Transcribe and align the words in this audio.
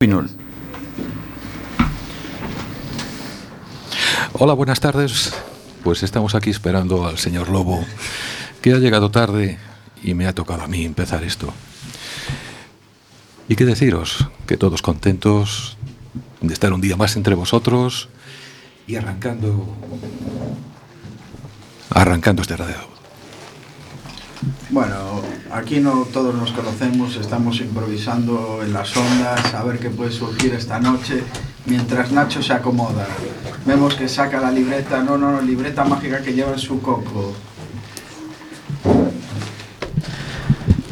Pinol. 0.00 0.30
Hola, 4.32 4.54
buenas 4.54 4.80
tardes. 4.80 5.34
Pues 5.84 6.02
estamos 6.02 6.34
aquí 6.34 6.48
esperando 6.48 7.06
al 7.06 7.18
señor 7.18 7.50
Lobo, 7.50 7.84
que 8.62 8.72
ha 8.72 8.78
llegado 8.78 9.10
tarde 9.10 9.58
y 10.02 10.14
me 10.14 10.26
ha 10.26 10.34
tocado 10.34 10.62
a 10.62 10.68
mí 10.68 10.86
empezar 10.86 11.22
esto. 11.22 11.52
Y 13.46 13.56
qué 13.56 13.66
deciros, 13.66 14.26
que 14.46 14.56
todos 14.56 14.80
contentos 14.80 15.76
de 16.40 16.54
estar 16.54 16.72
un 16.72 16.80
día 16.80 16.96
más 16.96 17.16
entre 17.16 17.34
vosotros 17.34 18.08
y 18.86 18.96
arrancando 18.96 19.66
arrancando 21.90 22.40
este 22.40 22.56
radio. 22.56 22.88
Bueno, 24.70 25.20
aquí 25.52 25.80
no 25.80 26.04
todos 26.12 26.34
nos 26.34 26.52
conocemos, 26.52 27.16
estamos 27.16 27.60
improvisando 27.60 28.60
en 28.62 28.72
las 28.72 28.96
ondas, 28.96 29.54
a 29.54 29.64
ver 29.64 29.78
qué 29.78 29.90
puede 29.90 30.12
surgir 30.12 30.54
esta 30.54 30.78
noche, 30.78 31.22
mientras 31.66 32.12
Nacho 32.12 32.42
se 32.42 32.52
acomoda. 32.52 33.06
Vemos 33.66 33.94
que 33.94 34.08
saca 34.08 34.40
la 34.40 34.50
libreta, 34.50 35.02
no, 35.02 35.18
no, 35.18 35.32
no, 35.32 35.40
libreta 35.40 35.84
mágica 35.84 36.22
que 36.22 36.32
lleva 36.32 36.52
en 36.52 36.58
su 36.58 36.80
coco. 36.80 37.34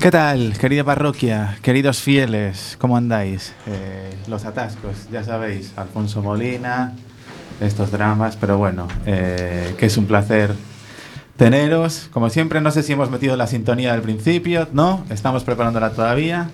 ¿Qué 0.01 0.11
tal, 0.11 0.57
querida 0.59 0.85
parroquia, 0.85 1.59
queridos 1.61 2.01
fieles? 2.01 2.77
¿Cómo 2.79 2.97
andáis? 2.97 3.53
Eh, 3.67 4.15
los 4.29 4.45
atascos, 4.45 5.09
ya 5.11 5.25
sabéis, 5.25 5.73
Alfonso 5.77 6.23
Molina, 6.23 6.95
estos 7.61 7.91
dramas, 7.91 8.37
pero 8.37 8.59
bueno, 8.59 8.87
eh, 9.07 9.75
que 9.77 9.87
es 9.87 9.97
un 9.97 10.07
placer 10.07 10.55
teneros. 11.39 12.11
Como 12.13 12.29
siempre, 12.29 12.61
no 12.61 12.71
sé 12.71 12.83
si 12.83 12.93
hemos 12.93 13.11
metido 13.11 13.35
la 13.37 13.47
sintonía 13.47 13.93
del 13.93 14.03
principio, 14.03 14.69
¿no? 14.73 15.05
Estamos 15.09 15.45
preparándola 15.45 15.91
todavía. 15.91 16.51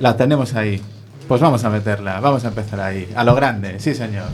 La 0.00 0.16
tenemos 0.16 0.54
ahí. 0.54 0.80
Pues 1.28 1.40
vamos 1.40 1.64
a 1.64 1.70
meterla, 1.70 2.20
vamos 2.20 2.44
a 2.44 2.48
empezar 2.48 2.80
ahí, 2.80 3.10
a 3.16 3.24
lo 3.24 3.34
grande, 3.34 3.80
sí 3.80 3.94
señor. 3.94 4.26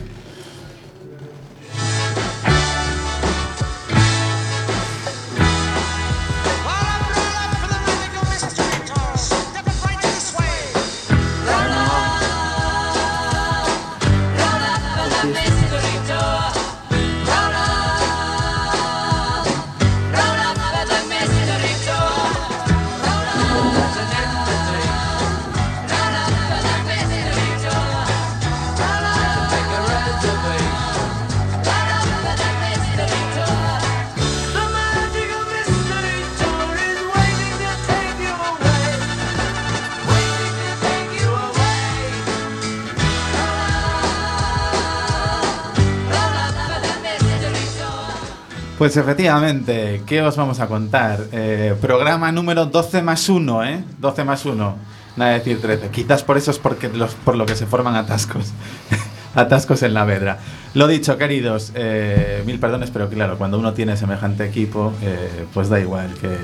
Pues 48.81 48.97
efectivamente, 48.97 50.01
¿qué 50.07 50.23
os 50.23 50.35
vamos 50.37 50.59
a 50.59 50.65
contar? 50.65 51.19
Eh, 51.33 51.75
programa 51.79 52.31
número 52.31 52.65
12 52.65 53.03
más 53.03 53.29
1, 53.29 53.63
¿eh? 53.63 53.83
12 53.99 54.23
más 54.23 54.43
1. 54.43 54.75
Nada 55.17 55.31
de 55.33 55.37
decir 55.37 55.61
13. 55.61 55.89
Quizás 55.89 56.23
por 56.23 56.35
eso 56.35 56.49
es 56.49 56.57
porque 56.57 56.89
los, 56.89 57.13
por 57.13 57.35
lo 57.35 57.45
que 57.45 57.53
se 57.53 57.67
forman 57.67 57.93
atascos. 57.93 58.51
atascos 59.35 59.83
en 59.83 59.93
la 59.93 60.03
vedra. 60.03 60.39
Lo 60.73 60.87
dicho, 60.87 61.15
queridos, 61.19 61.73
eh, 61.75 62.41
mil 62.47 62.57
perdones, 62.57 62.89
pero 62.89 63.07
claro, 63.07 63.37
cuando 63.37 63.59
uno 63.59 63.73
tiene 63.73 63.95
semejante 63.97 64.45
equipo, 64.45 64.93
eh, 65.03 65.45
pues 65.53 65.69
da 65.69 65.79
igual 65.79 66.15
que, 66.15 66.35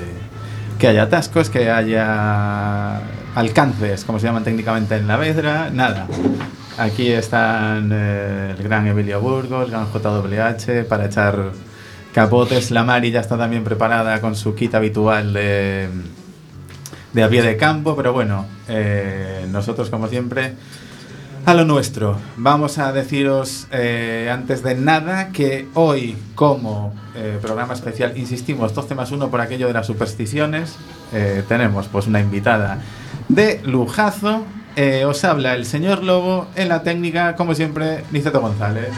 que 0.78 0.88
haya 0.90 1.02
atascos, 1.02 1.50
que 1.50 1.72
haya 1.72 3.02
alcances, 3.34 4.06
como 4.06 4.20
se 4.20 4.28
llaman 4.28 4.44
técnicamente 4.44 4.96
en 4.96 5.08
la 5.08 5.18
vedra, 5.18 5.72
nada. 5.72 6.06
Aquí 6.78 7.08
están 7.12 7.90
eh, 7.92 8.54
el 8.56 8.64
gran 8.64 8.86
Emilio 8.86 9.20
Burgos, 9.22 9.66
el 9.66 9.72
gran 9.72 9.88
JWH, 9.92 10.88
para 10.88 11.08
echar 11.08 11.67
capotes. 12.14 12.72
La 12.72 12.84
Mari 12.84 13.12
ya 13.12 13.20
está 13.20 13.38
también 13.38 13.64
preparada 13.64 14.22
con 14.22 14.36
su 14.36 14.56
kit 14.56 14.74
habitual 14.76 15.34
de, 15.34 15.90
de 17.14 17.24
a 17.24 17.30
pie 17.30 17.42
de 17.42 17.58
campo, 17.58 17.96
pero 17.96 18.14
bueno, 18.14 18.46
eh, 18.68 19.46
nosotros 19.52 19.90
como 19.90 20.08
siempre 20.08 20.54
a 21.46 21.54
lo 21.54 21.66
nuestro. 21.66 22.18
Vamos 22.36 22.78
a 22.78 22.92
deciros 22.92 23.68
eh, 23.72 24.30
antes 24.32 24.64
de 24.64 24.76
nada 24.76 25.30
que 25.30 25.68
hoy 25.74 26.18
como 26.36 26.94
eh, 27.16 27.40
programa 27.42 27.74
especial, 27.74 28.18
insistimos, 28.18 28.76
12 28.76 28.96
más 28.96 29.12
1 29.12 29.30
por 29.30 29.42
aquello 29.42 29.68
de 29.68 29.74
las 29.74 29.88
supersticiones, 29.88 30.76
tenemos 31.48 31.88
pues 31.88 32.06
una 32.08 32.20
invitada 32.20 32.80
de 33.30 33.62
lujazo. 33.64 34.44
Os 35.08 35.24
habla 35.24 35.56
el 35.56 35.66
señor 35.66 36.04
Lobo 36.04 36.48
en 36.56 36.68
la 36.68 36.84
técnica, 36.84 37.36
como 37.36 37.56
siempre, 37.56 38.04
Niceto 38.12 38.42
González. 38.42 38.90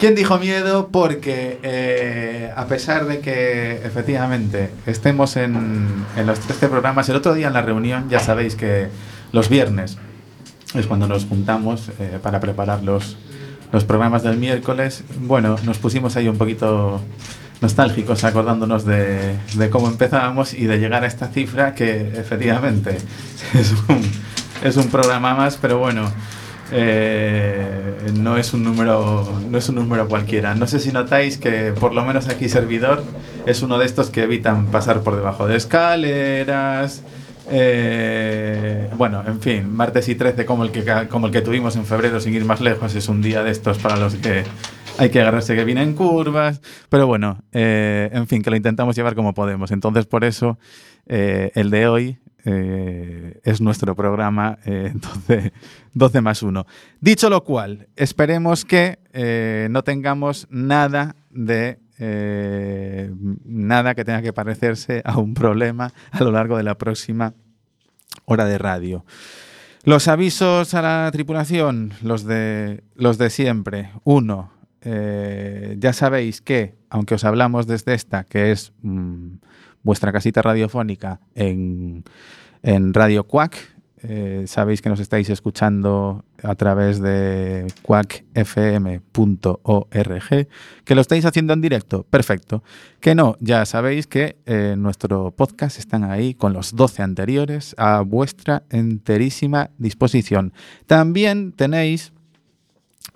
¿Quién 0.00 0.14
dijo 0.14 0.38
miedo? 0.38 0.88
Porque 0.90 1.60
eh, 1.62 2.50
a 2.56 2.66
pesar 2.68 3.04
de 3.04 3.20
que 3.20 3.82
efectivamente 3.84 4.70
estemos 4.86 5.36
en, 5.36 6.06
los 6.24 6.40
13 6.40 6.68
programas, 6.68 7.10
el 7.10 7.16
otro 7.16 7.34
día 7.34 7.48
en 7.48 7.52
la 7.52 7.60
reunión 7.60 8.08
ya 8.08 8.18
sabéis 8.18 8.54
que 8.54 8.88
los 9.32 9.50
viernes 9.50 9.98
es 10.72 10.86
cuando 10.86 11.06
nos 11.06 11.26
juntamos 11.26 11.90
eh, 12.00 12.18
para 12.22 12.40
preparar 12.40 12.82
los, 12.82 13.18
los 13.72 13.84
programas 13.84 14.22
del 14.22 14.38
miércoles. 14.38 15.04
Bueno, 15.20 15.56
nos 15.64 15.76
pusimos 15.76 16.16
ahí 16.16 16.28
un 16.28 16.38
poquito 16.38 17.02
nostálgicos 17.60 18.24
acordándonos 18.24 18.86
de, 18.86 19.36
de 19.52 19.68
cómo 19.68 19.88
empezábamos 19.88 20.54
y 20.54 20.64
de 20.64 20.78
llegar 20.78 21.04
a 21.04 21.08
esta 21.08 21.28
cifra 21.28 21.74
que 21.74 22.18
efectivamente 22.18 22.96
es 23.52 23.74
un, 23.86 24.00
es 24.64 24.78
un 24.78 24.88
programa 24.88 25.34
más, 25.34 25.58
pero 25.60 25.76
bueno. 25.76 26.10
Eh, 26.72 28.12
no 28.14 28.36
es 28.36 28.54
un 28.54 28.62
número 28.62 29.40
no 29.48 29.58
es 29.58 29.68
un 29.68 29.74
número 29.76 30.08
cualquiera. 30.08 30.54
No 30.54 30.66
sé 30.66 30.78
si 30.78 30.92
notáis 30.92 31.38
que 31.38 31.72
por 31.72 31.94
lo 31.94 32.04
menos 32.04 32.28
aquí 32.28 32.48
servidor 32.48 33.02
es 33.46 33.62
uno 33.62 33.78
de 33.78 33.86
estos 33.86 34.10
que 34.10 34.22
evitan 34.22 34.66
pasar 34.66 35.00
por 35.02 35.16
debajo 35.16 35.46
de 35.46 35.56
escaleras. 35.56 37.02
Eh, 37.52 38.88
bueno 38.96 39.24
en 39.26 39.40
fin 39.40 39.74
martes 39.74 40.08
y 40.08 40.14
13 40.14 40.46
como 40.46 40.62
el 40.62 40.70
que 40.70 40.84
como 41.08 41.26
el 41.26 41.32
que 41.32 41.40
tuvimos 41.40 41.74
en 41.74 41.84
febrero 41.84 42.20
sin 42.20 42.32
ir 42.32 42.44
más 42.44 42.60
lejos 42.60 42.94
es 42.94 43.08
un 43.08 43.22
día 43.22 43.42
de 43.42 43.50
estos 43.50 43.78
para 43.78 43.96
los 43.96 44.14
que 44.14 44.44
hay 44.98 45.10
que 45.10 45.20
agarrarse 45.20 45.56
que 45.56 45.64
vienen 45.64 45.94
curvas. 45.94 46.60
Pero 46.88 47.08
bueno 47.08 47.42
eh, 47.52 48.10
en 48.12 48.28
fin 48.28 48.42
que 48.42 48.50
lo 48.50 48.56
intentamos 48.56 48.94
llevar 48.94 49.16
como 49.16 49.34
podemos. 49.34 49.72
Entonces 49.72 50.06
por 50.06 50.24
eso 50.24 50.58
el 51.06 51.70
de 51.70 51.88
hoy 51.88 52.18
eh, 52.44 53.40
es 53.44 53.60
nuestro 53.60 53.94
programa 53.94 54.58
eh, 54.64 54.92
12, 55.28 55.52
12 55.94 56.20
más 56.20 56.42
1. 56.42 56.66
Dicho 57.00 57.30
lo 57.30 57.44
cual, 57.44 57.88
esperemos 57.96 58.64
que 58.64 58.98
eh, 59.12 59.68
no 59.70 59.84
tengamos 59.84 60.46
nada 60.50 61.16
de 61.30 61.78
eh, 61.98 63.12
nada 63.44 63.94
que 63.94 64.04
tenga 64.04 64.22
que 64.22 64.32
parecerse 64.32 65.02
a 65.04 65.18
un 65.18 65.34
problema 65.34 65.92
a 66.10 66.24
lo 66.24 66.30
largo 66.30 66.56
de 66.56 66.62
la 66.62 66.78
próxima 66.78 67.34
hora 68.24 68.46
de 68.46 68.58
radio. 68.58 69.04
Los 69.84 70.08
avisos 70.08 70.74
a 70.74 70.82
la 70.82 71.10
tripulación, 71.12 71.92
los 72.02 72.24
de, 72.24 72.84
los 72.94 73.18
de 73.18 73.30
siempre. 73.30 73.90
Uno, 74.04 74.52
ya 74.82 75.92
sabéis 75.92 76.40
que, 76.40 76.74
aunque 76.88 77.14
os 77.14 77.24
hablamos 77.24 77.66
desde 77.66 77.94
esta, 77.94 78.24
que 78.24 78.52
es 78.52 78.72
mm, 78.82 79.36
vuestra 79.82 80.12
casita 80.12 80.42
radiofónica 80.42 81.20
en, 81.34 82.04
en 82.62 82.94
Radio 82.94 83.24
Quack, 83.24 83.56
eh, 84.02 84.44
sabéis 84.46 84.80
que 84.80 84.88
nos 84.88 84.98
estáis 84.98 85.28
escuchando 85.28 86.24
a 86.42 86.54
través 86.54 87.02
de 87.02 87.66
quackfm.org, 87.82 88.98
que 90.84 90.94
lo 90.94 91.00
estáis 91.02 91.26
haciendo 91.26 91.52
en 91.52 91.60
directo, 91.60 92.04
perfecto. 92.04 92.62
Que 93.00 93.14
no, 93.14 93.36
ya 93.40 93.66
sabéis 93.66 94.06
que 94.06 94.38
eh, 94.46 94.74
nuestro 94.78 95.32
podcast 95.32 95.78
están 95.78 96.04
ahí 96.04 96.32
con 96.34 96.54
los 96.54 96.74
12 96.74 97.02
anteriores 97.02 97.74
a 97.76 98.00
vuestra 98.00 98.62
enterísima 98.70 99.70
disposición. 99.76 100.54
También 100.86 101.52
tenéis 101.52 102.14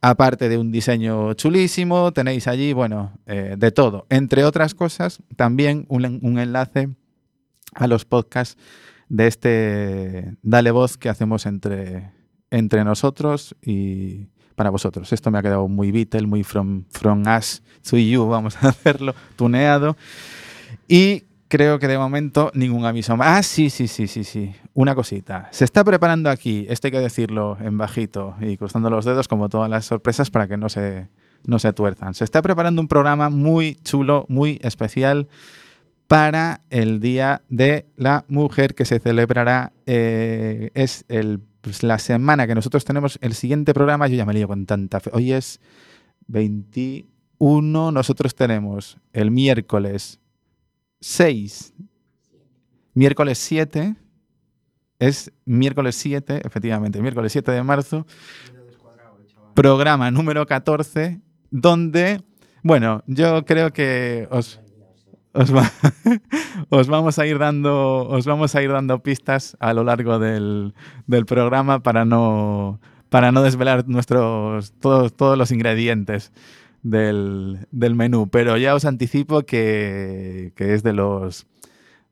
Aparte 0.00 0.48
de 0.50 0.58
un 0.58 0.70
diseño 0.70 1.32
chulísimo, 1.34 2.12
tenéis 2.12 2.46
allí, 2.46 2.74
bueno, 2.74 3.18
eh, 3.26 3.54
de 3.56 3.70
todo. 3.70 4.06
Entre 4.10 4.44
otras 4.44 4.74
cosas, 4.74 5.22
también 5.36 5.86
un, 5.88 6.38
enlace 6.38 6.90
a 7.74 7.86
los 7.86 8.04
podcasts 8.04 8.58
de 9.08 9.28
este 9.28 10.36
Dale 10.42 10.72
Voz 10.72 10.98
que 10.98 11.08
hacemos 11.08 11.46
entre, 11.46 12.12
entre 12.50 12.84
nosotros 12.84 13.56
y 13.62 14.28
para 14.56 14.68
vosotros. 14.70 15.12
Esto 15.12 15.30
me 15.30 15.38
ha 15.38 15.42
quedado 15.42 15.68
muy 15.68 15.90
Beatle, 15.90 16.26
muy 16.26 16.44
from, 16.44 16.84
from 16.90 17.22
us 17.26 17.62
to 17.88 17.96
you, 17.96 18.26
vamos 18.26 18.62
a 18.62 18.68
hacerlo, 18.68 19.14
tuneado. 19.36 19.96
Y 20.88 21.24
creo 21.48 21.78
que 21.78 21.88
de 21.88 21.98
momento 21.98 22.50
ningún 22.54 22.84
aviso 22.84 23.16
más. 23.16 23.28
Ah, 23.28 23.42
sí, 23.42 23.70
sí, 23.70 23.88
sí, 23.88 24.06
sí, 24.08 24.24
sí. 24.24 24.54
Una 24.72 24.94
cosita. 24.94 25.48
Se 25.52 25.64
está 25.64 25.84
preparando 25.84 26.30
aquí, 26.30 26.66
esto 26.68 26.88
hay 26.88 26.92
que 26.92 27.00
decirlo 27.00 27.56
en 27.60 27.78
bajito 27.78 28.34
y 28.40 28.56
cruzando 28.56 28.90
los 28.90 29.04
dedos 29.04 29.28
como 29.28 29.48
todas 29.48 29.70
las 29.70 29.84
sorpresas 29.84 30.30
para 30.30 30.48
que 30.48 30.56
no 30.56 30.68
se, 30.68 31.08
no 31.44 31.58
se 31.58 31.72
tuerzan. 31.72 32.14
Se 32.14 32.24
está 32.24 32.42
preparando 32.42 32.80
un 32.80 32.88
programa 32.88 33.30
muy 33.30 33.76
chulo, 33.84 34.26
muy 34.28 34.58
especial 34.62 35.28
para 36.06 36.60
el 36.70 37.00
Día 37.00 37.42
de 37.48 37.86
la 37.96 38.24
Mujer 38.28 38.74
que 38.74 38.84
se 38.84 38.98
celebrará. 38.98 39.72
Eh, 39.86 40.70
es 40.74 41.04
el, 41.08 41.40
pues, 41.60 41.82
la 41.82 41.98
semana 41.98 42.46
que 42.46 42.54
nosotros 42.54 42.84
tenemos 42.84 43.18
el 43.22 43.34
siguiente 43.34 43.74
programa. 43.74 44.08
Yo 44.08 44.16
ya 44.16 44.26
me 44.26 44.34
lío 44.34 44.48
con 44.48 44.66
tanta 44.66 45.00
fe. 45.00 45.10
Hoy 45.12 45.32
es 45.32 45.60
21. 46.26 47.92
Nosotros 47.92 48.34
tenemos 48.34 48.98
el 49.12 49.30
miércoles 49.30 50.20
6, 51.04 51.74
miércoles 52.94 53.36
7, 53.36 53.94
es 54.98 55.30
miércoles 55.44 55.96
7, 55.96 56.40
efectivamente, 56.46 57.02
miércoles 57.02 57.30
7 57.30 57.52
de 57.52 57.62
marzo, 57.62 58.06
programa 59.52 60.10
número 60.10 60.46
14, 60.46 61.20
donde, 61.50 62.22
bueno, 62.62 63.02
yo 63.06 63.44
creo 63.44 63.70
que 63.70 64.26
os, 64.30 64.62
os, 65.34 65.54
va, 65.54 65.70
os, 66.70 66.88
vamos 66.88 67.18
a 67.18 67.26
ir 67.26 67.38
dando, 67.38 68.08
os 68.08 68.24
vamos 68.24 68.54
a 68.54 68.62
ir 68.62 68.72
dando 68.72 69.02
pistas 69.02 69.58
a 69.60 69.74
lo 69.74 69.84
largo 69.84 70.18
del, 70.18 70.72
del 71.06 71.26
programa 71.26 71.82
para 71.82 72.06
no, 72.06 72.80
para 73.10 73.30
no 73.30 73.42
desvelar 73.42 73.86
nuestros, 73.86 74.72
todos, 74.80 75.14
todos 75.14 75.36
los 75.36 75.52
ingredientes 75.52 76.32
del, 76.84 77.66
del 77.72 77.94
menú, 77.96 78.28
pero 78.28 78.56
ya 78.56 78.74
os 78.74 78.84
anticipo 78.84 79.42
que, 79.42 80.52
que, 80.54 80.74
es 80.74 80.84
de 80.84 80.92
los, 80.92 81.46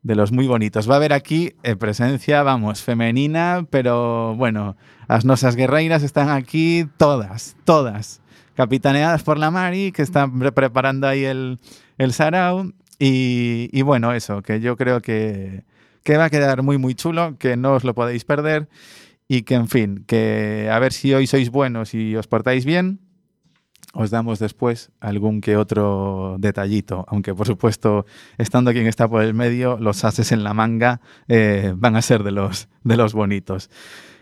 de 0.02 0.16
los 0.16 0.32
muy 0.32 0.48
bonitos. 0.48 0.90
Va 0.90 0.94
a 0.94 0.96
haber 0.96 1.12
aquí 1.12 1.54
eh, 1.62 1.76
presencia, 1.76 2.42
vamos, 2.42 2.82
femenina, 2.82 3.66
pero 3.70 4.34
bueno, 4.34 4.76
las 5.08 5.24
nosas 5.24 5.54
guerreiras 5.54 6.02
están 6.02 6.30
aquí 6.30 6.88
todas, 6.96 7.54
todas, 7.64 8.22
capitaneadas 8.56 9.22
por 9.22 9.38
la 9.38 9.50
Mari, 9.50 9.92
que 9.92 10.02
está 10.02 10.28
preparando 10.54 11.06
ahí 11.06 11.24
el, 11.24 11.60
el 11.98 12.12
sarau. 12.12 12.72
Y, 12.98 13.68
y, 13.72 13.82
bueno, 13.82 14.12
eso, 14.12 14.42
que 14.42 14.60
yo 14.60 14.76
creo 14.76 15.02
que, 15.02 15.64
que 16.02 16.16
va 16.16 16.26
a 16.26 16.30
quedar 16.30 16.62
muy, 16.62 16.78
muy 16.78 16.94
chulo, 16.94 17.36
que 17.38 17.56
no 17.56 17.74
os 17.74 17.84
lo 17.84 17.94
podéis 17.94 18.24
perder 18.24 18.68
y 19.28 19.42
que, 19.42 19.54
en 19.54 19.68
fin, 19.68 20.04
que 20.06 20.70
a 20.72 20.78
ver 20.78 20.92
si 20.92 21.12
hoy 21.12 21.26
sois 21.26 21.50
buenos 21.50 21.94
y 21.94 22.16
os 22.16 22.26
portáis 22.26 22.64
bien 22.64 23.00
os 23.92 24.10
damos 24.10 24.38
después 24.38 24.90
algún 25.00 25.40
que 25.40 25.56
otro 25.56 26.36
detallito, 26.38 27.04
aunque 27.08 27.34
por 27.34 27.46
supuesto, 27.46 28.06
estando 28.38 28.72
quien 28.72 28.86
está 28.86 29.08
por 29.08 29.22
el 29.22 29.34
medio, 29.34 29.76
los 29.78 30.04
ases 30.04 30.32
en 30.32 30.44
la 30.44 30.54
manga 30.54 31.00
eh, 31.28 31.74
van 31.76 31.96
a 31.96 32.02
ser 32.02 32.22
de 32.22 32.32
los, 32.32 32.68
de 32.84 32.96
los 32.96 33.12
bonitos. 33.12 33.70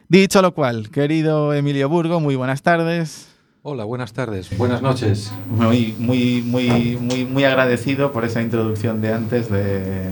Dicho 0.08 0.42
lo 0.42 0.54
cual, 0.54 0.90
querido 0.90 1.54
Emilio 1.54 1.88
Burgo, 1.88 2.18
muy 2.18 2.34
buenas 2.34 2.62
tardes. 2.62 3.28
Hola, 3.62 3.84
buenas 3.84 4.12
tardes, 4.12 4.56
buenas 4.56 4.82
noches. 4.82 5.32
Muy, 5.48 5.94
muy, 5.98 6.42
muy, 6.42 6.96
muy, 7.00 7.24
muy 7.26 7.44
agradecido 7.44 8.10
por 8.10 8.24
esa 8.24 8.42
introducción 8.42 9.00
de 9.00 9.12
antes 9.12 9.50
de, 9.50 10.10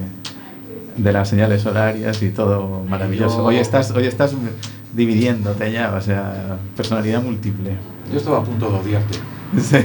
de 0.97 1.13
las 1.13 1.31
señales 1.31 1.65
horarias 1.67 2.23
y 2.23 2.31
todo 2.31 2.85
maravilloso. 2.85 3.45
Hoy 3.45 3.57
estás, 3.57 3.91
hoy 3.91 4.07
estás 4.07 4.35
dividiéndote 4.95 5.73
ya, 5.73 5.95
o 5.95 6.01
sea, 6.01 6.59
personalidad 6.77 7.23
múltiple. 7.23 7.73
Yo 8.13 8.19
estaba 8.19 8.39
a 8.39 8.45
punto 8.45 8.71
de 8.71 8.79
odiarte. 8.79 9.19
Sí. 9.57 9.79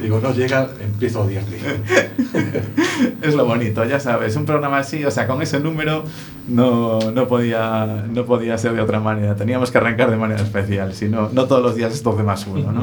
Digo, 0.00 0.20
no 0.20 0.32
llega, 0.32 0.70
empiezo 0.80 1.20
a 1.20 1.24
odiarle. 1.24 1.58
es 3.22 3.34
lo 3.34 3.44
bonito, 3.44 3.84
ya 3.84 4.00
sabes, 4.00 4.36
un 4.36 4.46
programa 4.46 4.78
así, 4.78 5.04
o 5.04 5.10
sea, 5.10 5.26
con 5.26 5.42
ese 5.42 5.60
número 5.60 6.04
no, 6.48 6.98
no, 7.10 7.28
podía, 7.28 8.06
no 8.10 8.24
podía 8.24 8.56
ser 8.58 8.72
de 8.72 8.80
otra 8.80 9.00
manera. 9.00 9.36
Teníamos 9.36 9.70
que 9.70 9.78
arrancar 9.78 10.10
de 10.10 10.16
manera 10.16 10.42
especial, 10.42 10.94
si 10.94 11.08
no, 11.08 11.28
no 11.30 11.46
todos 11.46 11.62
los 11.62 11.76
días 11.76 11.92
es 11.92 12.02
12 12.02 12.22
más 12.22 12.46
uno, 12.46 12.72
¿no? 12.72 12.82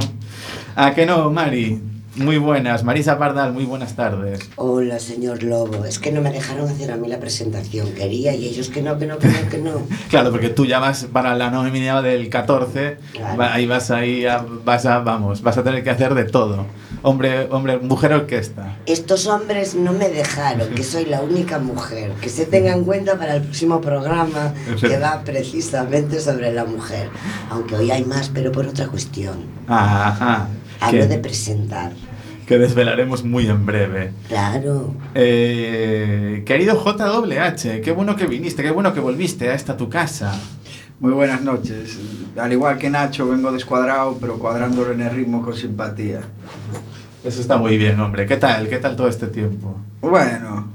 ¿A 0.75 0.93
que 0.93 1.05
no, 1.05 1.31
Mari? 1.31 1.81
Muy 2.17 2.39
buenas, 2.39 2.83
Marisa 2.83 3.19
Pardal, 3.19 3.53
muy 3.53 3.65
buenas 3.65 3.95
tardes. 3.95 4.49
Hola, 4.55 4.97
señor 4.97 5.43
Lobo. 5.43 5.85
Es 5.85 5.99
que 5.99 6.11
no 6.11 6.19
me 6.19 6.31
dejaron 6.31 6.67
hacer 6.67 6.91
a 6.91 6.95
mí 6.97 7.07
la 7.07 7.19
presentación. 7.19 7.93
Quería 7.93 8.33
y 8.33 8.47
ellos 8.47 8.69
que 8.69 8.81
no, 8.81 8.97
que 8.97 9.05
no, 9.05 9.19
que 9.19 9.27
no, 9.27 9.49
que 9.51 9.57
no. 9.59 9.83
claro, 10.09 10.31
porque 10.31 10.49
tú 10.49 10.65
ya 10.65 10.79
vas 10.79 11.05
para 11.05 11.35
la 11.35 11.51
nominada 11.51 12.01
del 12.01 12.27
14, 12.29 12.97
claro. 13.13 13.43
ahí 13.43 13.67
vas 13.67 13.91
ahí, 13.91 14.25
a, 14.25 14.43
vas 14.65 14.87
a, 14.87 14.97
vamos, 14.99 15.43
vas 15.43 15.59
a 15.59 15.63
tener 15.63 15.83
que 15.83 15.91
hacer 15.91 16.15
de 16.15 16.23
todo. 16.23 16.65
Hombre, 17.03 17.47
hombre, 17.51 17.77
mujer 17.77 18.13
orquesta. 18.13 18.77
Estos 18.87 19.27
hombres 19.27 19.75
no 19.75 19.93
me 19.93 20.09
dejaron, 20.09 20.69
que 20.73 20.83
soy 20.83 21.05
la 21.05 21.21
única 21.21 21.59
mujer. 21.59 22.13
Que 22.19 22.29
se 22.29 22.47
tenga 22.47 22.73
en 22.73 22.83
cuenta 22.83 23.19
para 23.19 23.35
el 23.35 23.43
próximo 23.43 23.79
programa 23.79 24.55
que 24.81 24.97
va 24.97 25.21
precisamente 25.25 26.19
sobre 26.19 26.51
la 26.51 26.65
mujer. 26.65 27.09
Aunque 27.51 27.75
hoy 27.75 27.91
hay 27.91 28.05
más, 28.05 28.29
pero 28.29 28.51
por 28.51 28.65
otra 28.65 28.87
cuestión. 28.87 29.35
Ajá. 29.67 30.47
Hablo 30.79 31.01
¿Qué? 31.01 31.07
de 31.07 31.17
presentar 31.19 31.91
que 32.47 32.57
desvelaremos 32.57 33.25
muy 33.25 33.45
en 33.49 33.65
breve. 33.65 34.13
Claro. 34.29 34.95
Eh, 35.13 36.43
querido 36.45 36.81
JWH, 36.81 37.81
qué 37.83 37.91
bueno 37.91 38.15
que 38.15 38.25
viniste, 38.25 38.63
qué 38.63 38.71
bueno 38.71 38.93
que 38.93 39.01
volviste 39.01 39.49
a 39.49 39.53
esta 39.53 39.75
tu 39.75 39.89
casa. 39.89 40.33
Muy 41.01 41.11
buenas 41.11 41.41
noches. 41.41 41.99
Al 42.37 42.53
igual 42.53 42.77
que 42.77 42.89
Nacho, 42.89 43.27
vengo 43.27 43.51
descuadrado, 43.51 44.17
pero 44.19 44.39
cuadrándolo 44.39 44.93
en 44.93 45.01
el 45.01 45.11
ritmo 45.11 45.43
con 45.43 45.55
simpatía. 45.55 46.21
Eso 47.23 47.41
está 47.41 47.57
muy 47.57 47.77
bien, 47.77 47.99
hombre. 47.99 48.25
¿Qué 48.25 48.37
tal? 48.37 48.69
¿Qué 48.69 48.77
tal 48.77 48.95
todo 48.95 49.09
este 49.09 49.27
tiempo? 49.27 49.75
Bueno, 49.99 50.67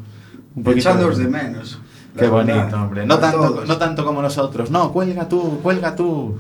echándoos 0.67 1.17
de 1.17 1.27
menos. 1.27 1.81
Qué 2.19 2.27
bonito, 2.27 2.55
verdad. 2.55 2.83
hombre. 2.83 3.07
No 3.07 3.19
tanto, 3.19 3.65
no 3.67 3.77
tanto 3.79 4.05
como 4.05 4.21
nosotros. 4.21 4.71
No, 4.71 4.93
cuelga 4.93 5.27
tú, 5.27 5.59
cuelga 5.63 5.97
tú. 5.97 6.37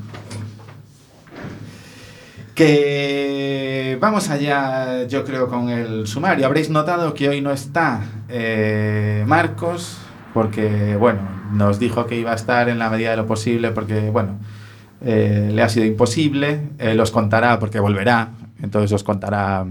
Que 2.54 3.96
vamos 4.00 4.28
allá, 4.28 5.06
yo 5.06 5.24
creo, 5.24 5.48
con 5.48 5.70
el 5.70 6.06
sumario. 6.06 6.44
Habréis 6.44 6.68
notado 6.68 7.14
que 7.14 7.28
hoy 7.28 7.40
no 7.40 7.50
está 7.50 8.02
eh, 8.28 9.24
Marcos, 9.26 9.98
porque, 10.34 10.96
bueno, 10.96 11.20
nos 11.52 11.78
dijo 11.78 12.06
que 12.06 12.18
iba 12.18 12.32
a 12.32 12.34
estar 12.34 12.68
en 12.68 12.78
la 12.78 12.90
medida 12.90 13.10
de 13.10 13.16
lo 13.16 13.26
posible, 13.26 13.70
porque, 13.70 14.10
bueno, 14.10 14.38
eh, 15.00 15.50
le 15.52 15.62
ha 15.62 15.68
sido 15.68 15.86
imposible. 15.86 16.68
Eh, 16.78 16.94
los 16.94 17.10
contará 17.10 17.58
porque 17.58 17.80
volverá, 17.80 18.32
entonces 18.62 18.92
os 18.92 19.02
contará, 19.02 19.66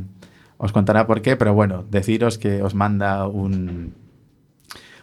os 0.58 0.72
contará 0.72 1.06
por 1.06 1.22
qué, 1.22 1.36
pero 1.36 1.54
bueno, 1.54 1.86
deciros 1.90 2.38
que 2.38 2.64
os 2.64 2.74
manda 2.74 3.28
un, 3.28 3.94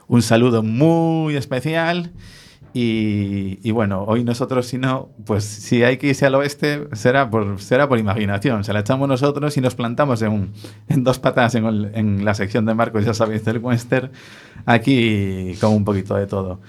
un 0.08 0.22
saludo 0.22 0.62
muy 0.62 1.36
especial. 1.36 2.10
Y, 2.74 3.70
bueno, 3.70 4.04
hoy 4.04 4.24
nosotros, 4.24 4.66
si 4.66 4.78
no, 4.78 5.08
pues 5.24 5.44
si 5.44 5.82
hay 5.82 5.96
que 5.96 6.08
irse 6.08 6.26
al 6.26 6.34
oeste, 6.34 6.88
será 6.92 7.30
por, 7.30 7.60
será 7.60 7.88
por 7.88 7.98
imaginación. 7.98 8.64
Se 8.64 8.72
la 8.72 8.80
echamos 8.80 9.08
nosotros 9.08 9.56
y 9.56 9.60
nos 9.60 9.74
plantamos 9.74 10.22
en, 10.22 10.52
en 10.88 11.04
dos 11.04 11.18
patas 11.18 11.54
en, 11.54 12.24
la 12.24 12.34
sección 12.34 12.66
de 12.66 12.74
Marcos, 12.74 13.04
ya 13.04 13.14
sabéis, 13.14 13.44
del 13.44 13.58
Western, 13.58 14.10
aquí 14.66 15.56
con 15.60 15.72
un 15.72 15.84
poquito 15.84 16.14
de 16.14 16.26
todo. 16.26 16.60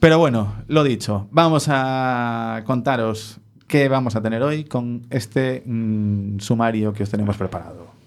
Pero 0.00 0.18
bueno, 0.18 0.54
lo 0.68 0.84
dicho, 0.84 1.28
vamos 1.32 1.66
a 1.68 2.62
contaros 2.66 3.40
qué 3.66 3.88
vamos 3.88 4.16
a 4.16 4.22
tener 4.22 4.42
hoy 4.42 4.64
con 4.64 5.06
este 5.10 5.62
mmm, 5.66 6.38
sumario 6.38 6.92
que 6.92 7.02
os 7.02 7.10
tenemos 7.10 7.36
preparado. 7.36 7.97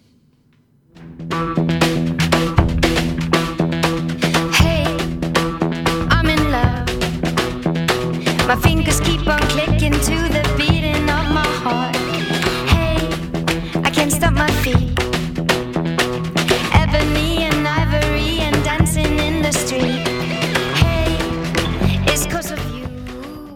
My. 8.48 8.82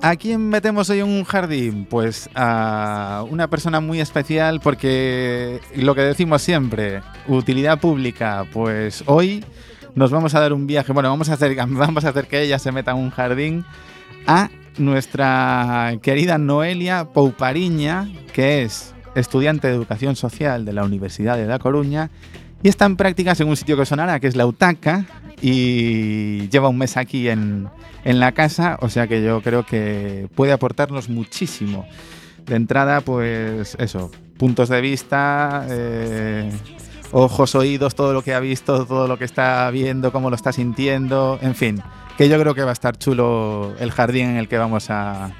¿A 0.05 0.17
quién 0.17 0.49
metemos 0.49 0.87
hoy 0.91 0.99
en 0.99 1.07
un 1.07 1.23
jardín? 1.23 1.87
Pues 1.89 2.29
a 2.35 3.25
una 3.27 3.49
persona 3.49 3.79
muy 3.79 3.99
especial 3.99 4.59
porque 4.59 5.59
lo 5.75 5.95
que 5.95 6.01
decimos 6.01 6.43
siempre, 6.43 7.01
utilidad 7.27 7.79
pública, 7.79 8.45
pues 8.53 9.03
hoy 9.07 9.43
nos 9.95 10.11
vamos 10.11 10.35
a 10.35 10.39
dar 10.39 10.53
un 10.53 10.67
viaje, 10.67 10.93
bueno, 10.93 11.09
vamos 11.09 11.29
a 11.29 11.33
hacer, 11.33 11.55
vamos 11.67 12.05
a 12.05 12.09
hacer 12.09 12.27
que 12.27 12.43
ella 12.43 12.59
se 12.59 12.71
meta 12.71 12.91
en 12.91 12.97
un 12.97 13.09
jardín 13.09 13.65
a 14.27 14.51
nuestra 14.77 15.93
querida 16.01 16.37
Noelia 16.37 17.05
Poupariña, 17.05 18.07
que 18.33 18.63
es 18.63 18.93
estudiante 19.15 19.67
de 19.67 19.75
Educación 19.75 20.15
Social 20.15 20.65
de 20.65 20.73
la 20.73 20.83
Universidad 20.83 21.37
de 21.37 21.45
La 21.45 21.59
Coruña 21.59 22.09
y 22.63 22.67
está 22.69 22.85
en 22.85 22.95
prácticas 22.95 23.39
en 23.39 23.47
un 23.47 23.55
sitio 23.55 23.77
que 23.77 23.85
sonará, 23.85 24.19
que 24.19 24.27
es 24.27 24.35
la 24.35 24.45
UTACA, 24.45 25.05
y 25.41 26.49
lleva 26.49 26.69
un 26.69 26.77
mes 26.77 26.97
aquí 26.97 27.29
en, 27.29 27.67
en 28.03 28.19
la 28.19 28.31
casa, 28.31 28.77
o 28.81 28.89
sea 28.89 29.07
que 29.07 29.23
yo 29.23 29.41
creo 29.41 29.65
que 29.65 30.27
puede 30.33 30.51
aportarnos 30.51 31.09
muchísimo. 31.09 31.85
De 32.45 32.55
entrada, 32.55 33.01
pues 33.01 33.75
eso, 33.79 34.11
puntos 34.37 34.69
de 34.69 34.81
vista, 34.81 35.65
eh, 35.69 36.51
ojos, 37.11 37.55
oídos, 37.55 37.95
todo 37.95 38.13
lo 38.13 38.21
que 38.21 38.33
ha 38.33 38.39
visto, 38.39 38.85
todo 38.85 39.07
lo 39.07 39.17
que 39.17 39.25
está 39.25 39.69
viendo, 39.71 40.11
cómo 40.11 40.29
lo 40.29 40.35
está 40.35 40.51
sintiendo, 40.51 41.39
en 41.41 41.55
fin, 41.55 41.81
que 42.17 42.29
yo 42.29 42.39
creo 42.39 42.53
que 42.55 42.63
va 42.63 42.71
a 42.71 42.73
estar 42.73 42.97
chulo 42.97 43.73
el 43.79 43.91
jardín 43.91 44.29
en 44.29 44.37
el 44.37 44.47
que 44.47 44.57
vamos 44.57 44.89
a, 44.89 45.31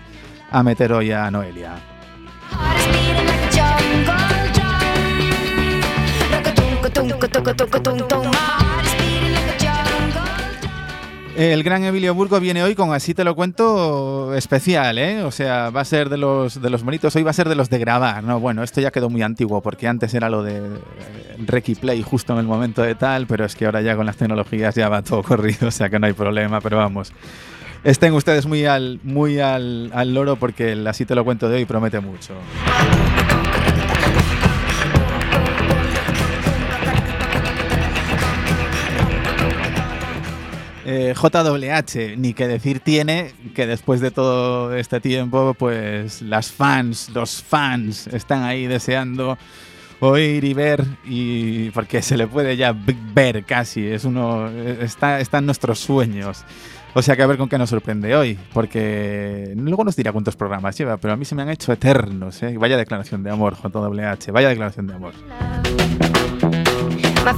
a 0.51 0.63
meter 0.63 0.93
hoy 0.93 1.12
a 1.12 1.29
Noelia. 1.31 1.75
El 11.36 11.63
gran 11.63 11.84
Emilio 11.84 12.15
Burgo 12.15 12.39
viene 12.39 12.63
hoy 12.63 12.75
con 12.75 12.94
Así 12.94 13.13
te 13.13 13.25
lo 13.25 13.36
cuento 13.36 14.34
especial, 14.36 14.98
¿eh? 14.98 15.22
O 15.24 15.32
sea, 15.32 15.70
va 15.70 15.82
a 15.82 15.86
ser 15.86 16.08
de 16.08 16.15
los, 16.15 16.62
de 16.62 16.70
los 16.70 16.82
bonitos, 16.82 17.13
hoy 17.18 17.24
va 17.24 17.32
a 17.32 17.34
ser 17.34 17.50
de 17.50 17.56
los 17.56 17.70
de 17.70 17.77
grabar, 17.77 18.24
¿no? 18.24 18.39
Bueno, 18.39 18.63
esto 18.63 18.80
ya 18.80 18.89
quedó 18.89 19.10
muy 19.10 19.22
antiguo 19.22 19.62
porque 19.62 19.89
antes 19.89 20.13
era 20.13 20.30
lo 20.30 20.44
de 20.44 20.56
eh, 20.56 20.80
Rec 21.46 21.68
y 21.68 21.75
Play 21.75 22.01
justo 22.04 22.32
en 22.32 22.39
el 22.39 22.46
momento 22.46 22.84
de 22.84 22.96
tal, 22.96 23.27
pero 23.27 23.44
es 23.44 23.54
que 23.58 23.65
ahora 23.65 23.82
ya 23.82 23.98
con 23.98 24.06
las 24.06 24.15
tecnologías 24.15 24.75
ya 24.75 24.88
va 24.88 25.01
todo 25.01 25.24
corrido, 25.24 25.68
o 25.68 25.72
sea 25.72 25.89
que 25.89 26.00
no 26.00 26.08
hay 26.08 26.13
problema, 26.13 26.62
pero 26.62 26.77
vamos. 26.77 27.12
Estén 27.84 28.13
ustedes 28.13 28.46
muy 28.46 28.65
al, 28.65 29.01
muy 29.04 29.39
al, 29.39 29.92
al 29.94 30.13
loro 30.13 30.38
porque 30.38 30.72
el 30.72 30.88
Así 30.88 31.06
te 31.06 31.15
lo 31.15 31.25
cuento 31.25 31.50
de 31.50 31.58
hoy 31.58 31.65
promete 31.65 32.00
mucho. 32.00 32.34
Eh, 40.88 41.15
JWH, 41.15 42.15
ni 42.15 42.36
que 42.36 42.48
decir 42.48 42.80
tiene 42.80 43.34
que 43.56 43.65
después 43.65 44.01
de 44.01 44.12
todo 44.12 44.75
este 44.75 45.01
tiempo, 45.01 45.56
pues 45.58 46.22
las 46.22 46.51
fans, 46.51 47.10
los 47.10 47.42
fans 47.42 48.06
están 48.06 48.44
ahí 48.44 48.68
deseando 48.68 49.36
oír 50.00 50.44
y 50.44 50.54
ver 50.54 50.86
y 51.04 51.72
porque 51.72 52.04
se 52.04 52.18
le 52.18 52.27
puede 52.27 52.56
ya 52.56 52.75
ver 53.13 53.46
casi, 53.46 53.88
es 53.88 54.06
uno 54.06 54.48
está, 54.50 55.20
está 55.20 55.39
en 55.39 55.48
nuestros 55.48 55.80
sueños. 55.80 56.46
O 56.94 57.01
sea 57.01 57.15
que 57.15 57.24
a 57.24 57.27
ver 57.27 57.38
con 57.38 57.50
qué 57.50 57.58
nos 57.58 57.72
sorprende 57.72 58.15
hoy, 58.15 58.38
porque 58.54 59.54
luego 59.56 59.84
nos 59.84 59.96
dirá 59.96 60.12
cuántos 60.12 60.36
programas 60.36 60.77
lleva, 60.77 60.98
pero 60.98 61.15
a 61.15 61.18
mí 61.18 61.25
se 61.25 61.34
me 61.34 61.42
han 61.42 61.50
hecho 61.50 61.74
eternos, 61.74 62.42
¿eh? 62.44 62.58
Vaya 62.58 62.77
declaración 62.77 63.24
de 63.24 63.32
amor, 63.32 63.56
JWH, 63.56 64.32
vaya 64.32 64.50
declaración 64.50 64.88
de 64.88 64.94
amor. 64.94 65.13
My 67.25 67.34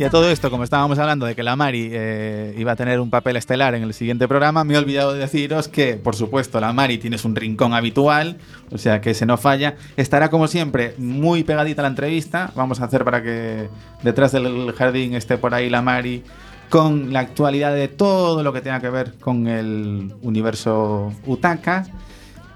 Y 0.00 0.04
a 0.04 0.08
todo 0.08 0.30
esto, 0.30 0.50
como 0.50 0.64
estábamos 0.64 0.98
hablando 0.98 1.26
de 1.26 1.34
que 1.36 1.42
la 1.42 1.56
Mari 1.56 1.90
eh, 1.92 2.54
iba 2.56 2.72
a 2.72 2.76
tener 2.76 3.00
un 3.00 3.10
papel 3.10 3.36
estelar 3.36 3.74
en 3.74 3.82
el 3.82 3.92
siguiente 3.92 4.26
programa, 4.26 4.64
me 4.64 4.72
he 4.72 4.78
olvidado 4.78 5.12
de 5.12 5.18
deciros 5.18 5.68
que, 5.68 5.96
por 5.96 6.16
supuesto, 6.16 6.58
la 6.58 6.72
Mari 6.72 6.96
tienes 6.96 7.26
un 7.26 7.36
rincón 7.36 7.74
habitual, 7.74 8.38
o 8.72 8.78
sea 8.78 9.02
que 9.02 9.12
se 9.12 9.26
no 9.26 9.36
falla. 9.36 9.76
Estará, 9.98 10.30
como 10.30 10.48
siempre, 10.48 10.94
muy 10.96 11.44
pegadita 11.44 11.82
a 11.82 11.84
la 11.84 11.90
entrevista. 11.90 12.50
Vamos 12.54 12.80
a 12.80 12.86
hacer 12.86 13.04
para 13.04 13.22
que 13.22 13.68
detrás 14.02 14.32
del 14.32 14.72
jardín 14.72 15.12
esté 15.12 15.36
por 15.36 15.52
ahí 15.52 15.68
la 15.68 15.82
Mari 15.82 16.24
con 16.70 17.12
la 17.12 17.20
actualidad 17.20 17.74
de 17.74 17.88
todo 17.88 18.42
lo 18.42 18.54
que 18.54 18.62
tenga 18.62 18.80
que 18.80 18.88
ver 18.88 19.18
con 19.20 19.48
el 19.48 20.14
universo 20.22 21.12
Utaka. 21.26 21.84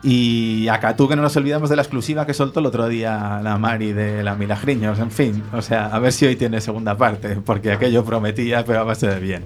Y 0.06 0.68
acá 0.68 0.96
tú 0.96 1.08
que 1.08 1.16
no 1.16 1.22
nos 1.22 1.34
olvidamos 1.38 1.70
de 1.70 1.76
la 1.76 1.82
exclusiva 1.82 2.26
que 2.26 2.34
soltó 2.34 2.60
el 2.60 2.66
otro 2.66 2.88
día 2.88 3.40
la 3.42 3.56
Mari 3.56 3.94
de 3.94 4.22
la 4.22 4.34
Milagriños, 4.34 4.98
en 4.98 5.10
fin, 5.10 5.42
o 5.54 5.62
sea, 5.62 5.86
a 5.86 5.98
ver 5.98 6.12
si 6.12 6.26
hoy 6.26 6.36
tiene 6.36 6.60
segunda 6.60 6.94
parte, 6.94 7.36
porque 7.36 7.72
aquello 7.72 8.04
prometía, 8.04 8.66
pero 8.66 8.80
a 8.80 8.82
base 8.82 9.06
de 9.06 9.18
bien. 9.18 9.44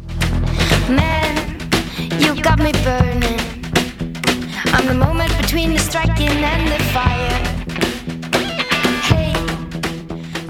Man, 0.89 1.59
you 2.19 2.35
got 2.43 2.59
me 2.59 2.73
burning. 2.83 3.39
I'm 4.75 4.89
the 4.89 4.95
moment 4.95 5.31
between 5.41 5.75
the 5.75 5.79
striking 5.79 6.43
and 6.43 6.69
the 6.69 6.83
fire. 6.93 7.43
Hey, 9.09 9.33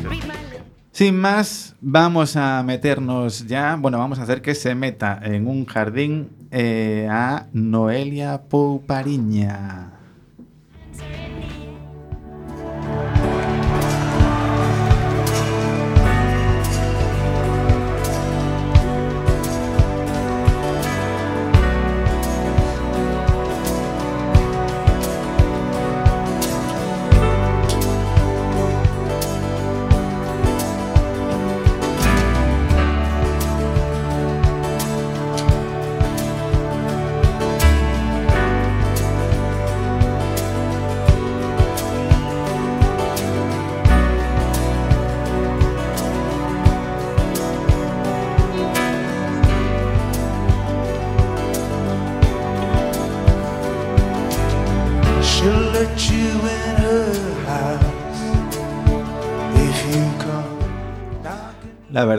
read 0.05 0.25
my 0.25 0.33
lips. 0.51 0.65
Sin 0.91 1.21
más, 1.21 1.77
vamos 1.83 2.35
a 2.35 2.63
meternos 2.63 3.47
ya, 3.47 3.77
bueno, 3.79 3.99
vamos 3.99 4.19
a 4.19 4.23
hacer 4.23 4.41
que 4.41 4.55
se 4.55 4.75
meta 4.75 5.21
en 5.23 5.47
un 5.47 5.67
jardín 5.67 6.31
eh, 6.51 7.07
a 7.11 7.45
Noelia 7.53 8.41
Poupariña. 8.49 9.98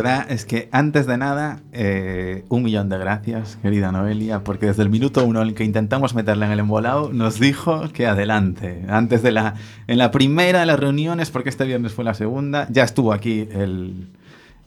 Verdad 0.01 0.31
es 0.31 0.45
que 0.45 0.69
antes 0.71 1.07
de 1.07 1.17
nada, 1.17 1.59
eh, 1.73 2.45
un 2.47 2.63
millón 2.63 2.87
de 2.87 2.97
gracias, 2.97 3.57
querida 3.61 3.91
Noelia, 3.91 4.45
porque 4.45 4.67
desde 4.67 4.83
el 4.83 4.89
minuto 4.89 5.25
uno 5.25 5.41
en 5.41 5.49
el 5.49 5.53
que 5.55 5.65
intentamos 5.65 6.15
meterla 6.15 6.45
en 6.45 6.53
el 6.53 6.59
embolado, 6.59 7.11
nos 7.11 7.37
dijo 7.37 7.89
que 7.91 8.07
adelante. 8.07 8.85
Antes 8.87 9.23
de 9.23 9.33
la, 9.33 9.55
en 9.87 9.97
la 9.97 10.11
primera 10.11 10.61
de 10.61 10.65
las 10.67 10.79
reuniones, 10.79 11.31
porque 11.31 11.49
este 11.49 11.65
viernes 11.65 11.91
fue 11.91 12.05
la 12.05 12.13
segunda, 12.13 12.65
ya 12.69 12.83
estuvo 12.83 13.11
aquí 13.11 13.49
el, 13.51 14.07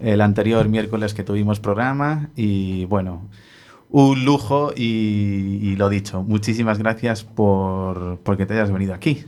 el 0.00 0.20
anterior 0.20 0.68
miércoles 0.68 1.14
que 1.14 1.24
tuvimos 1.24 1.60
programa 1.60 2.28
y 2.36 2.84
bueno, 2.84 3.22
un 3.88 4.26
lujo 4.26 4.72
y, 4.76 5.76
lo 5.76 5.88
dicho, 5.88 6.22
muchísimas 6.22 6.78
gracias 6.78 7.24
por 7.24 8.18
porque 8.18 8.44
te 8.44 8.52
hayas 8.52 8.70
venido 8.70 8.92
aquí 8.92 9.24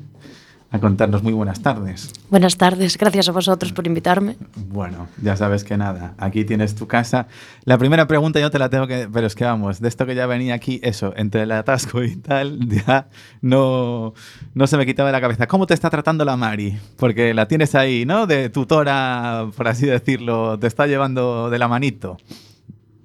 a 0.75 0.81
contarnos 0.81 1.23
muy 1.23 1.33
buenas 1.33 1.63
tardes. 1.63 2.13
Buenas 2.31 2.57
tardes, 2.57 2.99
gracias 2.99 3.29
a 3.29 3.33
vosotros 3.33 3.73
por 3.73 3.87
invitarme. 3.87 4.37
Bueno, 4.57 5.07
ya 5.23 5.37
sabes 5.37 5.63
que 5.63 5.77
nada, 5.77 6.15
aquí 6.19 6.45
tienes 6.45 6.75
tu 6.75 6.89
casa. 6.89 7.29
La 7.65 7.79
primera 7.79 8.09
pregunta 8.09 8.41
yo 8.41 8.51
te 8.51 8.59
la 8.59 8.69
tengo 8.69 8.89
que, 8.89 9.09
pero 9.13 9.25
es 9.29 9.37
que 9.37 9.45
vamos, 9.45 9.81
de 9.81 9.87
esto 9.87 10.05
que 10.05 10.17
ya 10.17 10.27
venía 10.27 10.55
aquí, 10.55 10.81
eso, 10.83 11.15
entre 11.17 11.43
el 11.43 11.53
atasco 11.53 12.03
y 12.03 12.17
tal, 12.17 12.59
ya 12.87 13.07
no, 13.41 14.15
no 14.55 14.67
se 14.67 14.77
me 14.77 14.85
quitaba 14.85 15.11
de 15.11 15.13
la 15.13 15.21
cabeza. 15.21 15.47
¿Cómo 15.47 15.69
te 15.69 15.75
está 15.75 15.91
tratando 15.91 16.25
la 16.25 16.37
Mari? 16.37 16.77
Porque 16.97 17.35
la 17.35 17.47
tienes 17.47 17.77
ahí, 17.77 18.05
¿no? 18.05 18.27
De 18.27 18.49
tutora, 18.49 19.47
por 19.57 19.69
así 19.69 19.87
decirlo, 19.87 20.59
te 20.59 20.67
está 20.67 20.89
llevando 20.89 21.51
de 21.51 21.59
la 21.61 21.69
manito. 21.69 22.17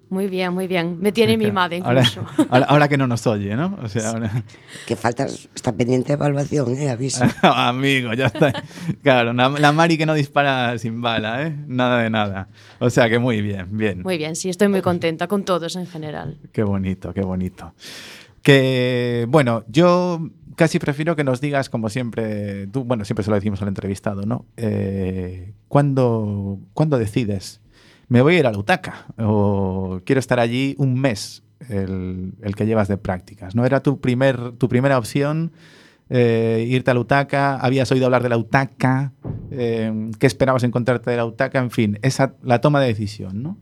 Muy 0.09 0.27
bien, 0.27 0.53
muy 0.53 0.67
bien. 0.67 0.97
Me 0.99 1.11
tiene 1.11 1.37
mimada 1.37 1.75
Ahora, 1.83 2.01
incluso. 2.01 2.25
ahora, 2.49 2.65
ahora 2.65 2.87
que 2.87 2.97
no 2.97 3.05
nos 3.05 3.27
oye, 3.27 3.55
¿no? 3.55 3.77
O 3.83 3.87
sea, 3.87 4.09
ahora- 4.09 4.43
Que 4.87 4.95
falta, 4.95 5.25
está 5.25 5.71
pendiente 5.71 6.07
de 6.07 6.13
evaluación, 6.13 6.75
¿eh? 6.75 6.89
Aviso. 6.89 7.25
Amigo, 7.43 8.13
ya 8.13 8.25
está. 8.27 8.51
Claro, 9.03 9.33
la, 9.33 9.49
la 9.49 9.71
Mari 9.71 9.97
que 9.97 10.05
no 10.07 10.15
dispara 10.15 10.77
sin 10.79 11.01
bala, 11.01 11.45
¿eh? 11.45 11.55
Nada 11.67 12.01
de 12.01 12.09
nada. 12.09 12.47
O 12.79 12.89
sea 12.89 13.07
que 13.09 13.19
muy 13.19 13.41
bien, 13.41 13.67
bien. 13.77 14.01
Muy 14.01 14.17
bien, 14.17 14.35
sí, 14.35 14.49
estoy 14.49 14.67
muy 14.67 14.81
contenta 14.81 15.27
con 15.27 15.43
todos 15.45 15.75
en 15.75 15.85
general. 15.85 16.37
Qué 16.51 16.63
bonito, 16.63 17.13
qué 17.13 17.21
bonito. 17.21 17.73
Que, 18.41 19.25
bueno, 19.29 19.63
yo 19.67 20.21
casi 20.55 20.79
prefiero 20.79 21.15
que 21.15 21.23
nos 21.23 21.39
digas, 21.39 21.69
como 21.69 21.89
siempre, 21.89 22.67
tú, 22.67 22.83
bueno, 22.83 23.05
siempre 23.05 23.23
se 23.23 23.29
lo 23.29 23.35
decimos 23.35 23.61
al 23.61 23.67
entrevistado, 23.67 24.23
¿no? 24.25 24.45
Eh, 24.57 25.53
¿cuándo, 25.67 26.57
cuándo 26.73 26.97
decides? 26.97 27.61
¿Me 28.09 28.23
voy 28.23 28.35
a 28.35 28.39
ir 28.39 28.47
a 28.47 28.51
la 28.51 28.57
UTACA? 28.57 29.05
¿O 29.19 30.01
quiero 30.03 30.19
estar 30.19 30.39
allí 30.39 30.75
un 30.79 30.99
mes, 30.99 31.43
el, 31.69 32.33
que 32.57 32.65
llevas 32.65 32.87
de 32.87 32.97
prácticas? 32.97 33.55
¿No 33.55 33.65
era 33.65 33.81
tu, 33.81 33.99
primer, 34.01 34.53
tu 34.53 34.67
primera 34.67 34.97
opción 34.97 35.51
eh, 36.09 36.65
irte 36.67 36.89
a 36.89 36.95
la 36.95 37.01
UTACA? 37.01 37.57
¿Habías 37.57 37.91
oído 37.91 38.05
hablar 38.05 38.23
de 38.23 38.29
la 38.29 38.37
UTACA? 38.37 39.13
Eh, 39.51 40.09
¿Qué 40.17 40.25
esperabas 40.25 40.63
encontrarte 40.63 41.11
de 41.11 41.17
la 41.17 41.25
UTACA? 41.25 41.59
En 41.59 41.69
fin, 41.69 41.99
esa, 42.01 42.33
la 42.41 42.61
toma 42.61 42.81
de 42.81 42.87
decisión, 42.87 43.43
¿no? 43.43 43.57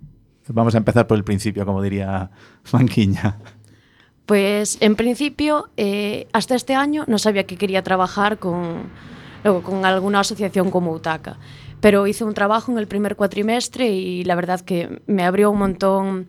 Vamos 0.47 0.75
a 0.75 0.77
empezar 0.77 1.07
por 1.07 1.17
el 1.17 1.25
principio, 1.25 1.65
como 1.65 1.81
diría 1.81 2.31
Manquiña. 2.71 3.37
Pues 4.25 4.77
en 4.79 4.95
principio, 4.95 5.69
eh, 5.75 6.27
hasta 6.31 6.55
este 6.55 6.73
año 6.73 7.03
no 7.07 7.17
sabía 7.17 7.45
que 7.45 7.57
quería 7.57 7.83
trabajar 7.83 8.39
con, 8.39 8.83
con 9.63 9.85
alguna 9.85 10.21
asociación 10.21 10.71
como 10.71 10.93
UTACA, 10.93 11.37
pero 11.79 12.07
hice 12.07 12.23
un 12.23 12.33
trabajo 12.33 12.71
en 12.71 12.77
el 12.77 12.87
primer 12.87 13.15
cuatrimestre 13.15 13.87
y 13.87 14.23
la 14.23 14.35
verdad 14.35 14.61
que 14.61 15.01
me 15.07 15.23
abrió 15.23 15.51
un 15.51 15.59
montón 15.59 16.27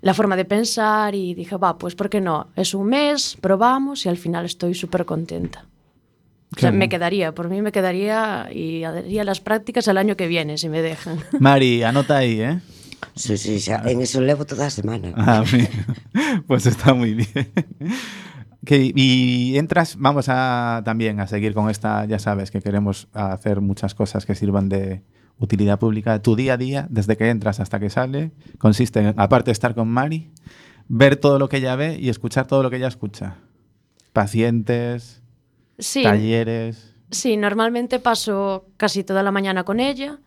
la 0.00 0.14
forma 0.14 0.36
de 0.36 0.44
pensar 0.44 1.14
y 1.14 1.34
dije, 1.34 1.56
va, 1.56 1.78
pues 1.78 1.94
¿por 1.94 2.08
qué 2.08 2.20
no? 2.20 2.48
Es 2.56 2.74
un 2.74 2.86
mes, 2.88 3.36
probamos 3.40 4.06
y 4.06 4.08
al 4.08 4.16
final 4.16 4.44
estoy 4.44 4.74
súper 4.74 5.04
contenta. 5.04 5.64
O 6.56 6.60
sea, 6.60 6.70
me 6.70 6.88
quedaría, 6.88 7.34
por 7.34 7.50
mí 7.50 7.60
me 7.60 7.72
quedaría 7.72 8.48
y 8.52 8.84
haría 8.84 9.24
las 9.24 9.40
prácticas 9.40 9.88
el 9.88 9.98
año 9.98 10.16
que 10.16 10.26
viene, 10.26 10.56
si 10.58 10.68
me 10.68 10.80
dejan. 10.80 11.18
Mari, 11.40 11.82
anota 11.82 12.18
ahí, 12.18 12.40
¿eh? 12.40 12.60
Sí, 13.14 13.36
sí, 13.36 13.70
en 13.84 14.00
eso 14.00 14.20
levo 14.20 14.44
toda 14.46 14.66
a 14.66 14.70
semana. 14.70 15.12
Ah, 15.16 15.44
pues 16.46 16.66
está 16.66 16.94
muy 16.94 17.14
bien. 17.14 17.52
Que- 18.66 18.92
y 18.94 19.56
entras, 19.56 19.96
vamos 19.98 20.26
a 20.28 20.82
también 20.84 21.20
a 21.20 21.26
seguir 21.26 21.54
con 21.54 21.70
esta, 21.70 22.04
ya 22.04 22.18
sabes 22.18 22.50
que 22.50 22.60
queremos 22.60 23.08
hacer 23.14 23.60
muchas 23.62 23.94
cosas 23.94 24.26
que 24.26 24.34
sirvan 24.34 24.68
de 24.68 25.02
utilidad 25.38 25.78
pública. 25.78 26.20
Tu 26.20 26.36
día 26.36 26.54
a 26.54 26.56
día, 26.56 26.86
desde 26.90 27.16
que 27.16 27.30
entras 27.30 27.60
hasta 27.60 27.78
que 27.80 27.88
sale, 27.90 28.32
consiste 28.58 29.00
en, 29.00 29.14
aparte 29.18 29.46
de 29.46 29.52
estar 29.52 29.74
con 29.74 29.88
Mari, 29.88 30.30
ver 30.88 31.16
todo 31.16 31.38
lo 31.38 31.48
que 31.48 31.58
ella 31.58 31.76
ve 31.76 31.98
y 31.98 32.08
escuchar 32.10 32.46
todo 32.46 32.62
lo 32.62 32.68
que 32.70 32.76
ella 32.76 32.88
escucha. 32.88 33.36
Pacientes, 34.12 35.22
Sí, 35.78 36.02
talleres. 36.02 36.94
Sí, 37.10 37.36
normalmente 37.36 37.98
paso 38.00 38.66
casi 38.78 39.04
toda 39.04 39.22
la 39.22 39.30
mañana 39.30 39.62
con 39.64 39.78
ella. 39.78 40.18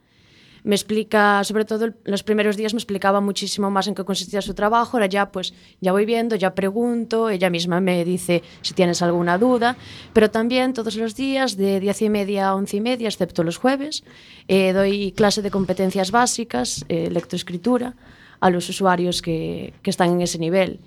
Me 0.63 0.75
explica, 0.75 1.43
sobre 1.43 1.65
todo 1.65 1.89
los 2.03 2.23
primeros 2.23 2.57
días 2.57 2.73
me 2.73 2.77
explicaba 2.77 3.21
muchísimo 3.21 3.69
más 3.71 3.87
en 3.87 3.95
qué 3.95 4.03
consistía 4.03 4.41
su 4.41 4.53
trabajo. 4.53 4.97
Ahora 4.97 5.07
ya 5.07 5.31
pues 5.31 5.53
ya 5.81 5.91
voy 5.91 6.05
viendo, 6.05 6.35
ya 6.35 6.53
pregunto, 6.53 7.29
ella 7.29 7.49
misma 7.49 7.79
me 7.79 8.03
dice 8.05 8.43
si 8.61 8.73
tienes 8.73 9.01
alguna 9.01 9.37
duda. 9.37 9.75
Pero 10.13 10.29
también 10.29 10.73
todos 10.73 10.95
los 10.95 11.15
días 11.15 11.57
de 11.57 11.79
diez 11.79 12.01
y 12.01 12.09
media 12.09 12.49
a 12.49 12.55
once 12.55 12.77
y 12.77 12.81
media, 12.81 13.07
excepto 13.07 13.43
los 13.43 13.57
jueves, 13.57 14.03
eh, 14.47 14.73
doy 14.73 15.11
clase 15.13 15.41
de 15.41 15.51
competencias 15.51 16.11
básicas, 16.11 16.85
eh, 16.89 17.09
lectoescritura, 17.09 17.95
a 18.39 18.49
los 18.49 18.69
usuarios 18.69 19.21
que, 19.21 19.73
que 19.81 19.89
están 19.89 20.11
en 20.11 20.21
ese 20.21 20.39
nivel. 20.39 20.79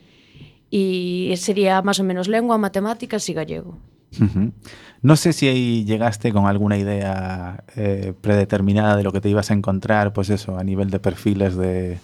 Y 0.71 1.35
sería 1.37 1.83
más 1.83 2.01
o 2.01 2.05
menos 2.05 2.29
lengua, 2.29 2.57
matemáticas 2.57 3.29
y 3.29 3.35
gallego. 3.35 3.79
No 5.03 5.17
sé 5.17 5.33
si 5.33 5.49
ahí 5.49 5.85
llegaste 5.85 6.33
con 6.33 6.47
alguna 6.47 6.79
idea 6.79 7.65
eh, 7.77 8.15
predeterminada 8.21 8.97
de 8.97 9.03
lo 9.03 9.12
que 9.12 9.21
te 9.21 9.29
ibas 9.29 9.51
a 9.51 9.55
encontrar, 9.55 10.12
pues 10.12 10.31
eso, 10.31 10.57
a 10.57 10.62
nivel 10.62 10.91
de 10.91 11.01
perfiles 11.01 11.57
de, 11.57 11.99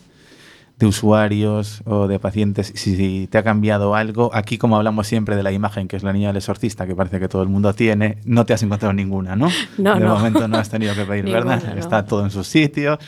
de 0.78 0.87
usuarios 0.87 1.82
o 1.87 2.08
de 2.08 2.18
pacientes, 2.18 2.72
si, 2.74 2.96
si 2.96 3.28
te 3.28 3.38
ha 3.38 3.44
cambiado 3.44 3.94
algo. 3.94 4.30
Aquí, 4.34 4.58
como 4.58 4.76
hablamos 4.76 5.06
siempre 5.06 5.37
de 5.37 5.44
la 5.44 5.52
imagen, 5.52 5.87
que 5.87 5.96
es 5.96 6.02
la 6.02 6.12
niña 6.12 6.28
del 6.28 6.38
exorcista, 6.38 6.87
que 6.88 6.96
parece 6.96 7.20
que 7.20 7.28
todo 7.28 7.42
el 7.42 7.48
mundo 7.48 7.72
tiene, 7.72 8.18
no 8.24 8.44
te 8.44 8.52
has 8.52 8.62
encontrado 8.64 8.92
ninguna, 8.92 9.37
¿no? 9.37 9.48
No, 9.78 9.94
de 9.94 10.00
no. 10.00 10.14
momento 10.16 10.48
no 10.48 10.58
has 10.58 10.68
tenido 10.68 10.94
que 10.96 11.04
pedir, 11.04 11.24
Ninguna, 11.26 11.56
¿verdad? 11.56 11.74
no. 11.74 11.80
Está 11.80 12.04
todo 12.04 12.24
en 12.24 12.30
su 12.32 12.42
sitio 12.42 12.98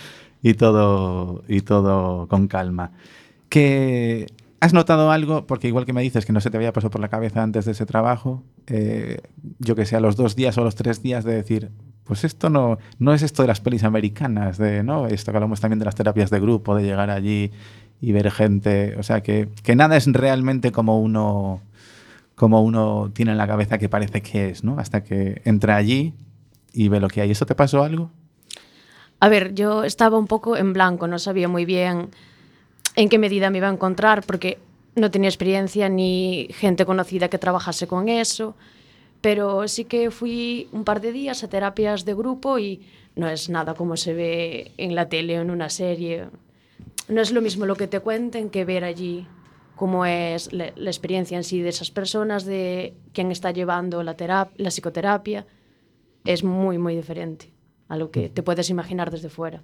y 0.40 0.55
todo, 0.55 1.42
y 1.48 1.62
todo 1.62 2.29
con 2.29 2.46
calma. 2.46 2.92
Que 3.48 4.29
¿Has 4.61 4.75
notado 4.75 5.11
algo? 5.11 5.46
Porque 5.46 5.68
igual 5.68 5.87
que 5.87 5.94
me 5.94 6.03
dices 6.03 6.27
que 6.27 6.35
no 6.35 6.40
se 6.42 6.51
te 6.51 6.59
había 6.59 6.75
pasado 6.75 6.90
por 6.90 7.01
la 7.01 7.09
cabeza 7.09 7.42
antes 7.42 7.64
de 7.64 7.73
ese 7.73 7.87
trabajo, 7.87 8.44
eh, 8.66 9.23
yo 9.59 9.75
que 9.75 9.87
sé, 9.87 9.96
a 9.96 10.01
los 10.01 10.16
dos 10.16 10.37
días 10.37 10.59
o 10.59 10.64
los 10.64 10.75
tres 10.75 11.03
días 11.03 11.25
de 11.25 11.35
decir, 11.35 11.70
pues 12.05 12.25
esto 12.25 12.51
no, 12.51 12.77
no 12.99 13.14
es 13.14 13.23
esto 13.23 13.42
de 13.42 13.49
las 13.49 13.61
pelis 13.61 13.85
americanas, 13.85 14.59
de 14.59 14.83
¿no? 14.83 15.07
esto 15.07 15.33
que 15.33 15.38
hablamos 15.38 15.61
también 15.61 15.79
de 15.79 15.87
las 15.87 15.94
terapias 15.94 16.29
de 16.29 16.40
grupo, 16.40 16.77
de 16.77 16.83
llegar 16.83 17.09
allí 17.09 17.53
y 18.03 18.12
ver 18.12 18.31
gente, 18.31 18.96
o 18.99 19.03
sea, 19.03 19.23
que, 19.23 19.49
que 19.62 19.77
nada 19.77 19.96
es 19.96 20.07
realmente 20.12 20.73
como 20.73 21.01
uno, 21.01 21.62
como 22.35 22.62
uno 22.62 23.11
tiene 23.14 23.33
en 23.33 23.38
la 23.38 23.46
cabeza 23.46 23.79
que 23.79 23.88
parece 23.88 24.20
que 24.20 24.51
es, 24.51 24.62
¿no? 24.62 24.79
Hasta 24.79 25.03
que 25.03 25.40
entra 25.46 25.77
allí 25.77 26.12
y 26.75 26.88
ve 26.88 27.01
lo 27.01 27.09
que 27.09 27.23
hay. 27.23 27.31
¿Eso 27.31 27.46
te 27.46 27.55
pasó 27.55 27.83
algo? 27.83 28.11
A 29.20 29.29
ver, 29.31 29.55
yo 29.55 29.85
estaba 29.85 30.18
un 30.18 30.27
poco 30.27 30.59
en 30.59 30.75
blanco, 30.75 31.07
no 31.07 31.18
sabía 31.18 31.49
muy 31.49 31.64
bien 31.64 32.11
en 32.96 33.09
qué 33.09 33.18
medida 33.18 33.50
me 33.50 33.59
iba 33.59 33.68
a 33.68 33.72
encontrar, 33.72 34.24
porque 34.24 34.59
no 34.94 35.11
tenía 35.11 35.29
experiencia 35.29 35.88
ni 35.88 36.48
gente 36.50 36.85
conocida 36.85 37.29
que 37.29 37.38
trabajase 37.38 37.87
con 37.87 38.09
eso, 38.09 38.57
pero 39.20 39.68
sí 39.68 39.85
que 39.85 40.11
fui 40.11 40.68
un 40.72 40.85
par 40.85 41.00
de 41.00 41.12
días 41.12 41.44
a 41.44 41.48
terapias 41.48 42.05
de 42.05 42.14
grupo 42.14 42.59
y 42.59 42.83
no 43.16 43.29
es 43.29 43.48
nada 43.48 43.74
como 43.74 43.96
se 43.96 44.14
ve 44.14 44.72
en 44.76 44.94
la 44.94 45.09
tele 45.09 45.38
o 45.38 45.42
en 45.42 45.50
una 45.50 45.68
serie. 45.68 46.26
No 47.09 47.20
es 47.20 47.31
lo 47.33 47.40
mismo 47.40 47.66
lo 47.66 47.76
que 47.76 47.87
te 47.87 48.00
cuenten 48.00 48.50
que 48.50 48.64
ver 48.64 48.85
allí 48.85 49.26
cómo 49.76 50.05
es 50.05 50.53
la, 50.53 50.66
experiencia 50.66 51.37
en 51.37 51.44
sí 51.44 51.61
de 51.61 51.70
esas 51.70 51.90
personas, 51.90 52.44
de 52.44 52.94
quién 53.12 53.31
está 53.31 53.50
llevando 53.50 54.03
la, 54.03 54.16
terap- 54.16 54.50
la 54.57 54.68
psicoterapia. 54.70 55.46
Es 56.24 56.44
muy, 56.44 56.79
muy 56.79 56.94
diferente 56.94 57.50
a 57.88 57.96
lo 57.96 58.11
que 58.11 58.29
te 58.29 58.42
puedes 58.42 58.68
imaginar 58.70 59.11
desde 59.11 59.29
fuera. 59.31 59.62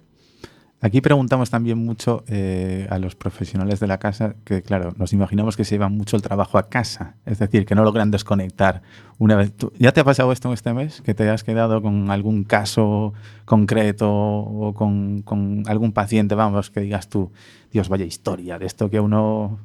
Aquí 0.79 1.01
preguntamos 1.01 1.49
también 1.49 1.79
mucho 1.79 2.23
eh, 2.27 2.85
a 2.91 2.99
los 2.99 3.15
profesionales 3.15 3.79
de 3.79 3.87
la 3.87 3.97
casa 3.97 4.35
que, 4.45 4.61
claro, 4.61 4.93
nos 4.95 5.11
imaginamos 5.11 5.57
que 5.57 5.63
se 5.65 5.73
llevan 5.73 5.97
mucho 5.97 6.15
el 6.15 6.21
trabajo 6.21 6.59
a 6.59 6.69
casa, 6.69 7.15
es 7.25 7.39
decir, 7.39 7.65
que 7.65 7.73
no 7.73 7.83
logran 7.83 8.11
desconectar. 8.11 8.83
Una 9.17 9.35
vez, 9.35 9.51
¿tú- 9.53 9.73
¿Ya 9.79 9.91
te 9.91 10.01
ha 10.01 10.03
pasado 10.03 10.31
esto 10.31 10.49
en 10.49 10.53
este 10.53 10.73
mes? 10.73 11.01
¿Que 11.01 11.15
te 11.15 11.27
has 11.29 11.43
quedado 11.43 11.81
con 11.81 12.11
algún 12.11 12.43
caso 12.43 13.13
concreto 13.45 14.07
o 14.07 14.75
con, 14.75 15.63
algún 15.65 15.93
paciente, 15.93 16.35
vamos, 16.35 16.69
que 16.69 16.81
digas 16.81 17.09
tú, 17.09 17.31
Dios, 17.71 17.89
vaya 17.89 18.05
historia 18.05 18.59
de 18.59 18.67
esto 18.67 18.87
que 18.91 18.99
uno, 18.99 19.57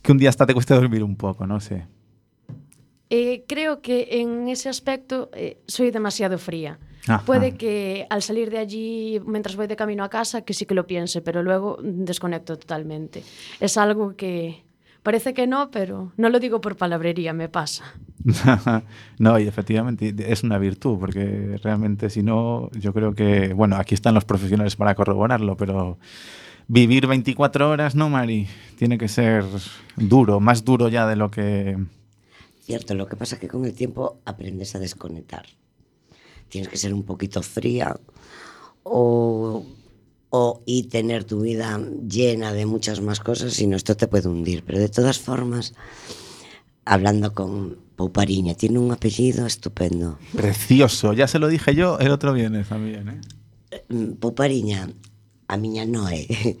que 0.00 0.12
un 0.12 0.18
día 0.18 0.30
hasta 0.30 0.46
te 0.46 0.54
cuesta 0.54 0.76
dormir 0.76 1.04
un 1.04 1.16
poco, 1.16 1.46
no 1.46 1.60
sé. 1.60 1.84
Eh, 3.10 3.44
creo 3.46 3.82
que 3.82 4.08
en 4.22 4.48
ese 4.48 4.70
aspecto 4.70 5.30
eh, 5.34 5.58
soy 5.66 5.90
demasiado 5.90 6.38
fría. 6.38 6.78
Ajá. 7.06 7.24
Puede 7.24 7.56
que 7.56 8.06
al 8.10 8.22
salir 8.22 8.50
de 8.50 8.58
allí, 8.58 9.20
mientras 9.24 9.56
voy 9.56 9.66
de 9.66 9.76
camino 9.76 10.04
a 10.04 10.08
casa, 10.08 10.42
que 10.42 10.54
sí 10.54 10.66
que 10.66 10.74
lo 10.74 10.86
piense, 10.86 11.20
pero 11.22 11.42
luego 11.42 11.78
desconecto 11.82 12.58
totalmente. 12.58 13.22
Es 13.60 13.76
algo 13.76 14.16
que 14.16 14.64
parece 15.06 15.34
que 15.34 15.46
no, 15.46 15.70
pero 15.70 16.12
no 16.16 16.28
lo 16.30 16.40
digo 16.40 16.60
por 16.60 16.76
palabrería, 16.76 17.32
me 17.32 17.48
pasa. 17.48 17.84
no, 19.20 19.38
y 19.38 19.46
efectivamente 19.46 20.12
es 20.18 20.42
una 20.42 20.58
virtud, 20.58 20.98
porque 20.98 21.60
realmente 21.62 22.10
si 22.10 22.24
no, 22.24 22.70
yo 22.72 22.92
creo 22.92 23.14
que, 23.14 23.52
bueno, 23.52 23.76
aquí 23.76 23.94
están 23.94 24.14
los 24.14 24.24
profesionales 24.24 24.74
para 24.74 24.96
corroborarlo, 24.96 25.56
pero 25.56 25.98
vivir 26.66 27.06
24 27.06 27.70
horas, 27.70 27.94
¿no, 27.94 28.10
Mari? 28.10 28.48
Tiene 28.76 28.98
que 28.98 29.06
ser 29.06 29.44
duro, 29.96 30.40
más 30.40 30.64
duro 30.64 30.88
ya 30.88 31.06
de 31.06 31.14
lo 31.14 31.30
que... 31.30 31.78
Cierto, 32.62 32.94
lo 32.94 33.06
que 33.06 33.14
pasa 33.14 33.36
es 33.36 33.40
que 33.40 33.46
con 33.46 33.64
el 33.64 33.74
tiempo 33.74 34.18
aprendes 34.24 34.74
a 34.74 34.80
desconectar. 34.80 35.46
Tienes 36.48 36.68
que 36.68 36.76
ser 36.76 36.94
un 36.94 37.02
poquito 37.02 37.42
fría 37.42 37.98
o, 38.82 39.64
o 40.30 40.62
y 40.64 40.84
tener 40.84 41.24
tu 41.24 41.40
vida 41.40 41.80
llena 42.08 42.52
de 42.52 42.66
muchas 42.66 43.00
más 43.00 43.20
cosas, 43.20 43.54
sino 43.54 43.76
esto 43.76 43.96
te 43.96 44.08
puede 44.08 44.28
hundir. 44.28 44.62
Pero 44.64 44.78
de 44.78 44.88
todas 44.88 45.18
formas, 45.18 45.74
hablando 46.84 47.32
con 47.34 47.78
Poupariña, 47.96 48.54
tiene 48.54 48.78
un 48.78 48.92
apellido 48.92 49.46
estupendo. 49.46 50.18
Precioso, 50.34 51.12
ya 51.12 51.26
se 51.26 51.38
lo 51.38 51.48
dije 51.48 51.74
yo 51.74 51.98
el 51.98 52.10
otro 52.10 52.32
viernes 52.32 52.68
también, 52.68 53.08
¿eh? 53.08 53.20
Mm, 53.88 54.12
Poupariña, 54.14 54.90
a 55.48 55.56
miña 55.56 55.84
Noé, 55.84 56.26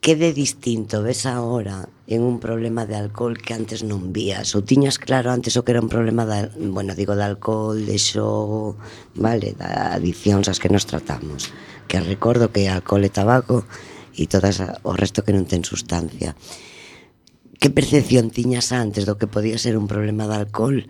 quede 0.00 0.32
distinto, 0.32 1.02
ves 1.02 1.26
ahora 1.26 1.88
en 2.06 2.22
un 2.22 2.40
problema 2.40 2.86
de 2.86 2.96
alcohol 2.96 3.36
que 3.36 3.52
antes 3.52 3.84
non 3.84 4.16
vías, 4.16 4.56
ou 4.56 4.64
tiñas 4.64 4.96
claro 4.96 5.28
antes 5.28 5.60
o 5.60 5.62
que 5.62 5.76
era 5.76 5.84
un 5.84 5.92
problema 5.92 6.24
de, 6.24 6.48
bueno, 6.56 6.96
digo, 6.96 7.12
de 7.12 7.24
alcohol, 7.28 7.84
de 7.84 8.00
xogo, 8.00 8.80
vale, 9.12 9.52
da 9.52 9.92
adiccións 9.92 10.48
as 10.48 10.56
que 10.56 10.72
nos 10.72 10.88
tratamos, 10.88 11.52
que 11.84 12.00
recordo 12.00 12.48
que 12.48 12.66
alcohol 12.72 13.04
e 13.04 13.12
tabaco 13.12 13.68
e 14.16 14.24
todas 14.24 14.64
o 14.64 14.92
resto 14.96 15.20
que 15.20 15.36
non 15.36 15.44
ten 15.44 15.68
sustancia. 15.68 16.32
Que 17.60 17.68
percepción 17.68 18.32
tiñas 18.32 18.72
antes 18.72 19.04
do 19.04 19.20
que 19.20 19.28
podía 19.28 19.60
ser 19.60 19.76
un 19.76 19.84
problema 19.84 20.24
de 20.24 20.40
alcohol 20.40 20.88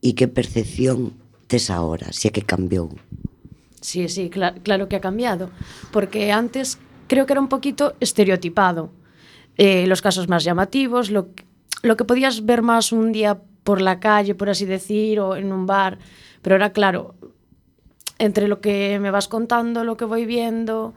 e 0.00 0.14
que 0.14 0.30
percepción 0.30 1.18
tes 1.50 1.66
agora, 1.66 2.14
se 2.14 2.30
é 2.30 2.34
que 2.34 2.46
cambiou? 2.46 2.94
Sí, 3.82 4.06
sí, 4.06 4.30
cl 4.30 4.62
claro 4.62 4.86
que 4.86 4.96
ha 4.96 5.02
cambiado, 5.02 5.50
porque 5.90 6.30
antes 6.30 6.78
creo 7.06 7.26
que 7.26 7.32
era 7.32 7.40
un 7.40 7.48
poquito 7.48 7.94
estereotipado. 8.00 8.90
Eh, 9.56 9.86
los 9.86 10.02
casos 10.02 10.28
más 10.28 10.44
llamativos, 10.44 11.10
lo, 11.10 11.28
que- 11.34 12.04
podías 12.04 12.44
ver 12.44 12.62
más 12.62 12.92
un 12.92 13.12
día 13.12 13.38
por 13.64 13.80
la 13.80 13.98
calle, 14.00 14.34
por 14.34 14.50
así 14.50 14.64
decir, 14.66 15.18
o 15.20 15.34
en 15.36 15.52
un 15.52 15.66
bar. 15.66 15.98
Pero 16.42 16.54
ahora, 16.56 16.72
claro, 16.72 17.14
entre 18.18 18.48
lo 18.48 18.60
que 18.60 18.98
me 19.00 19.10
vas 19.10 19.28
contando, 19.28 19.82
lo 19.84 19.96
que 19.96 20.04
voy 20.04 20.26
viendo 20.26 20.94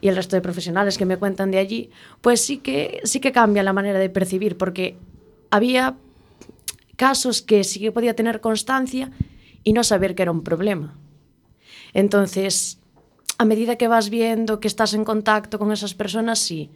y 0.00 0.08
el 0.08 0.16
resto 0.16 0.36
de 0.36 0.42
profesionales 0.42 0.98
que 0.98 1.06
me 1.06 1.16
cuentan 1.16 1.50
de 1.50 1.58
allí, 1.58 1.90
pues 2.20 2.40
sí 2.40 2.58
que, 2.58 3.00
sí 3.04 3.20
que 3.20 3.32
cambia 3.32 3.62
la 3.62 3.72
manera 3.72 3.98
de 3.98 4.08
percibir, 4.10 4.56
porque 4.56 4.96
había 5.50 5.96
casos 6.96 7.42
que 7.42 7.64
sí 7.64 7.80
que 7.80 7.92
podía 7.92 8.14
tener 8.14 8.40
constancia 8.40 9.10
y 9.64 9.72
no 9.72 9.84
saber 9.84 10.14
que 10.14 10.22
era 10.22 10.30
un 10.32 10.42
problema. 10.42 10.94
Entonces, 11.92 12.78
a 13.38 13.44
medida 13.44 13.76
que 13.76 13.88
vas 13.88 14.10
viendo 14.10 14.60
que 14.60 14.68
estás 14.68 14.94
en 14.94 15.04
contacto 15.04 15.58
con 15.58 15.72
esas 15.72 15.94
personas, 15.94 16.38
sí, 16.38 16.70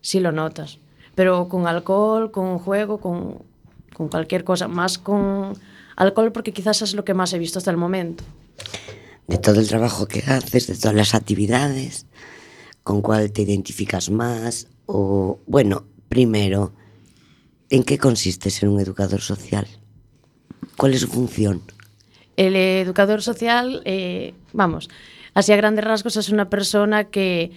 sí 0.00 0.20
lo 0.20 0.32
notas. 0.32 0.78
Pero 1.14 1.48
con 1.48 1.66
alcohol, 1.66 2.30
con 2.30 2.58
juego, 2.58 2.98
con, 2.98 3.42
con 3.94 4.08
cualquier 4.08 4.44
cosa, 4.44 4.68
más 4.68 4.98
con 4.98 5.52
alcohol 5.96 6.32
porque 6.32 6.52
quizás 6.52 6.82
es 6.82 6.94
lo 6.94 7.04
que 7.04 7.14
más 7.14 7.32
he 7.32 7.38
visto 7.38 7.58
hasta 7.58 7.70
el 7.70 7.76
momento. 7.76 8.24
de 9.26 9.38
todo 9.38 9.60
el 9.60 9.68
trabajo 9.68 10.08
que 10.08 10.20
haces, 10.20 10.66
de 10.66 10.74
todas 10.74 10.96
las 10.96 11.14
actividades, 11.14 12.06
con 12.82 13.00
cuál 13.00 13.30
te 13.30 13.42
identificas 13.42 14.10
más 14.10 14.66
o, 14.86 15.38
bueno, 15.46 15.84
primero, 16.08 16.72
¿en 17.68 17.84
qué 17.84 17.96
consiste 17.98 18.50
ser 18.50 18.68
un 18.68 18.80
educador 18.80 19.20
social? 19.20 19.68
¿Cuál 20.76 20.94
es 20.94 21.02
su 21.02 21.08
función? 21.08 21.62
El 22.36 22.56
educador 22.56 23.22
social, 23.22 23.82
eh, 23.84 24.34
vamos, 24.52 24.88
así 25.34 25.52
a 25.52 25.56
grandes 25.56 25.84
rasgos 25.84 26.16
es 26.16 26.28
una 26.30 26.48
persona 26.50 27.04
que 27.04 27.50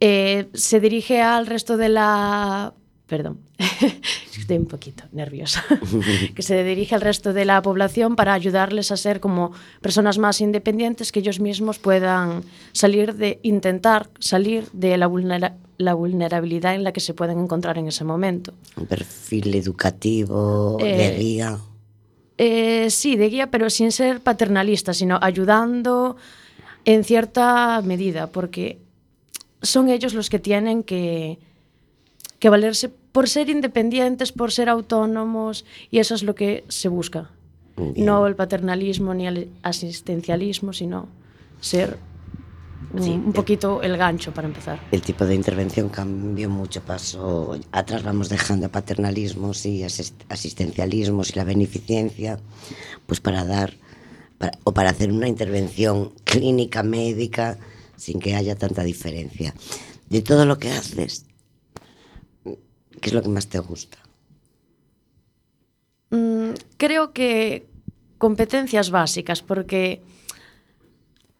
eh, 0.00 0.48
se 0.54 0.80
dirige 0.80 1.20
al 1.22 1.46
resto 1.46 1.76
de 1.76 1.88
la... 1.88 2.74
Perdón, 3.06 3.40
estoy 4.38 4.56
un 4.56 4.66
poquito 4.66 5.02
nerviosa. 5.12 5.64
que 6.34 6.42
se 6.42 6.62
dirige 6.62 6.94
al 6.94 7.00
resto 7.00 7.32
de 7.32 7.44
la 7.44 7.60
población 7.60 8.14
para 8.14 8.32
ayudarles 8.34 8.92
a 8.92 8.96
ser 8.96 9.18
como 9.18 9.50
personas 9.80 10.18
más 10.18 10.40
independientes 10.40 11.10
que 11.10 11.18
ellos 11.18 11.40
mismos 11.40 11.78
puedan 11.80 12.42
salir 12.72 13.14
de, 13.16 13.40
intentar 13.42 14.08
salir 14.20 14.68
de 14.72 14.96
la, 14.96 15.08
vulnera- 15.08 15.56
la 15.76 15.94
vulnerabilidad 15.94 16.76
en 16.76 16.84
la 16.84 16.92
que 16.92 17.00
se 17.00 17.12
pueden 17.12 17.40
encontrar 17.40 17.78
en 17.78 17.88
ese 17.88 18.04
momento. 18.04 18.54
Un 18.76 18.86
perfil 18.86 19.54
educativo, 19.56 20.76
de 20.80 21.06
Eh, 21.08 21.18
guía. 21.18 21.58
Eh, 22.38 22.90
sí, 22.90 23.16
de 23.16 23.28
guía, 23.28 23.50
pero 23.50 23.68
sin 23.70 23.90
ser 23.92 24.20
paternalista, 24.20 24.94
sino 24.94 25.18
ayudando 25.20 26.16
en 26.84 27.04
cierta 27.04 27.80
medida, 27.84 28.28
porque 28.28 28.78
son 29.62 29.88
ellos 29.88 30.14
los 30.14 30.30
que 30.30 30.38
tienen 30.38 30.82
que, 30.82 31.38
que 32.38 32.48
valerse 32.48 32.88
por 32.88 33.28
ser 33.28 33.48
independientes, 33.50 34.32
por 34.32 34.52
ser 34.52 34.68
autónomos, 34.68 35.64
y 35.90 35.98
eso 35.98 36.14
es 36.14 36.22
lo 36.22 36.34
que 36.34 36.64
se 36.68 36.88
busca. 36.88 37.30
Bien. 37.76 38.06
No 38.06 38.26
el 38.26 38.36
paternalismo 38.36 39.14
ni 39.14 39.26
el 39.26 39.50
asistencialismo, 39.62 40.72
sino 40.72 41.08
ser 41.60 41.98
un, 42.92 43.02
Sí, 43.02 43.10
un 43.10 43.32
poquito 43.32 43.82
el 43.82 43.96
gancho 43.96 44.32
para 44.32 44.48
empezar. 44.48 44.80
El 44.90 45.00
tipo 45.02 45.24
de 45.24 45.34
intervención 45.34 45.88
cambió 45.90 46.48
mucho, 46.50 46.80
pasó 46.82 47.58
atrás 47.72 48.02
vamos 48.02 48.28
dejando 48.28 48.68
paternalismos 48.68 49.64
y 49.66 49.82
asis- 49.82 50.12
asistencialismos 50.28 51.30
y 51.30 51.34
la 51.34 51.44
beneficencia, 51.44 52.38
pues 53.06 53.20
para 53.20 53.44
dar 53.44 53.74
o 54.64 54.72
para 54.72 54.90
hacer 54.90 55.12
una 55.12 55.28
intervención 55.28 56.12
clínica 56.24 56.82
médica 56.82 57.58
sin 57.96 58.18
que 58.18 58.34
haya 58.34 58.56
tanta 58.56 58.82
diferencia. 58.82 59.54
De 60.08 60.22
todo 60.22 60.46
lo 60.46 60.58
que 60.58 60.70
haces, 60.70 61.26
¿qué 63.00 63.08
es 63.08 63.12
lo 63.12 63.22
que 63.22 63.28
más 63.28 63.48
te 63.48 63.58
gusta? 63.58 63.98
Mm, 66.10 66.50
creo 66.76 67.12
que 67.12 67.66
competencias 68.18 68.90
básicas, 68.90 69.42
porque 69.42 70.02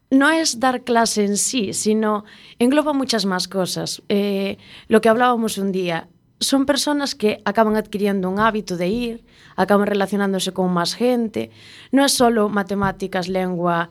no 0.09 0.29
es 0.29 0.59
dar 0.59 0.83
clase 0.83 1.25
en 1.25 1.37
sí, 1.37 1.73
sino 1.73 2.25
engloba 2.59 2.93
muchas 2.93 3.25
más 3.25 3.47
cosas. 3.47 4.01
Eh, 4.09 4.57
lo 4.87 5.01
que 5.01 5.09
hablábamos 5.09 5.57
un 5.57 5.71
día, 5.71 6.07
son 6.41 6.65
personas 6.65 7.13
que 7.13 7.41
acaban 7.45 7.75
adquiriendo 7.75 8.29
un 8.29 8.39
hábito 8.39 8.75
de 8.75 8.87
ir, 8.87 9.23
acaban 9.55 9.85
relacionándose 9.85 10.51
con 10.51 10.73
más 10.73 10.95
gente. 10.95 11.51
No 11.91 12.03
es 12.03 12.11
solo 12.11 12.49
matemáticas, 12.49 13.29
lengua, 13.29 13.89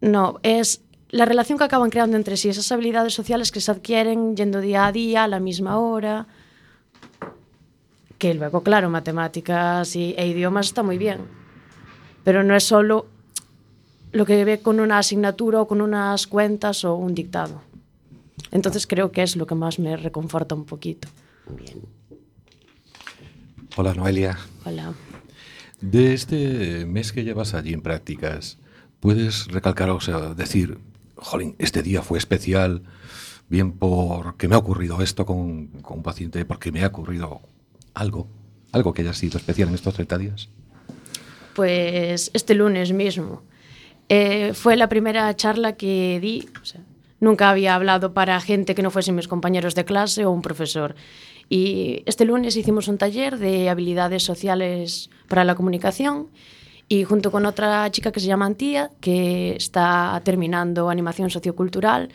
no, 0.00 0.40
es 0.42 0.80
la 1.10 1.26
relación 1.26 1.58
que 1.58 1.64
acaban 1.64 1.90
creando 1.90 2.16
entre 2.16 2.36
sí, 2.38 2.48
esas 2.48 2.72
habilidades 2.72 3.12
sociales 3.12 3.52
que 3.52 3.60
se 3.60 3.70
adquieren 3.70 4.36
yendo 4.36 4.60
día 4.60 4.86
a 4.86 4.92
día, 4.92 5.24
a 5.24 5.28
la 5.28 5.38
misma 5.38 5.78
hora. 5.78 6.26
Que 8.18 8.32
luego, 8.32 8.62
claro, 8.62 8.88
matemáticas 8.88 9.94
y, 9.94 10.14
e 10.16 10.26
idiomas 10.26 10.66
está 10.66 10.82
muy 10.82 10.96
bien, 10.96 11.20
pero 12.24 12.42
no 12.42 12.56
es 12.56 12.64
solo 12.64 13.06
lo 14.12 14.24
que 14.24 14.42
ve 14.46 14.60
con 14.60 14.80
una 14.80 14.98
asignatura 14.98 15.60
o 15.60 15.68
con 15.68 15.82
unas 15.82 16.26
cuentas 16.26 16.84
o 16.84 16.94
un 16.94 17.14
dictado. 17.14 17.60
Entonces 18.50 18.86
creo 18.86 19.12
que 19.12 19.22
es 19.22 19.36
lo 19.36 19.46
que 19.46 19.54
más 19.54 19.78
me 19.78 19.94
reconforta 19.98 20.54
un 20.54 20.64
poquito. 20.64 21.08
Bien. 21.50 21.82
Hola, 23.76 23.94
Noelia. 23.94 24.38
Hola. 24.64 24.94
De 25.80 26.14
este 26.14 26.86
mes 26.86 27.12
que 27.12 27.24
llevas 27.24 27.54
allí 27.54 27.72
en 27.72 27.82
prácticas, 27.82 28.58
¿puedes 29.00 29.48
recalcar, 29.48 29.90
o 29.90 30.00
sea, 30.00 30.34
decir, 30.34 30.78
jolín, 31.16 31.54
este 31.58 31.82
día 31.82 32.02
fue 32.02 32.18
especial, 32.18 32.82
bien 33.48 33.72
porque 33.72 34.48
me 34.48 34.54
ha 34.54 34.58
ocurrido 34.58 35.02
esto 35.02 35.26
con, 35.26 35.66
con 35.82 35.98
un 35.98 36.02
paciente, 36.02 36.44
porque 36.44 36.72
me 36.72 36.82
ha 36.82 36.88
ocurrido 36.88 37.42
algo, 37.94 38.28
algo 38.72 38.92
que 38.92 39.02
haya 39.02 39.12
sido 39.12 39.38
especial 39.38 39.68
en 39.68 39.74
estos 39.74 39.94
30 39.94 40.18
días? 40.18 40.48
Pues 41.54 42.30
este 42.34 42.54
lunes 42.54 42.92
mismo. 42.92 43.42
Eh, 44.08 44.52
fue 44.54 44.76
la 44.76 44.88
primera 44.88 45.34
charla 45.34 45.76
que 45.76 46.20
di. 46.20 46.48
o 46.60 46.64
sea, 46.64 46.80
nunca 47.20 47.50
había 47.50 47.74
hablado 47.74 48.12
para 48.12 48.40
gente 48.40 48.74
que 48.74 48.82
no 48.82 48.90
fuesen 48.90 49.14
mis 49.14 49.28
compañeros 49.28 49.74
de 49.74 49.84
clase 49.84 50.24
o 50.24 50.30
un 50.30 50.42
profesor. 50.42 50.94
Y 51.48 52.02
este 52.06 52.24
lunes 52.24 52.56
hicimos 52.56 52.88
un 52.88 52.98
taller 52.98 53.38
de 53.38 53.68
habilidades 53.68 54.22
sociales 54.22 55.10
para 55.28 55.44
la 55.44 55.54
comunicación 55.54 56.28
y 56.88 57.04
junto 57.04 57.30
con 57.32 57.46
otra 57.46 57.90
chica 57.90 58.12
que 58.12 58.20
se 58.20 58.26
llama 58.26 58.46
Antía, 58.46 58.90
que 59.00 59.56
está 59.56 60.20
terminando 60.24 60.88
animación 60.88 61.30
sociocultural, 61.30 62.10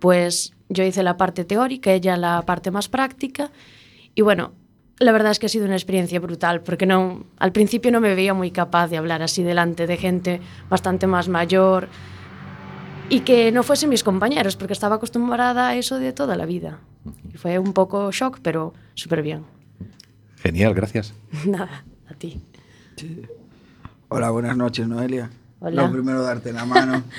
pues 0.00 0.52
yo 0.68 0.84
hice 0.84 1.02
la 1.02 1.16
parte 1.16 1.44
teórica, 1.44 1.92
ella 1.92 2.16
la 2.16 2.42
parte 2.42 2.70
más 2.70 2.88
práctica. 2.88 3.50
Y 4.14 4.22
bueno, 4.22 4.52
la 4.98 5.12
verdad 5.12 5.30
es 5.30 5.38
que 5.38 5.46
ha 5.46 5.48
sido 5.48 5.66
una 5.66 5.76
experiencia 5.76 6.18
brutal, 6.18 6.62
porque 6.62 6.86
no, 6.86 7.26
al 7.38 7.52
principio 7.52 7.92
no 7.92 8.00
me 8.00 8.14
veía 8.14 8.34
muy 8.34 8.50
capaz 8.50 8.88
de 8.88 8.96
hablar 8.96 9.22
así 9.22 9.42
delante 9.42 9.86
de 9.86 9.96
gente 9.96 10.40
bastante 10.68 11.06
más 11.06 11.28
mayor 11.28 11.88
y 13.08 13.20
que 13.20 13.52
no 13.52 13.62
fuesen 13.62 13.90
mis 13.90 14.02
compañeros, 14.02 14.56
porque 14.56 14.72
estaba 14.72 14.96
acostumbrada 14.96 15.68
a 15.68 15.76
eso 15.76 15.98
de 15.98 16.12
toda 16.12 16.34
la 16.34 16.46
vida. 16.46 16.80
Y 17.36 17.38
fue 17.38 17.58
un 17.58 17.74
poco 17.74 18.10
shock, 18.12 18.38
pero 18.40 18.72
súper 18.94 19.20
bien. 19.20 19.44
Genial, 20.38 20.72
gracias. 20.72 21.12
Nada, 21.46 21.84
a 22.08 22.14
ti. 22.14 22.40
Hola, 24.08 24.30
buenas 24.30 24.56
noches, 24.56 24.88
Noelia. 24.88 25.28
Hola. 25.60 25.82
Lo 25.82 25.92
primero, 25.92 26.22
darte 26.22 26.50
la 26.50 26.64
mano. 26.64 27.04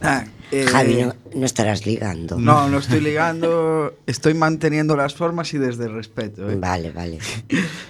Ah, 0.00 0.24
Eh, 0.50 0.66
Javi, 0.66 1.02
no, 1.02 1.14
no 1.34 1.44
estarás 1.44 1.84
ligando. 1.84 2.38
No, 2.38 2.68
no 2.68 2.78
estoy 2.78 3.00
ligando, 3.00 3.94
estoy 4.06 4.32
manteniendo 4.34 4.96
las 4.96 5.14
formas 5.14 5.52
y 5.52 5.58
desde 5.58 5.84
el 5.86 5.94
respeto. 5.94 6.48
¿eh? 6.48 6.56
Vale, 6.56 6.90
vale. 6.90 7.18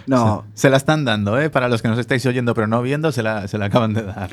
No, 0.06 0.44
Se 0.54 0.68
la 0.70 0.76
están 0.76 1.04
dando, 1.04 1.40
¿eh? 1.40 1.50
Para 1.50 1.68
los 1.68 1.82
que 1.82 1.88
nos 1.88 1.98
estáis 1.98 2.24
oyendo 2.26 2.54
pero 2.54 2.66
no 2.66 2.82
viendo, 2.82 3.12
se 3.12 3.22
la, 3.22 3.46
se 3.46 3.58
la 3.58 3.66
acaban 3.66 3.94
de 3.94 4.02
dar. 4.02 4.30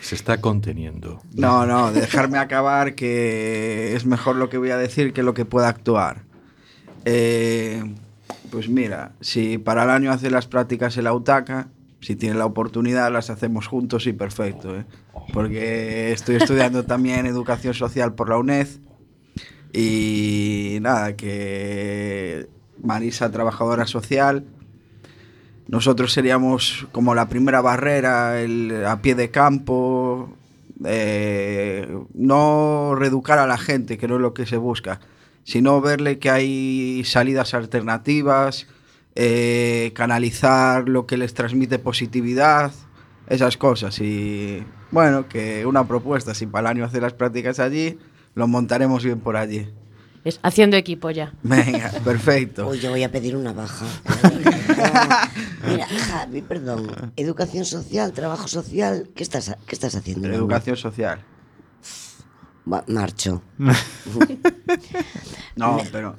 Se 0.00 0.14
está 0.14 0.40
conteniendo. 0.40 1.20
no, 1.34 1.66
no, 1.66 1.92
dejarme 1.92 2.38
acabar 2.38 2.94
que 2.94 3.96
es 3.96 4.04
mejor 4.04 4.36
lo 4.36 4.48
que 4.48 4.58
voy 4.58 4.70
a 4.70 4.76
decir 4.76 5.12
que 5.12 5.22
lo 5.22 5.32
que 5.34 5.44
pueda 5.44 5.68
actuar. 5.68 6.22
Eh, 7.04 7.82
pues 8.50 8.68
mira, 8.68 9.12
si 9.20 9.58
para 9.58 9.84
el 9.84 9.90
año 9.90 10.12
hace 10.12 10.30
las 10.30 10.46
prácticas 10.46 10.96
en 10.96 11.04
la 11.04 11.12
UTACA, 11.12 11.68
si 12.06 12.14
tiene 12.14 12.36
la 12.36 12.46
oportunidad 12.46 13.10
las 13.10 13.30
hacemos 13.30 13.66
juntos 13.66 14.06
y 14.06 14.12
perfecto, 14.12 14.76
¿eh? 14.76 14.84
porque 15.32 16.12
estoy 16.12 16.36
estudiando 16.36 16.84
también 16.86 17.26
educación 17.26 17.74
social 17.74 18.14
por 18.14 18.28
la 18.28 18.38
UNED 18.38 18.68
y 19.72 20.78
nada, 20.82 21.16
que 21.16 22.46
Marisa, 22.80 23.32
trabajadora 23.32 23.88
social, 23.88 24.44
nosotros 25.66 26.12
seríamos 26.12 26.86
como 26.92 27.16
la 27.16 27.28
primera 27.28 27.60
barrera, 27.60 28.40
el, 28.40 28.86
a 28.86 29.02
pie 29.02 29.16
de 29.16 29.32
campo, 29.32 30.32
eh, 30.84 31.92
no 32.14 32.94
reeducar 32.94 33.40
a 33.40 33.48
la 33.48 33.58
gente, 33.58 33.98
que 33.98 34.06
no 34.06 34.14
es 34.14 34.20
lo 34.20 34.32
que 34.32 34.46
se 34.46 34.58
busca, 34.58 35.00
sino 35.42 35.80
verle 35.80 36.20
que 36.20 36.30
hay 36.30 37.02
salidas 37.04 37.52
alternativas, 37.52 38.68
eh, 39.16 39.92
canalizar 39.94 40.88
lo 40.88 41.06
que 41.06 41.16
les 41.16 41.32
transmite 41.32 41.78
positividad, 41.78 42.70
esas 43.26 43.56
cosas. 43.56 43.98
Y 44.00 44.62
bueno, 44.90 45.26
que 45.26 45.64
una 45.64 45.88
propuesta, 45.88 46.34
si 46.34 46.46
para 46.46 46.68
el 46.70 46.76
año 46.76 46.84
hacer 46.84 47.02
las 47.02 47.14
prácticas 47.14 47.58
allí, 47.58 47.98
lo 48.34 48.46
montaremos 48.46 49.02
bien 49.02 49.20
por 49.20 49.36
allí. 49.36 49.68
Es 50.22 50.38
haciendo 50.42 50.76
equipo 50.76 51.10
ya. 51.10 51.32
Venga, 51.42 51.90
perfecto. 52.04 52.66
Hoy 52.66 52.78
yo 52.78 52.90
voy 52.90 53.04
a 53.04 53.10
pedir 53.10 53.36
una 53.36 53.52
baja. 53.52 53.86
Mira, 55.66 55.86
Javi, 55.86 56.42
perdón. 56.42 57.12
Educación 57.16 57.64
social, 57.64 58.12
trabajo 58.12 58.48
social, 58.48 59.08
¿qué 59.14 59.22
estás, 59.22 59.56
qué 59.66 59.74
estás 59.74 59.94
haciendo? 59.94 60.28
Educación 60.28 60.76
social. 60.76 61.24
Marcho. 62.66 63.42
No, 65.56 65.78
pero 65.92 66.16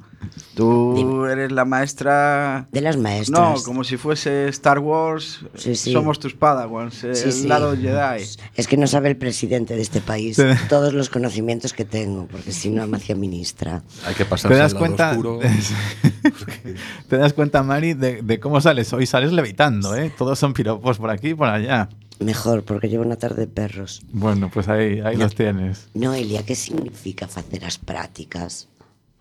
tú 0.55 1.25
eres 1.25 1.51
la 1.51 1.63
maestra... 1.63 2.67
De 2.71 2.81
las 2.81 2.95
No, 2.95 3.03
maestras. 3.03 3.61
como 3.63 3.83
si 3.83 3.97
fuese 3.97 4.47
Star 4.47 4.79
Wars, 4.79 5.41
Sí, 5.53 5.75
sí. 5.75 5.93
somos 5.93 6.19
tus 6.19 6.33
padawans, 6.33 7.03
el 7.03 7.15
Sí, 7.15 7.31
sí. 7.31 7.47
lado 7.47 7.75
Jedi. 7.77 8.23
Es 8.55 8.67
que 8.67 8.77
no 8.77 8.87
sabe 8.87 9.09
el 9.09 9.17
presidente 9.17 9.75
de 9.75 9.81
este 9.83 10.01
país 10.01 10.41
todos 10.69 10.93
los 10.93 11.09
conocimientos 11.09 11.73
que 11.73 11.85
tengo, 11.85 12.25
porque 12.31 12.51
si 12.51 12.69
no 12.69 12.87
me 12.87 12.97
hacía 12.97 13.15
ministra. 13.15 13.83
Hay 14.05 14.15
que 14.15 14.23
¿Te 14.23 14.29
pasarse 14.29 14.57
das 14.57 14.73
al 14.73 14.79
lado 14.79 14.79
cuenta? 14.79 15.09
oscuro. 15.11 15.39
¿Te 17.09 17.17
das 17.17 17.33
cuenta, 17.33 17.61
Mari, 17.61 17.93
de, 17.93 18.21
de 18.23 18.39
cómo 18.39 18.59
sales? 18.59 18.91
Hoy 18.93 19.05
sales 19.05 19.31
levitando, 19.31 19.95
¿eh? 19.95 20.11
Todos 20.17 20.39
son 20.39 20.53
piropos 20.53 20.97
por 20.97 21.11
aquí 21.11 21.29
y 21.29 21.33
por 21.35 21.47
allá. 21.49 21.89
Mejor, 22.19 22.63
porque 22.63 22.89
llevo 22.89 23.03
una 23.03 23.17
tarde 23.17 23.41
de 23.41 23.47
perros. 23.47 24.01
Bueno, 24.11 24.49
pues 24.51 24.67
ahí, 24.67 24.99
ahí 25.01 25.17
no, 25.17 25.23
los 25.23 25.35
tienes. 25.35 25.87
Noelia, 25.93 26.43
¿qué 26.43 26.55
significa 26.55 27.27
facer 27.27 27.63
as 27.65 27.77
prácticas 27.77 28.67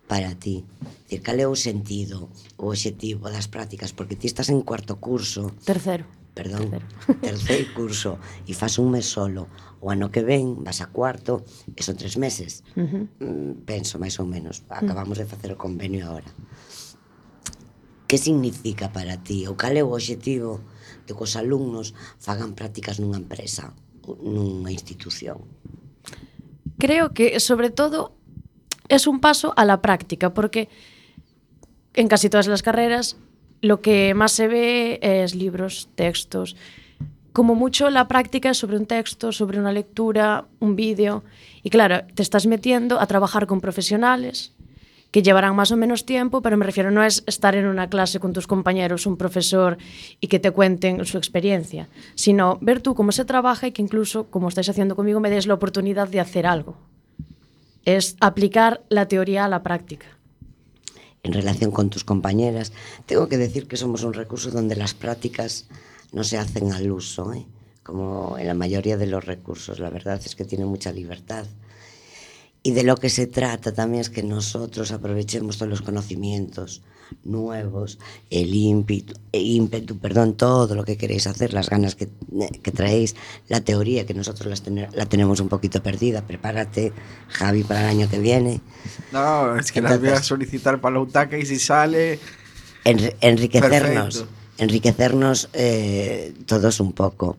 para 0.08 0.34
ti? 0.34 0.64
Dicir, 1.04 1.22
cal 1.22 1.38
é 1.38 1.46
o 1.46 1.54
sentido, 1.54 2.30
o 2.56 2.72
objetivo 2.72 3.30
das 3.30 3.46
prácticas? 3.46 3.92
Porque 3.92 4.16
ti 4.16 4.26
estás 4.26 4.48
en 4.48 4.62
cuarto 4.62 4.96
curso. 4.96 5.52
Tercero. 5.64 6.04
Perdón, 6.34 6.68
tercer 7.06 7.20
terceiro 7.20 7.74
curso 7.74 8.18
e 8.44 8.52
fas 8.52 8.76
un 8.76 8.92
mes 8.92 9.06
solo. 9.06 9.48
O 9.80 9.92
ano 9.92 10.10
que 10.10 10.24
ven 10.24 10.64
vas 10.64 10.80
a 10.80 10.88
cuarto, 10.88 11.44
e 11.76 11.80
son 11.84 11.96
tres 12.00 12.16
meses. 12.16 12.64
Uh 12.76 12.84
-huh. 12.84 13.04
Mm, 13.20 13.52
penso, 13.68 14.00
máis 14.00 14.16
ou 14.18 14.26
menos. 14.26 14.64
Mm. 14.66 14.82
Acabamos 14.82 15.16
uh 15.16 15.24
-huh. 15.24 15.28
de 15.28 15.32
facer 15.32 15.50
o 15.52 15.60
convenio 15.60 16.08
agora. 16.08 16.28
Que 18.08 18.18
significa 18.18 18.88
para 18.88 19.20
ti? 19.20 19.46
O 19.46 19.54
cal 19.54 19.76
é 19.76 19.82
o 19.84 19.92
objetivo? 19.92 20.60
de 21.06 21.14
que 21.14 21.22
os 21.22 21.36
alumnos 21.36 21.94
fagan 22.18 22.54
prácticas 22.58 22.98
nunha 22.98 23.18
empresa, 23.18 23.72
nunha 24.06 24.74
institución. 24.74 25.40
Creo 26.78 27.14
que, 27.14 27.40
sobre 27.40 27.70
todo, 27.70 28.12
es 28.88 29.06
un 29.06 29.20
paso 29.20 29.54
a 29.56 29.64
la 29.64 29.80
práctica, 29.80 30.34
porque 30.34 30.68
en 31.94 32.08
casi 32.08 32.28
todas 32.28 32.46
las 32.46 32.62
carreras 32.62 33.16
lo 33.62 33.80
que 33.80 34.14
más 34.14 34.32
se 34.32 34.48
ve 34.48 34.98
es 35.00 35.34
libros, 35.34 35.88
textos, 35.94 36.56
como 37.32 37.54
mucho 37.54 37.90
la 37.90 38.08
práctica 38.08 38.50
es 38.50 38.56
sobre 38.56 38.78
un 38.78 38.86
texto, 38.86 39.30
sobre 39.30 39.60
una 39.60 39.70
lectura, 39.70 40.46
un 40.58 40.74
vídeo. 40.74 41.22
Y 41.62 41.68
claro, 41.68 42.06
te 42.14 42.22
estás 42.22 42.46
metiendo 42.46 42.98
a 42.98 43.06
trabajar 43.06 43.46
con 43.46 43.60
profesionales 43.60 44.55
que 45.16 45.22
llevarán 45.22 45.56
más 45.56 45.72
o 45.72 45.78
menos 45.78 46.04
tiempo, 46.04 46.42
pero 46.42 46.58
me 46.58 46.66
refiero 46.66 46.90
no 46.90 47.02
es 47.02 47.24
estar 47.26 47.54
en 47.54 47.64
una 47.64 47.88
clase 47.88 48.20
con 48.20 48.34
tus 48.34 48.46
compañeros, 48.46 49.06
un 49.06 49.16
profesor 49.16 49.78
y 50.20 50.26
que 50.26 50.38
te 50.38 50.50
cuenten 50.50 51.06
su 51.06 51.16
experiencia, 51.16 51.88
sino 52.14 52.58
ver 52.60 52.82
tú 52.82 52.94
cómo 52.94 53.12
se 53.12 53.24
trabaja 53.24 53.66
y 53.66 53.72
que 53.72 53.80
incluso, 53.80 54.26
como 54.26 54.50
estáis 54.50 54.68
haciendo 54.68 54.94
conmigo, 54.94 55.18
me 55.18 55.30
des 55.30 55.46
la 55.46 55.54
oportunidad 55.54 56.06
de 56.06 56.20
hacer 56.20 56.46
algo. 56.46 56.76
Es 57.86 58.14
aplicar 58.20 58.82
la 58.90 59.08
teoría 59.08 59.46
a 59.46 59.48
la 59.48 59.62
práctica. 59.62 60.04
en 61.22 61.32
relación 61.32 61.70
con 61.70 61.88
tus 61.88 62.04
compañeras. 62.04 62.74
Tengo 63.06 63.26
que 63.26 63.38
decir 63.38 63.68
que 63.68 63.78
somos 63.78 64.04
un 64.04 64.12
recurso 64.12 64.50
donde 64.50 64.76
las 64.76 64.92
prácticas 64.92 65.66
no 66.12 66.24
se 66.24 66.36
hacen 66.36 66.74
al 66.74 66.92
uso, 66.92 67.32
¿eh? 67.32 67.46
como 67.82 68.36
en 68.36 68.48
la 68.48 68.54
mayoría 68.54 68.98
de 68.98 69.06
los 69.06 69.24
recursos. 69.24 69.80
La 69.80 69.88
verdad 69.88 70.20
es 70.22 70.36
que 70.36 70.44
tiene 70.44 70.66
mucha 70.66 70.92
libertad. 70.92 71.46
Y 72.66 72.72
de 72.72 72.82
lo 72.82 72.96
que 72.96 73.10
se 73.10 73.26
trata 73.28 73.72
también 73.72 74.00
es 74.00 74.10
que 74.10 74.24
nosotros 74.24 74.90
aprovechemos 74.90 75.56
todos 75.56 75.70
los 75.70 75.82
conocimientos 75.82 76.82
nuevos, 77.22 77.98
el 78.30 78.52
ímpetu, 78.52 79.14
ímpetu 79.32 79.96
perdón, 79.98 80.34
todo 80.36 80.74
lo 80.74 80.84
que 80.84 80.96
queréis 80.96 81.28
hacer, 81.28 81.52
las 81.54 81.70
ganas 81.70 81.94
que, 81.94 82.08
que 82.64 82.72
traéis, 82.72 83.14
la 83.48 83.60
teoría 83.60 84.04
que 84.04 84.14
nosotros 84.14 84.48
las 84.50 84.62
tener- 84.64 84.92
la 84.92 85.06
tenemos 85.06 85.38
un 85.38 85.48
poquito 85.48 85.80
perdida. 85.80 86.22
Prepárate, 86.26 86.92
Javi, 87.28 87.62
para 87.62 87.82
el 87.82 87.86
año 87.86 88.10
que 88.10 88.18
viene. 88.18 88.60
No, 89.12 89.56
es 89.56 89.70
que 89.70 89.80
las 89.80 90.00
voy 90.00 90.08
a 90.08 90.20
solicitar 90.22 90.80
para 90.80 90.94
la 90.94 91.00
UTACA 91.02 91.38
y 91.38 91.46
si 91.46 91.60
sale... 91.60 92.18
Enri- 92.84 93.14
enriquecernos, 93.20 94.14
Perfecto. 94.16 94.34
enriquecernos 94.58 95.48
eh, 95.52 96.34
todos 96.46 96.80
un 96.80 96.92
poco. 96.92 97.36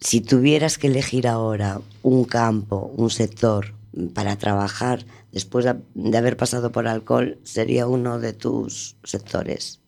Si 0.00 0.20
tuvieras 0.20 0.76
que 0.76 0.88
elegir 0.88 1.26
ahora 1.26 1.80
un 2.02 2.24
campo, 2.24 2.92
un 2.96 3.08
sector 3.08 3.77
para 4.14 4.36
trabajar 4.36 5.04
después 5.32 5.64
de, 5.64 6.18
haber 6.18 6.36
pasado 6.36 6.72
por 6.72 6.86
alcohol, 6.86 7.38
sería 7.42 7.86
uno 7.86 8.18
de 8.18 8.32
tus 8.32 8.96
sectores. 9.04 9.80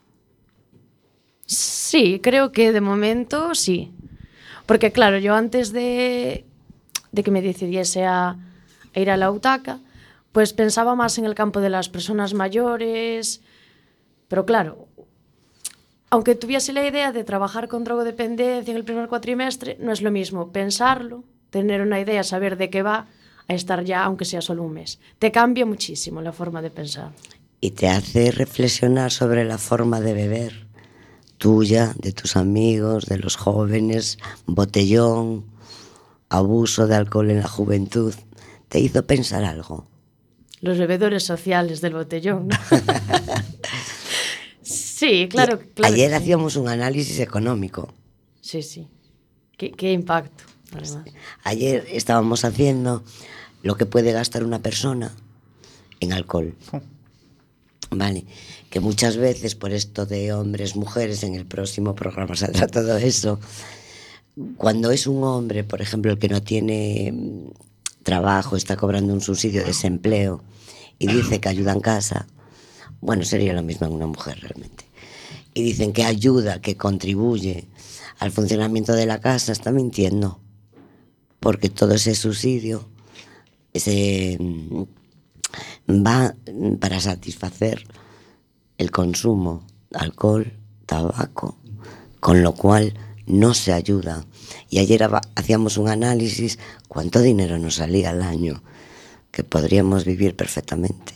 Sí, 1.46 2.20
creo 2.22 2.52
que 2.52 2.72
de 2.72 2.80
momento 2.80 3.54
sí. 3.54 3.92
Porque 4.66 4.92
claro, 4.92 5.18
yo 5.18 5.34
antes 5.34 5.72
de, 5.72 6.44
de 7.12 7.22
que 7.22 7.30
me 7.30 7.42
decidiese 7.42 8.04
a, 8.04 8.36
a 8.94 9.00
ir 9.00 9.10
a 9.10 9.16
la 9.16 9.30
UTACA, 9.30 9.80
pues 10.32 10.52
pensaba 10.52 10.94
más 10.94 11.18
en 11.18 11.24
el 11.24 11.34
campo 11.34 11.60
de 11.60 11.70
las 11.70 11.88
personas 11.88 12.34
mayores. 12.34 13.42
Pero 14.28 14.46
claro, 14.46 14.86
aunque 16.10 16.34
tuviese 16.34 16.72
la 16.72 16.86
idea 16.86 17.12
de 17.12 17.24
trabajar 17.24 17.68
con 17.68 17.84
drogodependencia 17.84 18.70
en 18.70 18.76
el 18.76 18.84
primer 18.84 19.08
cuatrimestre, 19.08 19.76
no 19.80 19.92
es 19.92 20.02
lo 20.02 20.10
mismo 20.10 20.52
pensarlo, 20.52 21.24
tener 21.50 21.82
una 21.82 22.00
idea, 22.00 22.22
saber 22.24 22.56
de 22.56 22.70
qué 22.70 22.82
va, 22.82 23.06
a 23.50 23.56
estar 23.56 23.84
ya, 23.84 24.04
aunque 24.04 24.24
sea 24.24 24.40
solo 24.40 24.62
un 24.62 24.72
mes. 24.74 25.00
Te 25.18 25.32
cambia 25.32 25.66
muchísimo 25.66 26.22
la 26.22 26.32
forma 26.32 26.62
de 26.62 26.70
pensar. 26.70 27.12
Y 27.60 27.72
te 27.72 27.88
hace 27.88 28.30
reflexionar 28.30 29.10
sobre 29.10 29.44
la 29.44 29.58
forma 29.58 30.00
de 30.00 30.14
beber 30.14 30.66
tuya, 31.36 31.94
de 31.98 32.12
tus 32.12 32.36
amigos, 32.36 33.06
de 33.06 33.18
los 33.18 33.36
jóvenes, 33.36 34.18
botellón, 34.46 35.46
abuso 36.28 36.86
de 36.86 36.94
alcohol 36.94 37.30
en 37.30 37.40
la 37.40 37.48
juventud. 37.48 38.14
¿Te 38.68 38.78
hizo 38.78 39.04
pensar 39.04 39.44
algo? 39.44 39.86
Los 40.60 40.78
bebedores 40.78 41.24
sociales 41.24 41.80
del 41.80 41.94
botellón. 41.94 42.48
¿no? 42.48 42.56
sí, 44.62 45.26
claro. 45.28 45.58
claro 45.74 45.92
Ayer 45.92 46.10
sí. 46.10 46.16
hacíamos 46.16 46.56
un 46.56 46.68
análisis 46.68 47.18
económico. 47.18 47.92
Sí, 48.40 48.62
sí. 48.62 48.86
¿Qué, 49.56 49.72
qué 49.72 49.92
impacto, 49.92 50.44
además. 50.72 51.04
Ayer 51.42 51.86
estábamos 51.90 52.44
haciendo 52.44 53.02
lo 53.62 53.76
que 53.76 53.86
puede 53.86 54.12
gastar 54.12 54.44
una 54.44 54.60
persona 54.60 55.12
en 56.00 56.12
alcohol. 56.12 56.54
Vale, 57.90 58.24
que 58.70 58.80
muchas 58.80 59.16
veces 59.16 59.56
por 59.56 59.72
esto 59.72 60.06
de 60.06 60.32
hombres, 60.32 60.76
mujeres, 60.76 61.24
en 61.24 61.34
el 61.34 61.44
próximo 61.44 61.94
programa 61.94 62.36
saldrá 62.36 62.66
todo 62.66 62.96
eso. 62.96 63.40
Cuando 64.56 64.90
es 64.90 65.06
un 65.06 65.22
hombre, 65.24 65.64
por 65.64 65.82
ejemplo, 65.82 66.12
el 66.12 66.18
que 66.18 66.28
no 66.28 66.42
tiene 66.42 67.12
mm, 67.12 68.02
trabajo, 68.02 68.56
está 68.56 68.76
cobrando 68.76 69.12
un 69.12 69.20
subsidio 69.20 69.60
de 69.60 69.68
desempleo 69.68 70.42
y 70.98 71.08
dice 71.08 71.40
que 71.40 71.48
ayuda 71.48 71.72
en 71.72 71.80
casa, 71.80 72.26
bueno, 73.00 73.24
sería 73.24 73.52
lo 73.54 73.62
mismo 73.62 73.86
en 73.86 73.94
una 73.94 74.06
mujer 74.06 74.38
realmente. 74.40 74.84
Y 75.52 75.62
dicen 75.62 75.92
que 75.92 76.04
ayuda, 76.04 76.60
que 76.60 76.76
contribuye 76.76 77.66
al 78.18 78.30
funcionamiento 78.30 78.92
de 78.92 79.06
la 79.06 79.20
casa, 79.20 79.50
está 79.50 79.72
mintiendo. 79.72 80.38
Porque 81.40 81.70
todo 81.70 81.94
ese 81.94 82.14
subsidio 82.14 82.86
ese 83.72 84.36
mm, 84.40 84.82
va 86.06 86.34
para 86.80 87.00
satisfacer 87.00 87.84
el 88.78 88.90
consumo 88.90 89.64
de 89.90 89.98
alcohol, 89.98 90.52
tabaco, 90.86 91.56
con 92.20 92.42
lo 92.42 92.54
cual 92.54 92.94
no 93.26 93.54
se 93.54 93.72
ayuda. 93.72 94.24
Y 94.68 94.78
ayer 94.78 95.08
hacíamos 95.34 95.76
un 95.76 95.88
análisis 95.88 96.58
cuánto 96.88 97.20
dinero 97.20 97.58
nos 97.58 97.76
salía 97.76 98.10
al 98.10 98.22
año, 98.22 98.62
que 99.30 99.44
podríamos 99.44 100.04
vivir 100.04 100.34
perfectamente, 100.34 101.12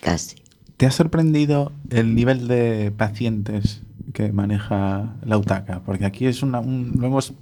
casi. 0.00 0.36
¿Te 0.76 0.86
ha 0.86 0.90
sorprendido 0.90 1.72
el 1.90 2.14
nivel 2.14 2.48
de 2.48 2.92
pacientes 2.96 3.80
que 4.12 4.30
maneja 4.32 5.16
la 5.24 5.38
UTACA? 5.38 5.82
Porque 5.84 6.04
aquí 6.04 6.26
es 6.26 6.42
una, 6.42 6.60
un- 6.60 6.92
lo 6.98 7.06
hemos 7.06 7.32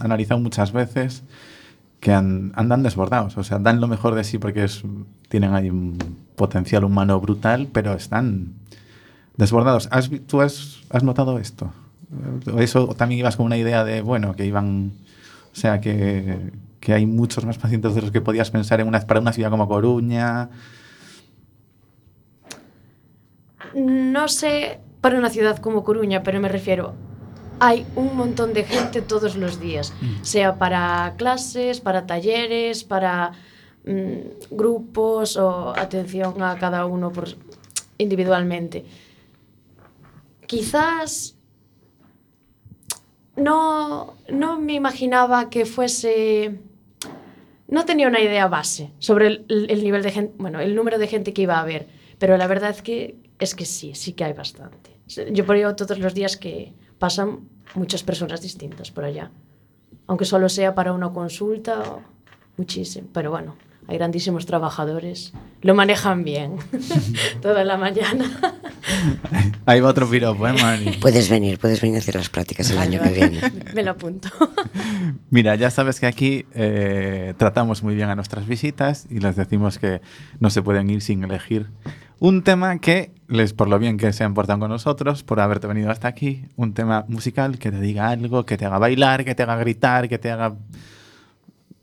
analizado 0.00 0.40
muchas 0.40 0.72
veces 0.72 1.22
que 2.02 2.12
an- 2.12 2.50
andan 2.56 2.82
desbordados, 2.82 3.38
o 3.38 3.44
sea, 3.44 3.60
dan 3.60 3.80
lo 3.80 3.86
mejor 3.86 4.16
de 4.16 4.24
sí 4.24 4.36
porque 4.38 4.64
es, 4.64 4.82
tienen 5.28 5.54
ahí 5.54 5.70
un 5.70 5.96
potencial 6.34 6.82
humano 6.82 7.20
brutal, 7.20 7.68
pero 7.72 7.92
están 7.94 8.54
desbordados. 9.36 9.88
¿Has, 9.92 10.10
¿Tú 10.26 10.40
has, 10.40 10.80
has 10.90 11.04
notado 11.04 11.38
esto? 11.38 11.70
¿O 12.52 12.58
eso 12.58 12.88
también 12.96 13.20
ibas 13.20 13.36
con 13.36 13.46
una 13.46 13.56
idea 13.56 13.84
de, 13.84 14.02
bueno, 14.02 14.34
que 14.34 14.44
iban, 14.44 14.90
o 15.52 15.56
sea, 15.56 15.80
que, 15.80 16.50
que 16.80 16.92
hay 16.92 17.06
muchos 17.06 17.46
más 17.46 17.58
pacientes 17.58 17.94
de 17.94 18.02
los 18.02 18.10
que 18.10 18.20
podías 18.20 18.50
pensar 18.50 18.80
en 18.80 18.88
una, 18.88 18.98
para 19.02 19.20
una 19.20 19.32
ciudad 19.32 19.50
como 19.50 19.68
Coruña? 19.68 20.50
No 23.76 24.26
sé 24.26 24.80
para 25.00 25.18
una 25.18 25.30
ciudad 25.30 25.58
como 25.58 25.84
Coruña, 25.84 26.24
pero 26.24 26.40
me 26.40 26.48
refiero, 26.48 26.94
hay 27.64 27.86
un 27.94 28.16
montón 28.16 28.54
de 28.54 28.64
gente 28.64 29.02
todos 29.02 29.36
los 29.36 29.60
días, 29.60 29.94
sea 30.22 30.58
para 30.58 31.14
clases, 31.16 31.78
para 31.78 32.06
talleres, 32.08 32.82
para 32.82 33.34
mm, 33.84 34.50
grupos 34.56 35.36
o 35.36 35.72
atención 35.76 36.42
a 36.42 36.58
cada 36.58 36.86
uno 36.86 37.12
por, 37.12 37.28
individualmente. 37.98 38.84
Quizás 40.44 41.36
no, 43.36 44.16
no 44.28 44.58
me 44.58 44.74
imaginaba 44.74 45.48
que 45.48 45.64
fuese... 45.64 46.58
No 47.68 47.84
tenía 47.84 48.08
una 48.08 48.20
idea 48.20 48.48
base 48.48 48.90
sobre 48.98 49.28
el, 49.28 49.46
el 49.70 49.84
nivel 49.84 50.02
de 50.02 50.10
gente, 50.10 50.34
bueno, 50.36 50.58
el 50.58 50.74
número 50.74 50.98
de 50.98 51.06
gente 51.06 51.32
que 51.32 51.42
iba 51.42 51.58
a 51.58 51.62
haber, 51.62 51.86
pero 52.18 52.36
la 52.36 52.48
verdad 52.48 52.70
es 52.70 52.82
que 52.82 53.22
es 53.38 53.54
que 53.54 53.64
sí, 53.64 53.94
sí 53.94 54.14
que 54.14 54.24
hay 54.24 54.32
bastante. 54.32 54.90
Yo 55.30 55.46
por 55.46 55.54
ello 55.56 55.76
todos 55.76 55.98
los 56.00 56.12
días 56.12 56.36
que 56.36 56.74
pasan 56.98 57.48
muchas 57.74 58.02
personas 58.02 58.40
distintas 58.40 58.90
por 58.90 59.04
allá, 59.04 59.30
aunque 60.06 60.24
solo 60.24 60.48
sea 60.48 60.74
para 60.74 60.92
una 60.92 61.12
consulta, 61.12 61.98
muchísimo, 62.56 63.08
pero 63.12 63.30
bueno, 63.30 63.56
hay 63.88 63.98
grandísimos 63.98 64.46
trabajadores, 64.46 65.32
lo 65.60 65.74
manejan 65.74 66.24
bien 66.24 66.56
toda 67.42 67.64
la 67.64 67.76
mañana. 67.76 68.24
Ahí 69.66 69.80
va 69.80 69.90
otro 69.90 70.08
piropo, 70.08 70.46
¿eh, 70.48 70.52
Mari? 70.52 70.98
Puedes 71.00 71.28
venir, 71.28 71.58
puedes 71.58 71.80
venir 71.80 71.96
a 71.96 71.98
hacer 72.00 72.16
las 72.16 72.28
prácticas 72.28 72.70
el 72.70 72.78
año 72.78 73.00
que 73.00 73.10
viene. 73.10 73.40
Me 73.74 73.82
lo 73.82 73.92
apunto. 73.92 74.28
Mira, 75.30 75.54
ya 75.54 75.70
sabes 75.70 76.00
que 76.00 76.06
aquí 76.06 76.46
eh, 76.54 77.34
tratamos 77.36 77.82
muy 77.82 77.94
bien 77.94 78.08
a 78.08 78.16
nuestras 78.16 78.46
visitas 78.46 79.06
y 79.08 79.20
les 79.20 79.36
decimos 79.36 79.78
que 79.78 80.00
no 80.40 80.50
se 80.50 80.62
pueden 80.62 80.90
ir 80.90 81.00
sin 81.00 81.22
elegir 81.22 81.68
un 82.22 82.44
tema 82.44 82.78
que, 82.78 83.10
les 83.26 83.52
por 83.52 83.68
lo 83.68 83.80
bien 83.80 83.96
que 83.96 84.12
se 84.12 84.22
han 84.22 84.32
portado 84.32 84.60
con 84.60 84.70
nosotros, 84.70 85.24
por 85.24 85.40
haberte 85.40 85.66
venido 85.66 85.90
hasta 85.90 86.06
aquí, 86.06 86.44
un 86.54 86.72
tema 86.72 87.04
musical 87.08 87.58
que 87.58 87.72
te 87.72 87.80
diga 87.80 88.10
algo, 88.10 88.46
que 88.46 88.56
te 88.56 88.64
haga 88.64 88.78
bailar, 88.78 89.24
que 89.24 89.34
te 89.34 89.42
haga 89.42 89.56
gritar, 89.56 90.08
que 90.08 90.18
te 90.18 90.30
haga, 90.30 90.54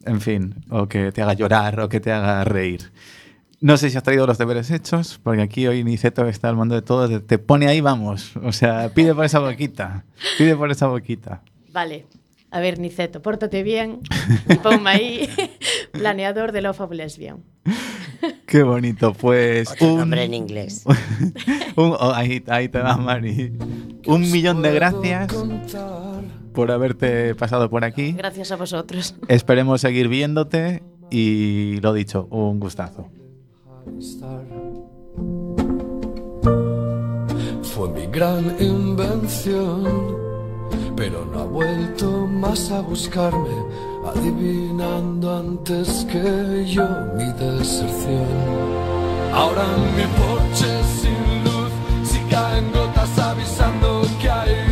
en 0.06 0.22
fin, 0.22 0.56
o 0.70 0.88
que 0.88 1.12
te 1.12 1.22
haga 1.22 1.34
llorar 1.34 1.80
o 1.80 1.90
que 1.90 2.00
te 2.00 2.12
haga 2.12 2.44
reír. 2.44 2.92
No 3.62 3.76
sé 3.76 3.90
si 3.90 3.98
has 3.98 4.04
traído 4.04 4.26
los 4.26 4.38
deberes 4.38 4.72
hechos, 4.72 5.20
porque 5.22 5.42
aquí 5.42 5.68
hoy 5.68 5.84
Niceto 5.84 6.26
está 6.28 6.48
al 6.50 6.56
mando 6.56 6.76
de 6.76 6.82
todo, 6.82 7.22
te- 7.22 7.38
pone 7.40 7.68
ahí, 7.68 7.82
vamos. 7.82 8.32
O 8.44 8.54
sea, 8.54 8.90
pide 8.94 9.14
por 9.14 9.26
esa 9.26 9.40
boquita, 9.40 10.06
pide 10.38 10.56
por 10.56 10.72
esa 10.72 10.88
boquita. 10.88 11.42
Vale. 11.74 12.06
A 12.52 12.60
ver, 12.62 12.80
Niceto, 12.80 13.22
pórtate 13.22 13.62
bien 13.62 14.00
y 14.50 14.56
ponme 14.56 14.90
ahí 14.90 15.30
planeador 15.92 16.52
de 16.52 16.62
Love 16.62 16.80
of 16.82 16.92
Lesbian. 16.94 17.44
Qué 18.48 18.64
bonito, 18.64 19.14
pues. 19.14 19.70
Otro 19.72 19.94
un- 19.94 20.00
nombre 20.00 20.24
en 20.24 20.34
inglés. 20.34 20.84
un- 21.76 21.96
oh, 22.00 22.12
ahí, 22.16 22.44
ahí 22.48 22.68
te 22.70 22.80
va, 22.80 22.98
Mari. 22.98 23.54
Un 24.08 24.32
millón 24.32 24.62
de 24.64 24.74
gracias 24.74 25.32
por 26.54 26.72
haberte 26.72 27.36
pasado 27.36 27.70
por 27.70 27.84
aquí. 27.84 28.14
Gracias 28.14 28.52
a 28.52 28.56
vosotros. 28.56 29.16
Esperemos 29.28 29.82
seguir 29.82 30.08
viéndote 30.08 30.84
y 31.10 31.80
lo 31.82 31.94
dicho, 31.94 32.28
un 32.32 32.60
gustazo. 32.60 33.10
Fue 37.64 37.90
mi 37.90 38.08
gran 38.08 38.56
invención, 38.60 39.84
pero 40.96 41.26
no 41.26 41.40
ha 41.40 41.46
vuelto 41.46 42.28
más 42.28 42.72
a 42.72 42.82
buscarme, 42.82 43.56
adivinando 44.06 45.38
antes 45.38 46.06
que 46.12 46.66
yo 46.66 46.88
mi 47.16 47.32
deserción. 47.34 48.28
Ahora 49.34 49.64
en 49.76 49.96
mi 49.96 50.04
porche 50.18 50.84
sin 51.00 51.44
luz, 51.44 51.72
si 52.04 52.20
caen 52.30 52.72
gotas 52.72 53.18
avisando 53.20 54.02
que 54.20 54.30
hay 54.30 54.69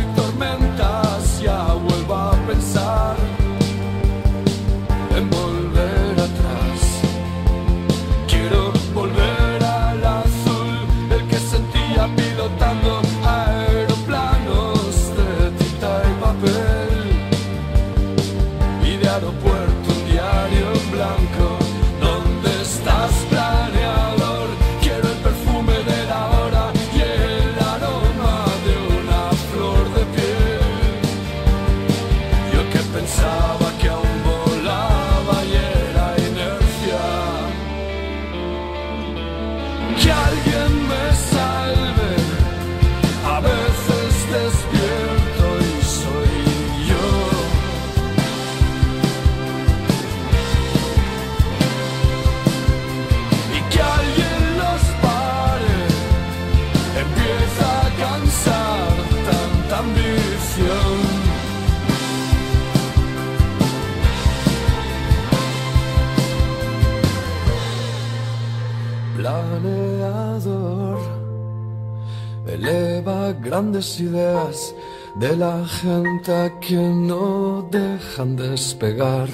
eleva 72.54 73.32
grandes 73.32 74.00
ideas 74.00 74.74
de 75.16 75.36
la 75.36 75.64
gente 75.66 76.32
a 76.32 76.50
no 76.70 77.68
dejan 77.70 78.36
despegar. 78.36 79.28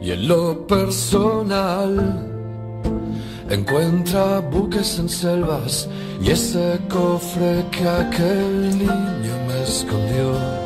Y 0.00 0.10
en 0.12 0.28
lo 0.28 0.66
personal 0.66 2.26
encuentra 3.50 4.40
buques 4.40 4.98
en 4.98 5.08
selvas 5.08 5.88
y 6.20 6.30
ese 6.30 6.78
cofre 6.88 7.64
que 7.70 7.88
aquel 7.88 8.78
niño 8.78 9.34
me 9.48 9.62
escondió. 9.62 10.65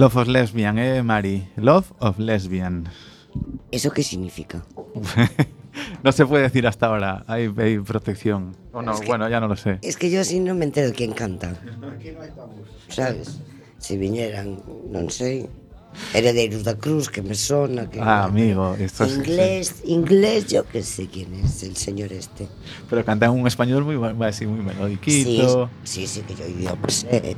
Love 0.00 0.16
of 0.16 0.28
Lesbian, 0.28 0.78
¿eh, 0.78 1.02
Mari? 1.02 1.46
Love 1.56 1.92
of 1.98 2.18
Lesbian. 2.18 2.88
¿Eso 3.70 3.90
qué 3.90 4.02
significa? 4.02 4.64
no 6.02 6.10
se 6.10 6.24
puede 6.24 6.44
decir 6.44 6.66
hasta 6.66 6.86
ahora. 6.86 7.22
Hay, 7.26 7.52
hay 7.58 7.78
protección. 7.80 8.56
O 8.72 8.80
no, 8.80 8.98
bueno, 9.06 9.28
ya 9.28 9.40
no 9.40 9.46
lo 9.48 9.56
sé. 9.56 9.78
Es 9.82 9.98
que 9.98 10.10
yo 10.10 10.22
así 10.22 10.40
no 10.40 10.54
me 10.54 10.64
entero 10.64 10.86
de 10.86 10.94
quién 10.94 11.12
canta. 11.12 11.52
Sabes? 12.88 13.40
Se 13.76 13.98
viñeran, 13.98 14.64
non 14.88 15.12
sei, 15.12 15.52
Heredeiros 16.16 16.64
da 16.64 16.80
Cruz, 16.80 17.12
que 17.12 17.20
me 17.20 17.36
sona, 17.36 17.92
que... 17.92 18.00
Ah, 18.00 18.24
amigo, 18.24 18.76
esto 18.80 19.04
es- 19.04 19.20
Inglés, 19.20 19.74
inglés, 19.84 20.46
yo 20.48 20.64
que 20.64 20.80
sé 20.80 21.12
quién 21.12 21.34
es 21.44 21.60
el 21.62 21.76
señor 21.76 22.08
este. 22.16 22.48
Pero 22.88 23.04
canta 23.04 23.28
en 23.28 23.32
un 23.36 23.44
español 23.44 23.84
muy, 23.84 24.00
muy 24.00 24.60
melodiquito. 24.64 25.68
Sí, 25.84 26.06
sí, 26.06 26.06
sí, 26.08 26.20
que 26.24 26.34
yo 26.40 26.48
idioma 26.48 26.88
sé. 26.88 27.36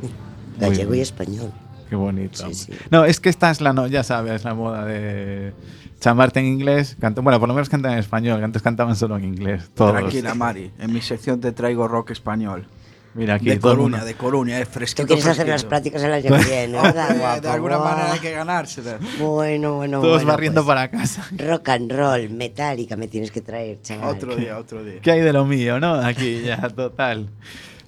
Gallego 0.62 0.94
y 0.94 1.00
español. 1.00 1.50
Qué 1.92 1.96
bonito. 1.96 2.46
Sí, 2.48 2.54
sí. 2.54 2.72
No, 2.90 3.04
es 3.04 3.20
que 3.20 3.28
esta 3.28 3.50
es 3.50 3.60
la, 3.60 3.74
no, 3.74 3.86
ya 3.86 4.02
sabes, 4.02 4.44
la 4.44 4.54
moda 4.54 4.86
de 4.86 5.52
chamarte 6.00 6.40
en 6.40 6.46
inglés. 6.46 6.96
Canta, 6.98 7.20
bueno, 7.20 7.38
por 7.38 7.50
lo 7.50 7.54
menos 7.54 7.68
cantan 7.68 7.92
en 7.92 7.98
español, 7.98 8.38
que 8.38 8.44
antes 8.46 8.62
cantaban 8.62 8.96
solo 8.96 9.18
en 9.18 9.24
inglés. 9.24 9.70
Todos. 9.74 9.92
Tranquila, 9.92 10.34
Mari. 10.34 10.70
En 10.78 10.90
mi 10.90 11.02
sección 11.02 11.38
te 11.38 11.52
traigo 11.52 11.86
rock 11.88 12.12
español. 12.12 12.64
Mira 13.12 13.34
aquí, 13.34 13.50
de 13.50 13.60
Coruña, 13.60 14.06
de 14.06 14.14
Coruña, 14.14 14.58
es 14.58 14.70
fresquito. 14.70 15.02
Tú 15.02 15.08
quieres 15.08 15.26
hacer 15.26 15.46
las 15.46 15.64
prácticas 15.64 16.02
el 16.02 16.14
año 16.14 16.34
que 16.34 16.44
viene, 16.44 16.80
¿verdad, 16.80 17.10
Hombre, 17.10 17.18
guapo? 17.18 17.40
de 17.42 17.48
alguna 17.50 17.78
manera 17.78 18.12
hay 18.14 18.20
que 18.20 18.30
ganarse. 18.30 18.80
Bueno, 19.20 19.74
bueno, 19.74 20.00
Todos 20.00 20.22
bueno, 20.22 20.30
barriendo 20.30 20.64
pues, 20.64 20.74
para 20.74 20.90
casa. 20.90 21.28
Rock 21.36 21.68
and 21.68 21.92
roll, 21.92 22.30
metálica 22.30 22.96
me 22.96 23.08
tienes 23.08 23.30
que 23.30 23.42
traer, 23.42 23.82
chaval. 23.82 24.16
Otro 24.16 24.34
día, 24.34 24.56
otro 24.56 24.82
día. 24.82 25.02
¿Qué 25.02 25.10
hay 25.10 25.20
de 25.20 25.34
lo 25.34 25.44
mío, 25.44 25.78
no? 25.78 25.96
Aquí 25.96 26.40
ya, 26.40 26.70
total. 26.70 27.28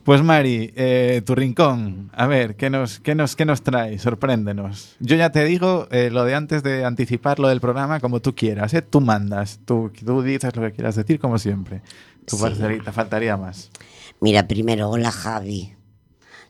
Pues 0.05 0.23
Mari, 0.23 0.71
eh, 0.77 1.23
tu 1.25 1.35
rincón, 1.35 2.11
a 2.13 2.27
ver, 2.27 2.57
¿qué 2.57 2.69
nos, 2.69 3.01
qué, 3.01 3.15
nos, 3.15 3.37
¿qué 3.37 3.47
nos 3.47 3.63
trae? 3.63 3.99
Sorpréndenos. 3.99 4.97
Yo 5.01 5.17
ya 5.17 5.33
te 5.33 5.45
digo 5.45 5.89
eh, 5.91 6.11
lo 6.11 6.25
de 6.25 6.35
antes 6.35 6.63
de 6.63 6.85
anticipar 6.85 7.39
lo 7.39 7.49
del 7.49 7.61
programa 7.61 8.01
como 8.01 8.21
tú 8.21 8.35
quieras, 8.35 8.75
¿eh? 8.75 8.83
Tú 8.83 9.01
mandas, 9.01 9.61
tú, 9.65 9.91
tú 10.05 10.21
dices 10.23 10.55
lo 10.57 10.63
que 10.63 10.73
quieras 10.73 10.97
decir 10.97 11.19
como 11.19 11.39
siempre. 11.39 11.81
Tu 12.27 12.37
Sí. 12.37 12.43
parcelita, 12.43 12.93
faltaría 12.93 13.37
más, 13.37 13.71
Mira, 14.21 14.47
primero, 14.47 14.91
hola 14.91 15.11
Javi. 15.11 15.73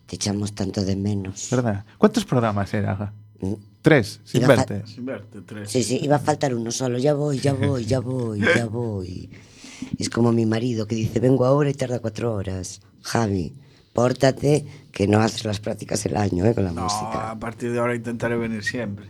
Te 0.06 0.16
echamos 0.16 0.54
tanto 0.54 0.84
de 0.84 0.96
menos. 0.96 1.48
¿verdad? 1.50 1.84
¿Cuántos 1.96 2.24
programas 2.24 2.74
era? 2.74 3.12
Mm. 3.40 3.52
Tres, 3.82 4.20
sin 4.24 4.42
Iba 4.42 4.56
verte. 4.56 4.86
Sin 4.86 5.06
verte, 5.06 5.40
tres. 5.42 5.70
Sí, 5.70 5.82
sí, 5.82 6.00
iba 6.02 6.16
a 6.16 6.18
faltar 6.18 6.54
uno 6.54 6.70
solo. 6.72 6.98
Ya 6.98 7.14
voy, 7.14 7.38
ya 7.38 7.52
voy, 7.52 7.84
ya 7.84 8.00
voy, 8.00 8.40
ya 8.40 8.66
voy. 8.66 9.30
Es 9.98 10.08
como 10.08 10.32
mi 10.32 10.46
marido 10.46 10.86
que 10.86 10.94
dice, 10.94 11.20
vengo 11.20 11.44
ahora 11.44 11.68
y 11.70 11.74
tarda 11.74 11.98
cuatro 12.00 12.34
horas. 12.34 12.80
Javi, 13.04 13.52
pórtate 13.92 14.66
que 14.90 15.06
no 15.06 15.20
haces 15.20 15.44
las 15.44 15.60
prácticas 15.60 16.04
el 16.06 16.16
año 16.16 16.44
¿eh? 16.46 16.54
con 16.54 16.64
la 16.64 16.72
No, 16.72 16.82
música. 16.84 17.30
a 17.30 17.38
partir 17.38 17.70
de 17.72 17.78
ahora 17.78 17.94
intentaré 17.94 18.36
venir 18.36 18.64
siempre. 18.64 19.06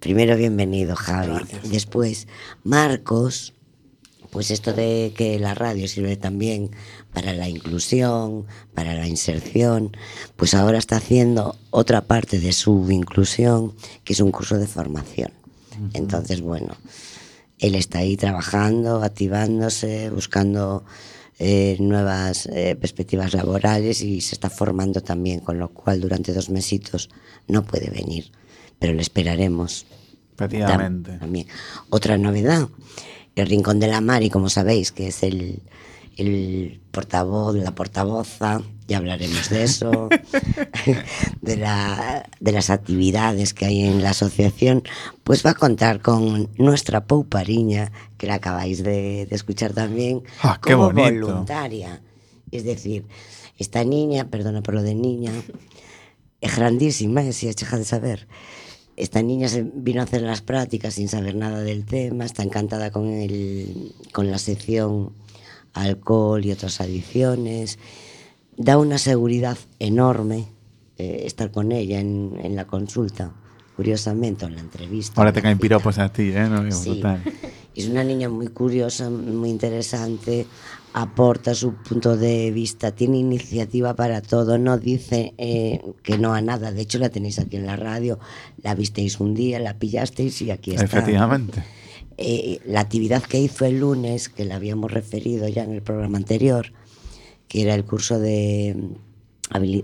Primero, 0.00 0.36
bienvenido, 0.36 0.96
Javi. 0.96 1.28
Gracias. 1.34 1.70
Después, 1.70 2.28
Marcos, 2.64 3.54
pues 4.30 4.50
esto 4.50 4.72
de 4.72 5.12
que 5.16 5.38
la 5.38 5.54
radio 5.54 5.86
sirve 5.86 6.16
también 6.16 6.70
para 7.12 7.32
la 7.34 7.48
inclusión, 7.48 8.46
para 8.74 8.94
la 8.94 9.06
inserción, 9.06 9.96
pues 10.36 10.54
ahora 10.54 10.78
está 10.78 10.96
haciendo 10.96 11.56
otra 11.70 12.00
parte 12.02 12.40
de 12.40 12.52
su 12.52 12.90
inclusión, 12.90 13.74
que 14.04 14.14
es 14.14 14.20
un 14.20 14.32
curso 14.32 14.58
de 14.58 14.66
formación. 14.66 15.30
Entonces, 15.94 16.40
bueno, 16.40 16.76
él 17.58 17.74
está 17.74 17.98
ahí 17.98 18.16
trabajando, 18.16 19.02
activándose, 19.02 20.10
buscando 20.10 20.84
eh, 21.44 21.76
nuevas 21.80 22.46
eh, 22.46 22.76
perspectivas 22.76 23.34
laborales 23.34 24.00
y 24.02 24.20
se 24.20 24.34
está 24.36 24.48
formando 24.48 25.00
también, 25.00 25.40
con 25.40 25.58
lo 25.58 25.68
cual 25.70 26.00
durante 26.00 26.32
dos 26.32 26.50
mesitos 26.50 27.08
no 27.48 27.64
puede 27.64 27.90
venir, 27.90 28.30
pero 28.78 28.92
le 28.92 29.02
esperaremos. 29.02 29.84
Efectivamente. 30.36 31.10
Tam- 31.12 31.18
También. 31.20 31.46
Otra 31.90 32.16
novedad, 32.16 32.68
el 33.34 33.46
Rincón 33.46 33.80
de 33.80 33.88
la 33.88 34.00
Mari, 34.00 34.30
como 34.30 34.48
sabéis, 34.48 34.92
que 34.92 35.08
es 35.08 35.22
el, 35.22 35.60
el 36.16 36.80
portavoz, 36.90 37.56
la 37.56 37.74
portavoza, 37.74 38.60
ya 38.92 38.98
hablaremos 38.98 39.48
de 39.48 39.64
eso, 39.64 40.08
de, 41.40 41.56
la, 41.56 42.28
de 42.40 42.52
las 42.52 42.70
actividades 42.70 43.54
que 43.54 43.64
hay 43.66 43.84
en 43.84 44.02
la 44.02 44.10
asociación, 44.10 44.82
pues 45.24 45.44
va 45.44 45.50
a 45.50 45.54
contar 45.54 46.00
con 46.00 46.50
nuestra 46.58 47.04
Poupariña, 47.06 47.90
que 48.18 48.26
la 48.26 48.34
acabáis 48.34 48.82
de, 48.82 49.26
de 49.26 49.34
escuchar 49.34 49.72
también, 49.72 50.22
Ah, 50.42 50.60
qué 50.62 50.72
como 50.74 50.92
bonito. 50.92 51.26
voluntaria. 51.26 52.02
Es 52.50 52.64
decir, 52.64 53.06
esta 53.58 53.82
niña, 53.84 54.28
perdona 54.28 54.62
por 54.62 54.74
lo 54.74 54.82
de 54.82 54.94
niña, 54.94 55.32
es 56.40 56.56
grandísima, 56.56 57.22
si 57.32 57.46
dejado 57.46 57.78
de 57.78 57.84
saber. 57.84 58.28
Esta 58.96 59.22
niña 59.22 59.48
se 59.48 59.62
vino 59.62 60.02
a 60.02 60.04
hacer 60.04 60.20
las 60.20 60.42
prácticas 60.42 60.94
sin 60.94 61.08
saber 61.08 61.34
nada 61.34 61.60
del 61.62 61.86
tema, 61.86 62.26
está 62.26 62.42
encantada 62.42 62.90
con, 62.90 63.08
el, 63.08 63.94
con 64.12 64.30
la 64.30 64.38
sección 64.38 65.14
alcohol 65.72 66.44
y 66.44 66.52
otras 66.52 66.80
adicciones. 66.82 67.78
Da 68.56 68.78
una 68.78 68.98
seguridad 68.98 69.58
enorme 69.78 70.46
eh, 70.98 71.22
estar 71.24 71.50
con 71.50 71.72
ella 71.72 72.00
en, 72.00 72.38
en 72.42 72.54
la 72.54 72.66
consulta, 72.66 73.32
curiosamente, 73.76 74.44
en 74.44 74.54
la 74.54 74.60
entrevista. 74.60 75.20
Ahora 75.20 75.30
en 75.30 75.34
te 75.34 75.42
caen 75.42 75.58
piropos 75.58 75.98
a 75.98 76.12
ti, 76.12 76.32
¿eh? 76.34 76.48
No, 76.48 76.70
Sí. 76.70 76.96
Total. 76.96 77.22
Es 77.74 77.88
una 77.88 78.04
niña 78.04 78.28
muy 78.28 78.48
curiosa, 78.48 79.08
muy 79.08 79.48
interesante, 79.48 80.46
aporta 80.92 81.54
su 81.54 81.74
punto 81.74 82.18
de 82.18 82.50
vista, 82.50 82.90
tiene 82.90 83.16
iniciativa 83.16 83.94
para 83.94 84.20
todo, 84.20 84.58
no 84.58 84.76
dice 84.76 85.32
eh, 85.38 85.80
que 86.02 86.18
no 86.18 86.34
a 86.34 86.42
nada. 86.42 86.70
De 86.70 86.82
hecho, 86.82 86.98
la 86.98 87.08
tenéis 87.08 87.38
aquí 87.38 87.56
en 87.56 87.66
la 87.66 87.76
radio, 87.76 88.18
la 88.62 88.74
visteis 88.74 89.20
un 89.20 89.34
día, 89.34 89.58
la 89.58 89.78
pillasteis 89.78 90.42
y 90.42 90.50
aquí 90.50 90.72
está. 90.72 90.84
Efectivamente. 90.84 91.64
Eh, 92.18 92.60
la 92.66 92.80
actividad 92.80 93.22
que 93.22 93.40
hizo 93.40 93.64
el 93.64 93.80
lunes, 93.80 94.28
que 94.28 94.44
la 94.44 94.56
habíamos 94.56 94.92
referido 94.92 95.48
ya 95.48 95.64
en 95.64 95.72
el 95.72 95.80
programa 95.80 96.18
anterior, 96.18 96.72
que 97.52 97.60
era 97.60 97.74
el 97.74 97.84
curso 97.84 98.18
de 98.18 98.74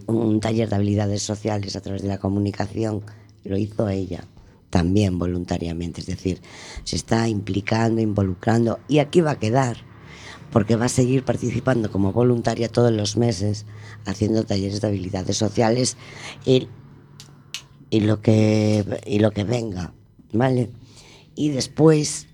un 0.06 0.40
taller 0.40 0.70
de 0.70 0.76
habilidades 0.76 1.22
sociales 1.22 1.76
a 1.76 1.82
través 1.82 2.00
de 2.00 2.08
la 2.08 2.16
comunicación, 2.16 3.02
lo 3.44 3.58
hizo 3.58 3.90
ella 3.90 4.24
también 4.70 5.18
voluntariamente, 5.18 6.00
es 6.00 6.06
decir, 6.06 6.40
se 6.84 6.96
está 6.96 7.28
implicando, 7.28 8.00
involucrando 8.00 8.78
y 8.88 9.00
aquí 9.00 9.20
va 9.20 9.32
a 9.32 9.38
quedar, 9.38 9.76
porque 10.50 10.76
va 10.76 10.86
a 10.86 10.88
seguir 10.88 11.24
participando 11.24 11.92
como 11.92 12.14
voluntaria 12.14 12.70
todos 12.70 12.90
los 12.90 13.18
meses 13.18 13.66
haciendo 14.06 14.44
talleres 14.44 14.80
de 14.80 14.88
habilidades 14.88 15.36
sociales 15.36 15.98
y, 16.46 16.68
y 17.90 18.00
lo 18.00 18.22
que 18.22 18.82
y 19.04 19.18
lo 19.18 19.30
que 19.30 19.44
venga, 19.44 19.92
¿vale? 20.32 20.70
Y 21.34 21.50
después 21.50 22.28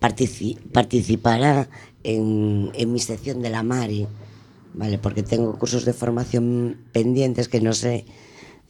partici- 0.00 0.58
participará 0.72 1.68
en, 2.02 2.72
en 2.74 2.92
mi 2.92 2.98
sección 2.98 3.42
de 3.42 3.50
la 3.50 3.62
Mari, 3.62 4.08
¿vale? 4.74 4.98
Porque 4.98 5.22
tengo 5.22 5.58
cursos 5.58 5.84
de 5.84 5.92
formación 5.92 6.76
pendientes 6.92 7.48
que 7.48 7.60
no 7.60 7.72
sé 7.72 8.04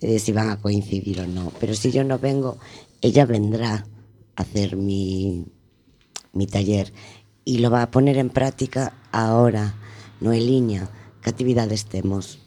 eh, 0.00 0.18
si 0.18 0.32
van 0.32 0.50
a 0.50 0.60
coincidir 0.60 1.20
o 1.20 1.26
no. 1.26 1.52
Pero 1.60 1.74
si 1.74 1.90
yo 1.90 2.04
no 2.04 2.18
vengo, 2.18 2.58
ella 3.00 3.26
vendrá 3.26 3.86
a 4.36 4.42
hacer 4.42 4.76
mi, 4.76 5.44
mi 6.32 6.46
taller 6.46 6.92
y 7.44 7.58
lo 7.58 7.70
va 7.70 7.82
a 7.82 7.90
poner 7.90 8.18
en 8.18 8.30
práctica 8.30 8.92
ahora, 9.12 9.74
Noeliña. 10.20 10.88
¿Qué 11.22 11.30
actividades 11.30 11.86
tenemos? 11.86 12.38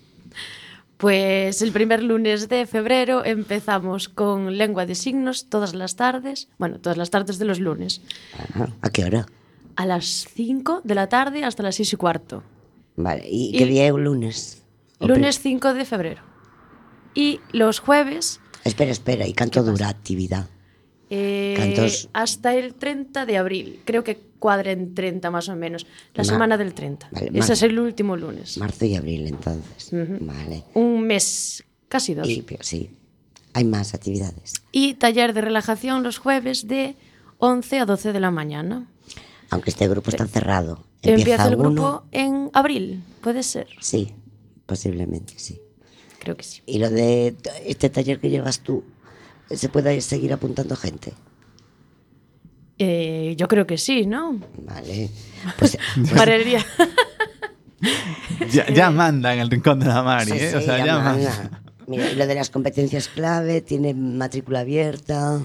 Pues 0.98 1.62
el 1.62 1.72
primer 1.72 2.02
lunes 2.02 2.50
de 2.50 2.66
febrero 2.66 3.24
empezamos 3.24 4.10
con 4.10 4.58
lengua 4.58 4.88
de 4.88 4.96
signos 4.96 5.48
todas 5.48 5.76
las 5.76 5.96
tardes, 5.96 6.48
bueno, 6.58 6.80
todas 6.80 6.98
las 6.98 7.12
tardes 7.12 7.38
de 7.38 7.46
los 7.46 7.60
lunes, 7.60 8.02
Ajá. 8.34 8.74
¿A 8.82 8.90
qué 8.90 9.06
hora? 9.06 9.28
a 9.76 9.86
las 9.86 10.26
5 10.34 10.82
de 10.84 10.96
la 10.96 11.08
tarde 11.08 11.44
hasta 11.44 11.62
las 11.62 11.76
6 11.76 11.94
y 11.94 11.96
cuarto. 11.98 12.44
Vale. 12.98 13.24
¿Y, 13.30 13.56
Y- 13.56 13.58
qué 13.58 13.66
día 13.66 13.88
es 13.88 13.94
lunes? 13.94 14.64
Lunes 15.00 15.40
5 15.40 15.74
de 15.74 15.86
febrero. 15.86 16.22
Y 17.16 17.40
los 17.52 17.80
jueves 17.80 18.40
Espera, 18.66 18.92
espera. 18.92 19.26
¿Y 19.26 19.34
cuánto 19.34 19.64
dura 19.64 19.88
actividad? 19.88 20.48
eh, 21.10 21.90
hasta 22.12 22.54
el 22.54 22.74
30 22.74 23.26
de 23.26 23.38
abril. 23.38 23.80
Creo 23.86 24.04
que 24.04 24.20
cuadra 24.40 24.72
en 24.72 24.94
30 24.94 25.32
más 25.32 25.48
o 25.48 25.56
menos. 25.56 25.86
La 26.14 26.24
Ma- 26.24 26.30
semana 26.30 26.58
del 26.58 26.74
30. 26.74 27.08
Vale, 27.14 27.32
Ese 27.34 27.54
es 27.54 27.62
el 27.64 27.80
último 27.80 28.18
lunes. 28.18 28.58
Marzo 28.58 28.84
y 28.86 28.96
abril, 28.96 29.26
entonces. 29.28 29.90
Vale. 30.20 30.64
Un 30.74 31.04
mes, 31.08 31.64
casi 31.88 32.14
dos. 32.14 32.28
Y, 32.28 32.46
sí, 32.60 32.90
hay 33.54 33.64
más 33.64 33.94
actividades. 33.94 34.54
Y 34.74 34.96
taller 34.96 35.34
de 35.34 35.40
relajación 35.42 36.04
los 36.04 36.18
jueves 36.18 36.68
de 36.68 36.98
11 37.38 37.80
a 37.80 37.86
12 37.86 38.12
de 38.12 38.20
la 38.20 38.32
mañana. 38.32 38.88
Aunque 39.50 39.70
este 39.70 39.88
grupo 39.88 40.10
está 40.10 40.28
cerrado. 40.28 40.84
Empieza, 41.14 41.48
el 41.48 41.56
uno- 41.56 41.70
grupo 41.72 42.04
en 42.12 42.50
abril, 42.54 43.04
puede 43.22 43.44
ser. 43.44 43.68
Sí, 43.80 44.14
posiblemente, 44.66 45.34
sí. 45.38 45.60
Creo 46.20 46.36
que 46.36 46.44
sí. 46.44 46.62
Y 46.66 46.80
lo 46.80 46.90
de 46.90 47.36
este 47.66 47.90
taller 47.90 48.20
que 48.20 48.30
llevas 48.30 48.60
tú, 48.62 48.84
¿se 49.50 49.70
puede 49.70 50.02
seguir 50.02 50.34
apuntando 50.34 50.76
gente? 50.76 51.14
Eh, 52.80 53.36
yo 53.38 53.48
creo 53.48 53.66
que 53.66 53.78
sí, 53.78 54.06
¿no? 54.06 54.40
Vale. 54.66 55.10
Pues, 55.58 55.78
pues- 55.96 56.12
Pararía. 56.14 56.64
Ya, 58.52 58.68
ya 58.74 58.90
manda 58.92 59.34
en 59.34 59.40
el 59.40 59.50
rincón 59.52 59.80
de 59.80 59.86
la 59.86 60.02
Mari, 60.02 60.32
Sí, 60.32 60.38
¿eh? 60.40 60.50
sí, 60.50 60.56
o 60.56 60.62
sea, 60.62 60.80
ya 60.80 60.86
ya 60.86 61.00
manda. 61.00 61.30
manda. 61.30 61.62
Mira, 61.88 62.12
y 62.12 62.16
lo 62.16 62.26
de 62.26 62.34
las 62.36 62.50
competencias 62.50 63.08
clave, 63.08 63.62
tiene 63.62 63.94
matrícula 63.94 64.62
abierta. 64.62 65.42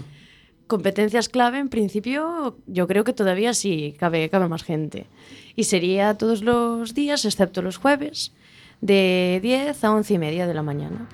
Competencias 0.67 1.29
clave, 1.29 1.59
en 1.59 1.69
principio, 1.69 2.57
yo 2.67 2.87
creo 2.89 3.05
que 3.05 3.13
todavía 3.13 3.53
sí, 3.55 3.95
cabe, 3.99 4.29
cabe 4.31 4.49
más 4.49 4.63
gente. 4.65 5.07
y 5.57 5.65
sería 5.65 6.17
todos 6.19 6.43
los 6.43 6.95
días, 6.95 7.25
excepto 7.25 7.63
los 7.63 7.77
jueves, 7.77 8.33
de 8.81 9.41
10 9.43 9.85
a 9.85 9.93
11 9.93 10.15
y 10.15 10.19
media 10.19 10.47
de 10.47 10.55
la 10.55 10.63
mañana. 10.63 11.09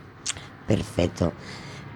Perfecto. 0.66 1.32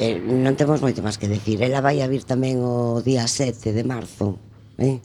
Eh, 0.00 0.18
non 0.18 0.56
temos 0.56 0.80
moito 0.80 1.04
máis 1.04 1.20
que 1.20 1.28
decir. 1.28 1.60
Ela 1.60 1.84
vai 1.84 2.00
a 2.00 2.10
vir 2.10 2.24
tamén 2.24 2.64
o 2.64 3.04
día 3.04 3.28
7 3.28 3.76
de 3.76 3.84
marzo, 3.84 4.40
eh? 4.80 4.98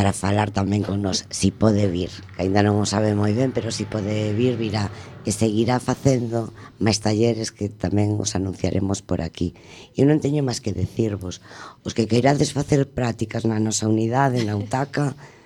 para 0.00 0.16
falar 0.16 0.48
tamén 0.48 0.80
con 0.80 1.04
nós, 1.04 1.28
si 1.28 1.52
pode 1.52 1.84
vir, 1.84 2.08
que 2.32 2.48
ainda 2.48 2.64
non 2.64 2.80
o 2.80 2.88
sabe 2.88 3.12
moi 3.12 3.36
ben, 3.36 3.52
pero 3.52 3.68
si 3.68 3.84
pode 3.84 4.32
vir, 4.32 4.56
virá 4.56 4.88
e 5.28 5.30
seguirá 5.36 5.76
facendo 5.76 6.56
máis 6.80 7.04
talleres 7.04 7.52
que 7.52 7.68
tamén 7.68 8.16
os 8.16 8.32
anunciaremos 8.32 9.04
por 9.04 9.20
aquí. 9.20 9.52
Eu 9.92 10.08
non 10.08 10.16
teño 10.16 10.40
máis 10.40 10.64
que 10.64 10.72
decirvos, 10.72 11.44
os 11.84 11.92
que 11.92 12.08
queirades 12.08 12.56
facer 12.56 12.88
prácticas 12.88 13.44
na 13.44 13.60
nosa 13.60 13.92
unidade, 13.92 14.40
na 14.40 14.56
UTACA, 14.56 15.12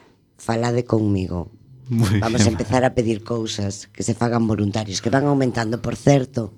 falade 0.44 0.84
conmigo. 0.84 1.50
Muy 1.88 2.18
Vamos 2.20 2.44
a 2.46 2.48
empezar 2.48 2.82
a 2.84 2.94
pedir 2.94 3.24
cousas 3.24 3.88
que 3.92 4.02
se 4.02 4.14
fagan 4.14 4.46
voluntarios, 4.46 5.00
que 5.02 5.10
van 5.10 5.24
aumentando, 5.26 5.80
por 5.82 5.96
certo. 5.96 6.52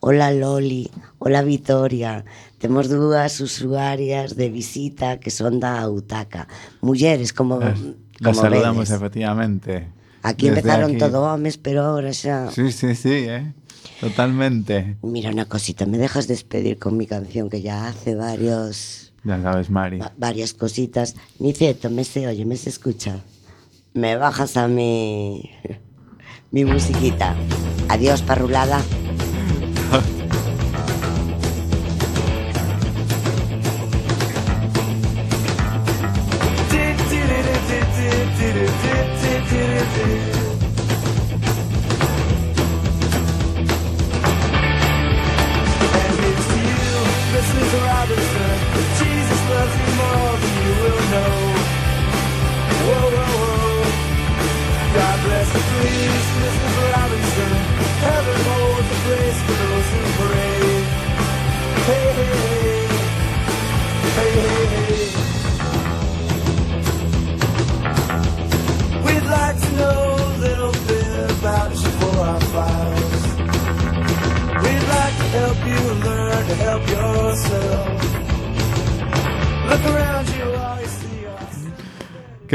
Hola 0.00 0.30
Loli, 0.30 0.90
hola 1.18 1.40
Vitoria. 1.42 2.24
Temos 2.58 2.88
dúas 2.88 3.40
usuarias 3.40 4.36
de 4.36 4.48
visita 4.50 5.18
que 5.20 5.30
son 5.30 5.58
da 5.60 5.80
Autaca. 5.80 6.48
Mulleres, 6.80 7.32
como, 7.32 7.60
Eh, 7.62 7.74
Las 8.20 8.36
como 8.36 8.40
saludamos 8.42 8.88
vedes. 8.88 8.96
efectivamente. 9.00 9.88
Aquí 10.22 10.46
Desde 10.48 10.60
empezaron 10.60 10.90
aquí. 10.92 10.98
todo 10.98 11.22
homes, 11.32 11.56
pero 11.56 11.82
ahora 11.84 12.12
xa... 12.12 12.50
Sí, 12.50 12.72
sí, 12.72 12.94
sí, 12.94 13.14
eh. 13.28 13.52
Totalmente. 14.00 14.96
Mira 15.02 15.30
una 15.30 15.46
cosita, 15.46 15.86
me 15.86 15.96
dejas 15.96 16.26
despedir 16.28 16.78
con 16.78 16.96
mi 16.96 17.06
canción 17.06 17.48
que 17.48 17.62
ya 17.62 17.88
hace 17.88 18.14
varios... 18.14 19.05
Ya 19.26 19.42
sabes, 19.42 19.70
Mari. 19.70 19.98
va- 19.98 20.12
varias 20.16 20.52
cositas. 20.54 21.16
Niceto, 21.40 21.90
me 21.90 22.04
se 22.04 22.26
oye, 22.28 22.44
me 22.44 22.56
se 22.56 22.70
escucha. 22.70 23.20
Me 23.94 24.16
bajas 24.16 24.56
a 24.56 24.68
mi... 24.68 25.50
mi 26.52 26.64
musiquita. 26.64 27.34
Adiós, 27.88 28.22
parrulada. 28.22 28.80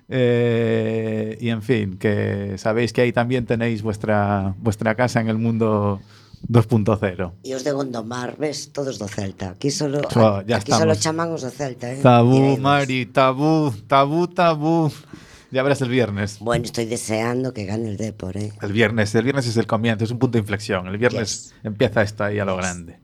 Eh, 0.07 1.37
y 1.41 1.49
en 1.49 1.63
fin, 1.63 1.97
que 1.97 2.53
sabéis 2.57 2.93
que 2.93 3.01
ahí 3.01 3.11
también 3.11 3.45
tenéis 3.45 3.81
vuestra, 3.81 4.55
vuestra 4.59 4.95
casa 4.95 5.19
en 5.19 5.27
el 5.27 5.37
mundo 5.37 5.99
2.0. 6.47 7.31
E 7.43 7.55
os 7.55 7.63
de 7.63 7.71
Gondomar, 7.71 8.37
ves, 8.37 8.71
todos 8.71 8.99
do 8.99 9.07
Celta. 9.07 9.49
Aquí 9.57 9.71
solo, 9.71 10.01
Oh, 10.15 10.41
ya 10.45 10.57
aquí 10.57 10.71
solo 10.71 10.91
estamos. 10.93 10.99
chaman 11.01 11.29
os 11.33 11.41
do 11.41 11.49
Celta, 11.51 11.91
eh? 11.91 11.99
Tabú. 12.01 12.57
Mari, 12.57 13.05
tabú, 13.07 13.71
tabú, 13.87 14.27
tabú. 14.27 14.91
Ya 15.51 15.63
verás 15.63 15.79
el 15.81 15.89
viernes. 15.89 16.39
Bueno, 16.39 16.65
estoy 16.65 16.85
deseando 16.85 17.53
que 17.53 17.65
gane 17.65 17.87
el 17.89 17.97
Depor, 17.97 18.35
eh? 18.35 18.51
El 18.61 18.73
viernes, 18.73 19.13
el 19.15 19.23
viernes 19.23 19.47
es 19.47 19.55
el 19.57 19.67
comienzo, 19.67 20.03
es 20.03 20.11
un 20.11 20.19
punto 20.19 20.33
de 20.37 20.39
inflexión. 20.41 20.87
El 20.87 20.97
viernes 20.97 21.53
empieza 21.63 22.01
esto 22.01 22.23
ahí 22.25 22.39
a 22.39 22.45
lo 22.45 22.57
grande. 22.57 22.99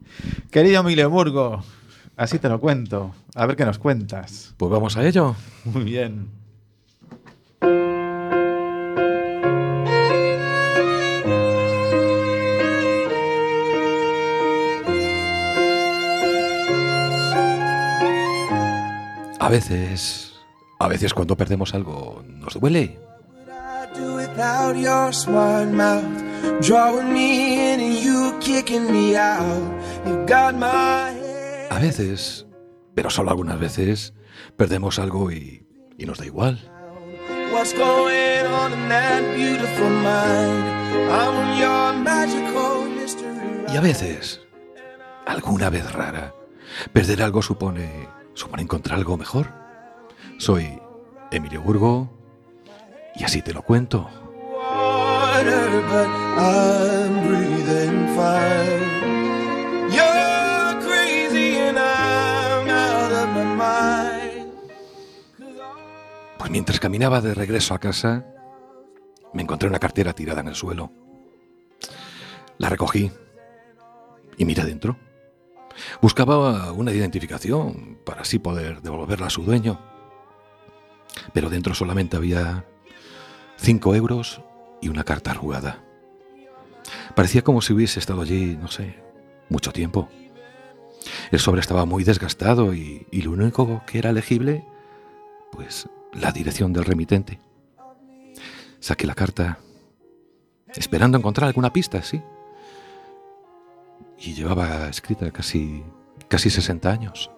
Querido 0.52 0.84
Mileburgo, 0.84 1.64
así 2.18 2.40
te 2.40 2.50
lo 2.50 2.60
cuento. 2.60 3.16
A 3.36 3.46
ver 3.46 3.56
qué 3.56 3.64
nos 3.66 3.78
cuentas. 3.78 4.54
Pues 4.58 4.70
vamos 4.72 4.98
a 4.98 5.08
ello. 5.08 5.36
Muy 5.66 5.84
bien. 5.86 6.41
Veces, 19.52 20.34
a 20.80 20.88
veces 20.88 21.14
cuando 21.14 21.36
perdemos 21.36 21.76
algo 21.76 22.24
nos 22.26 22.54
duele. 22.54 22.98
A 31.70 31.80
veces, 31.80 32.48
pero 32.96 33.10
solo 33.10 33.30
algunas 33.30 33.60
veces, 33.60 34.14
perdemos 34.56 35.00
algo 35.00 35.32
y, 35.32 35.68
y 35.98 36.06
nos 36.06 36.18
da 36.18 36.26
igual. 36.26 36.58
Y 43.74 43.78
a 43.78 43.82
veces, 43.82 44.42
alguna 45.26 45.70
vez 45.70 45.92
rara, 45.92 46.34
perder 46.94 47.22
algo 47.22 47.42
supone, 47.42 48.08
supone 48.34 48.64
encontrar 48.64 48.98
algo 48.98 49.18
mejor. 49.18 49.48
Soy 50.38 50.80
Emilio 51.32 51.62
Burgo 51.62 52.10
y 53.16 53.24
así 53.24 53.42
te 53.42 53.54
lo 53.54 53.62
cuento. 53.62 54.10
Pues 66.38 66.52
mientras 66.52 66.80
caminaba 66.80 67.22
de 67.22 67.34
regreso 67.34 67.74
a 67.74 67.80
casa, 67.80 68.26
me 69.34 69.42
encontré 69.42 69.70
una 69.70 69.80
cartera 69.80 70.14
tirada 70.14 70.42
en 70.42 70.48
el 70.50 70.56
suelo. 70.56 70.92
La 72.58 72.70
recogí 72.70 73.12
y 74.38 74.46
miré 74.46 74.64
dentro. 74.64 74.98
Buscaba 76.02 76.72
una 76.72 76.92
identificación 76.92 77.98
para 78.06 78.22
así 78.22 78.40
poder 78.40 78.82
devolverla 78.82 79.28
a 79.28 79.32
su 79.32 79.44
dueño. 79.44 79.80
Pero 81.34 81.50
dentro 81.50 81.74
solamente 81.74 82.18
había 82.18 82.66
cinco 83.58 83.96
euros 83.96 84.42
y 84.82 84.90
una 84.90 85.04
carta 85.04 85.32
arrugada. 85.32 85.84
Parecía 87.16 87.44
como 87.44 87.62
si 87.62 87.74
hubiese 87.74 88.00
estado 88.00 88.22
allí, 88.22 88.58
no 88.60 88.68
sé, 88.68 88.96
mucho 89.50 89.72
tiempo. 89.72 90.10
El 91.32 91.40
sobre 91.40 91.62
estaba 91.62 91.86
muy 91.86 92.04
desgastado 92.04 92.74
y, 92.74 93.08
y 93.12 93.22
lo 93.22 93.32
único 93.32 93.84
que 93.86 94.00
era 94.00 94.12
legible, 94.12 94.66
pues 95.52 95.88
la 96.14 96.32
dirección 96.32 96.74
del 96.74 96.86
remitente. 96.86 97.40
Saqué 98.80 99.06
la 99.06 99.16
carta, 99.16 99.60
esperando 100.76 101.18
encontrar 101.18 101.48
alguna 101.48 101.72
pista, 101.72 102.02
sí. 102.02 102.22
Y 104.24 104.34
llevaba 104.34 104.88
escrita 104.88 105.32
casi, 105.32 105.84
casi 106.28 106.50
60 106.50 106.92
años. 106.92 107.32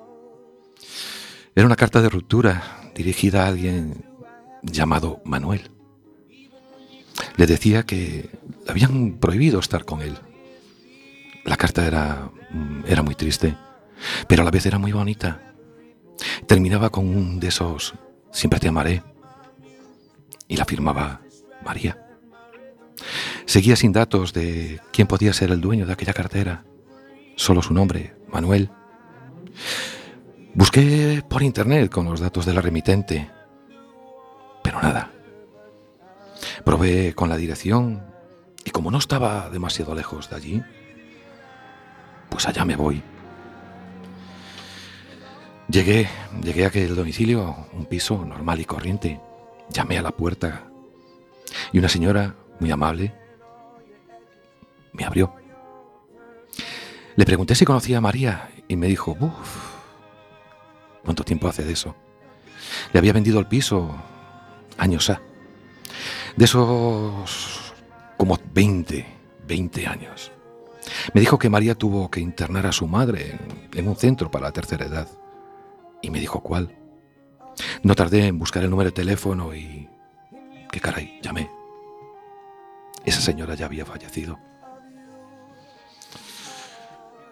Era 1.56 1.66
una 1.66 1.76
carta 1.76 2.02
de 2.02 2.10
ruptura 2.10 2.92
dirigida 2.94 3.46
a 3.46 3.48
alguien 3.48 4.06
llamado 4.62 5.22
Manuel. 5.24 5.72
Le 7.38 7.48
decía 7.48 7.84
que 7.84 8.30
le 8.66 8.72
habían 8.72 9.14
prohibido 9.14 9.60
estar 9.60 9.86
con 9.86 10.02
él. 10.02 10.18
La 11.46 11.58
carta 11.58 11.88
era, 11.88 12.32
mm, 12.52 12.84
era 12.88 13.02
muy 13.02 13.16
triste, 13.16 13.56
pero 14.28 14.42
a 14.42 14.46
la 14.46 14.52
vez 14.52 14.66
era 14.66 14.78
muy 14.78 14.92
bonita. 14.92 15.54
Terminaba 16.48 16.90
con 16.90 17.08
un 17.08 17.40
de 17.40 17.48
esos 17.48 17.94
Siempre 18.34 18.60
te 18.60 18.68
amaré. 18.68 19.04
y 20.48 20.58
la 20.58 20.66
firmaba 20.66 21.22
María. 21.64 21.98
Seguía 23.46 23.76
sin 23.76 23.92
datos 23.94 24.34
de 24.34 24.82
quién 24.92 25.08
podía 25.08 25.34
ser 25.34 25.52
el 25.52 25.62
dueño 25.62 25.86
de 25.86 25.94
aquella 25.94 26.14
cartera, 26.14 26.66
solo 27.36 27.62
su 27.62 27.74
nombre, 27.74 28.16
Manuel. 28.32 28.70
Busqué 30.54 31.24
por 31.28 31.44
internet 31.44 31.92
con 31.92 32.06
los 32.06 32.20
datos 32.20 32.46
de 32.46 32.54
la 32.54 32.62
remitente, 32.62 33.30
pero 34.64 34.82
nada. 34.82 35.12
Probé 36.64 37.14
con 37.14 37.30
la 37.30 37.38
dirección 37.38 38.04
y 38.64 38.72
como 38.72 38.92
no 38.92 38.98
estaba 38.98 39.50
demasiado 39.50 39.96
lejos 39.96 40.30
de 40.30 40.36
allí, 40.36 40.64
pues 42.30 42.48
allá 42.48 42.66
me 42.66 42.76
voy. 42.76 43.02
Llegué, 45.70 46.08
llegué 46.42 46.66
a 46.66 46.68
aquel 46.68 46.96
domicilio, 46.96 47.68
un 47.74 47.86
piso 47.86 48.24
normal 48.26 48.60
y 48.60 48.66
corriente. 48.66 49.20
Llamé 49.70 49.98
a 49.98 50.02
la 50.04 50.12
puerta 50.12 50.66
y 51.72 51.80
una 51.80 51.90
señora 51.90 52.36
muy 52.60 52.70
amable 52.70 53.14
me 54.94 55.04
abrió. 55.04 55.34
Le 57.16 57.26
pregunté 57.26 57.56
si 57.56 57.66
conocía 57.66 58.00
a 58.00 58.02
María 58.02 58.50
y 58.68 58.76
me 58.76 58.88
dijo, 58.88 59.16
uff, 59.20 59.72
¿cuánto 61.04 61.24
tiempo 61.24 61.48
hace 61.48 61.64
de 61.64 61.74
eso? 61.74 61.96
Le 62.92 63.00
había 63.00 63.14
vendido 63.14 63.40
el 63.40 63.48
piso 63.48 63.96
años 64.78 65.10
ha. 65.10 65.22
De 66.36 66.46
esos 66.46 67.74
como 68.18 68.40
20, 68.54 69.06
20 69.48 69.88
años. 69.88 70.32
Me 71.14 71.22
dijo 71.22 71.38
que 71.38 71.50
María 71.50 71.76
tuvo 71.76 72.10
que 72.10 72.20
internar 72.20 72.66
a 72.66 72.72
su 72.72 72.88
madre 72.88 73.32
en, 73.32 73.80
en 73.80 73.88
un 73.88 73.96
centro 73.96 74.32
para 74.32 74.46
la 74.46 74.52
tercera 74.52 74.86
edad. 74.86 75.08
Y 76.02 76.10
me 76.10 76.20
dijo 76.20 76.42
cuál. 76.42 76.76
No 77.84 77.94
tardé 77.96 78.28
en 78.28 78.40
buscar 78.40 78.64
el 78.64 78.70
número 78.70 78.90
de 78.90 78.96
teléfono 78.96 79.54
y... 79.54 79.88
¿Qué 80.72 80.80
caray? 80.80 81.20
Llamé. 81.22 81.50
Esa 83.06 83.22
señora 83.22 83.54
ya 83.54 83.68
había 83.68 83.86
fallecido. 83.86 84.40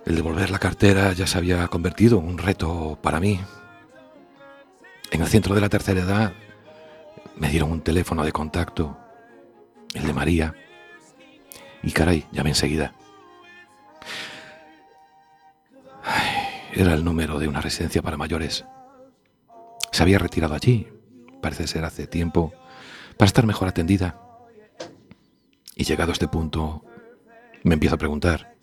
El 0.05 0.15
devolver 0.15 0.49
la 0.49 0.59
cartera 0.59 1.13
ya 1.13 1.27
se 1.27 1.37
había 1.37 1.67
convertido 1.67 2.19
en 2.19 2.25
un 2.25 2.37
reto 2.37 2.97
para 3.01 3.19
mí. 3.19 3.39
En 5.11 5.21
el 5.21 5.27
centro 5.27 5.53
de 5.53 5.61
la 5.61 5.69
tercera 5.69 6.01
edad 6.01 6.33
me 7.35 7.49
dieron 7.49 7.71
un 7.71 7.81
teléfono 7.81 8.23
de 8.23 8.31
contacto, 8.31 8.97
el 9.93 10.05
de 10.05 10.13
María, 10.13 10.55
y 11.83 11.91
caray, 11.91 12.25
llamé 12.31 12.49
enseguida. 12.51 12.93
Era 16.73 16.93
el 16.93 17.03
número 17.03 17.37
de 17.39 17.47
una 17.47 17.61
residencia 17.61 18.01
para 18.01 18.17
mayores. 18.17 18.65
Se 19.91 20.03
había 20.03 20.19
retirado 20.19 20.53
allí, 20.53 20.87
parece 21.41 21.67
ser 21.67 21.83
hace 21.83 22.07
tiempo, 22.07 22.53
para 23.17 23.27
estar 23.27 23.45
mejor 23.45 23.67
atendida. 23.67 24.19
Y 25.75 25.83
llegado 25.83 26.11
a 26.11 26.13
este 26.13 26.27
punto, 26.27 26.85
me 27.63 27.73
empiezo 27.73 27.95
a 27.95 27.99
preguntar, 27.99 28.55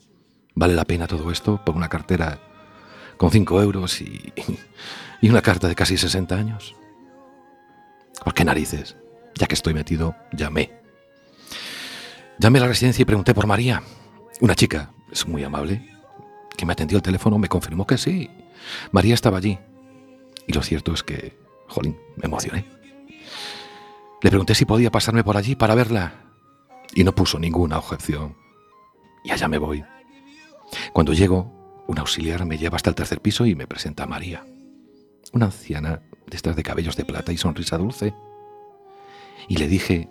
¿vale 0.59 0.75
la 0.75 0.85
pena 0.85 1.07
todo 1.07 1.31
esto 1.31 1.65
por 1.65 1.77
una 1.77 1.89
cartera 1.89 2.41
con 3.17 3.31
5 3.31 3.63
euros 3.63 4.01
y, 4.01 4.33
y 5.21 5.31
una 5.31 5.41
carta 5.41 5.69
de 5.69 5.75
casi 5.75 5.97
60 5.97 6.35
años? 6.35 6.75
¿Por 8.25 8.35
qué 8.35 8.45
narices? 8.45 8.97
Ya 9.37 9.47
que 9.47 9.55
estoy 9.55 9.73
metido, 9.73 10.17
llamé. 10.33 10.73
Llamé 12.39 12.59
a 12.59 12.63
la 12.63 12.69
residencia 12.69 13.03
y 13.03 13.05
pregunté 13.05 13.35
por 13.35 13.47
María. 13.47 13.83
Una 14.41 14.57
chica, 14.57 14.91
es 15.13 15.27
muy 15.29 15.45
amable, 15.45 15.95
que 16.57 16.67
me 16.67 16.73
atendió 16.73 16.99
el 16.99 17.03
teléfono 17.03 17.39
me 17.39 17.49
confirmó 17.49 17.87
que 17.87 17.97
sí. 17.97 18.29
María 18.91 19.15
estaba 19.15 19.39
allí. 19.39 19.59
Y 20.47 20.53
lo 20.53 20.63
cierto 20.63 20.93
es 20.93 21.05
que, 21.05 21.39
jolín, 21.69 21.97
me 22.17 22.27
emocioné. 22.27 22.65
Le 24.21 24.31
pregunté 24.31 24.57
si 24.57 24.65
podía 24.65 24.91
pasarme 24.91 25.23
por 25.23 25.37
allí 25.37 25.55
para 25.55 25.77
verla. 25.77 26.15
Y 26.95 27.05
no 27.05 27.15
puso 27.15 27.39
ninguna 27.39 27.79
objeción. 27.79 28.37
Y 29.23 29.31
allá 29.31 29.47
me 29.47 29.59
voy. 29.59 29.85
Cuando 30.93 31.12
llego, 31.12 31.85
un 31.87 31.99
auxiliar 31.99 32.45
me 32.45 32.59
lleva 32.59 32.77
hasta 32.77 32.91
el 32.91 32.97
tercer 32.97 33.21
piso 33.21 33.47
y 33.47 33.55
me 33.55 33.66
presenta 33.66 34.05
a 34.05 34.07
María. 34.07 34.45
Una 35.33 35.47
anciana 35.47 36.03
de 36.27 36.37
estas 36.37 36.57
de 36.57 36.62
cabellos 36.62 36.97
de 36.97 37.05
plata 37.05 37.33
y 37.33 37.37
sonrisa 37.37 37.79
dulce. 37.79 38.14
Y 39.49 39.57
le 39.57 39.69
dije 39.69 40.09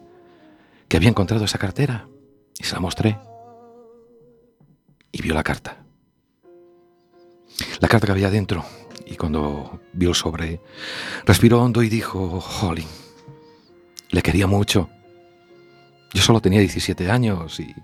que 0.88 0.97
había 0.97 1.10
encontrado 1.10 1.45
esa 1.45 1.58
cartera 1.58 2.08
y 2.60 2.64
se 2.64 2.74
la 2.74 2.80
mostré. 2.80 3.18
Y 5.12 5.22
vio 5.22 5.34
la 5.34 5.43
carta. 5.43 5.84
La 7.80 7.88
carta 7.88 8.08
que 8.08 8.14
había 8.14 8.30
dentro. 8.30 8.66
Y 9.05 9.16
cuando 9.16 9.80
vio 9.93 10.10
el 10.10 10.16
sobre, 10.16 10.62
respiró 11.26 11.62
hondo 11.62 11.82
y 11.82 11.89
dijo, 11.89 12.41
jolín, 12.41 12.88
le 14.10 14.22
quería 14.22 14.47
mucho. 14.47 14.89
Yo 16.14 16.22
solo 16.22 16.39
tenía 16.41 16.60
17 16.60 17.12
años 17.12 17.60
y, 17.60 17.76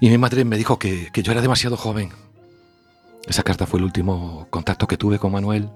y 0.00 0.08
mi 0.08 0.18
madre 0.18 0.44
me 0.44 0.56
dijo 0.56 0.78
que, 0.78 1.10
que 1.12 1.22
yo 1.22 1.32
era 1.32 1.42
demasiado 1.42 1.76
joven. 1.76 2.10
Esa 3.26 3.42
carta 3.42 3.66
fue 3.66 3.78
el 3.78 3.84
último 3.84 4.46
contacto 4.50 4.86
que 4.86 4.96
tuve 4.96 5.18
con 5.18 5.32
Manuel. 5.32 5.70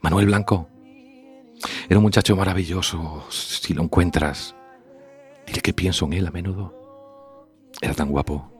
Manuel 0.00 0.26
Blanco. 0.26 0.68
Era 1.88 1.98
un 1.98 2.04
muchacho 2.04 2.36
maravilloso. 2.36 3.24
Si 3.30 3.74
lo 3.74 3.82
encuentras, 3.82 4.54
dile 5.46 5.60
que 5.60 5.72
pienso 5.72 6.06
en 6.06 6.14
él 6.14 6.26
a 6.26 6.30
menudo. 6.30 6.74
Era 7.80 7.94
tan 7.94 8.08
guapo. 8.10 8.50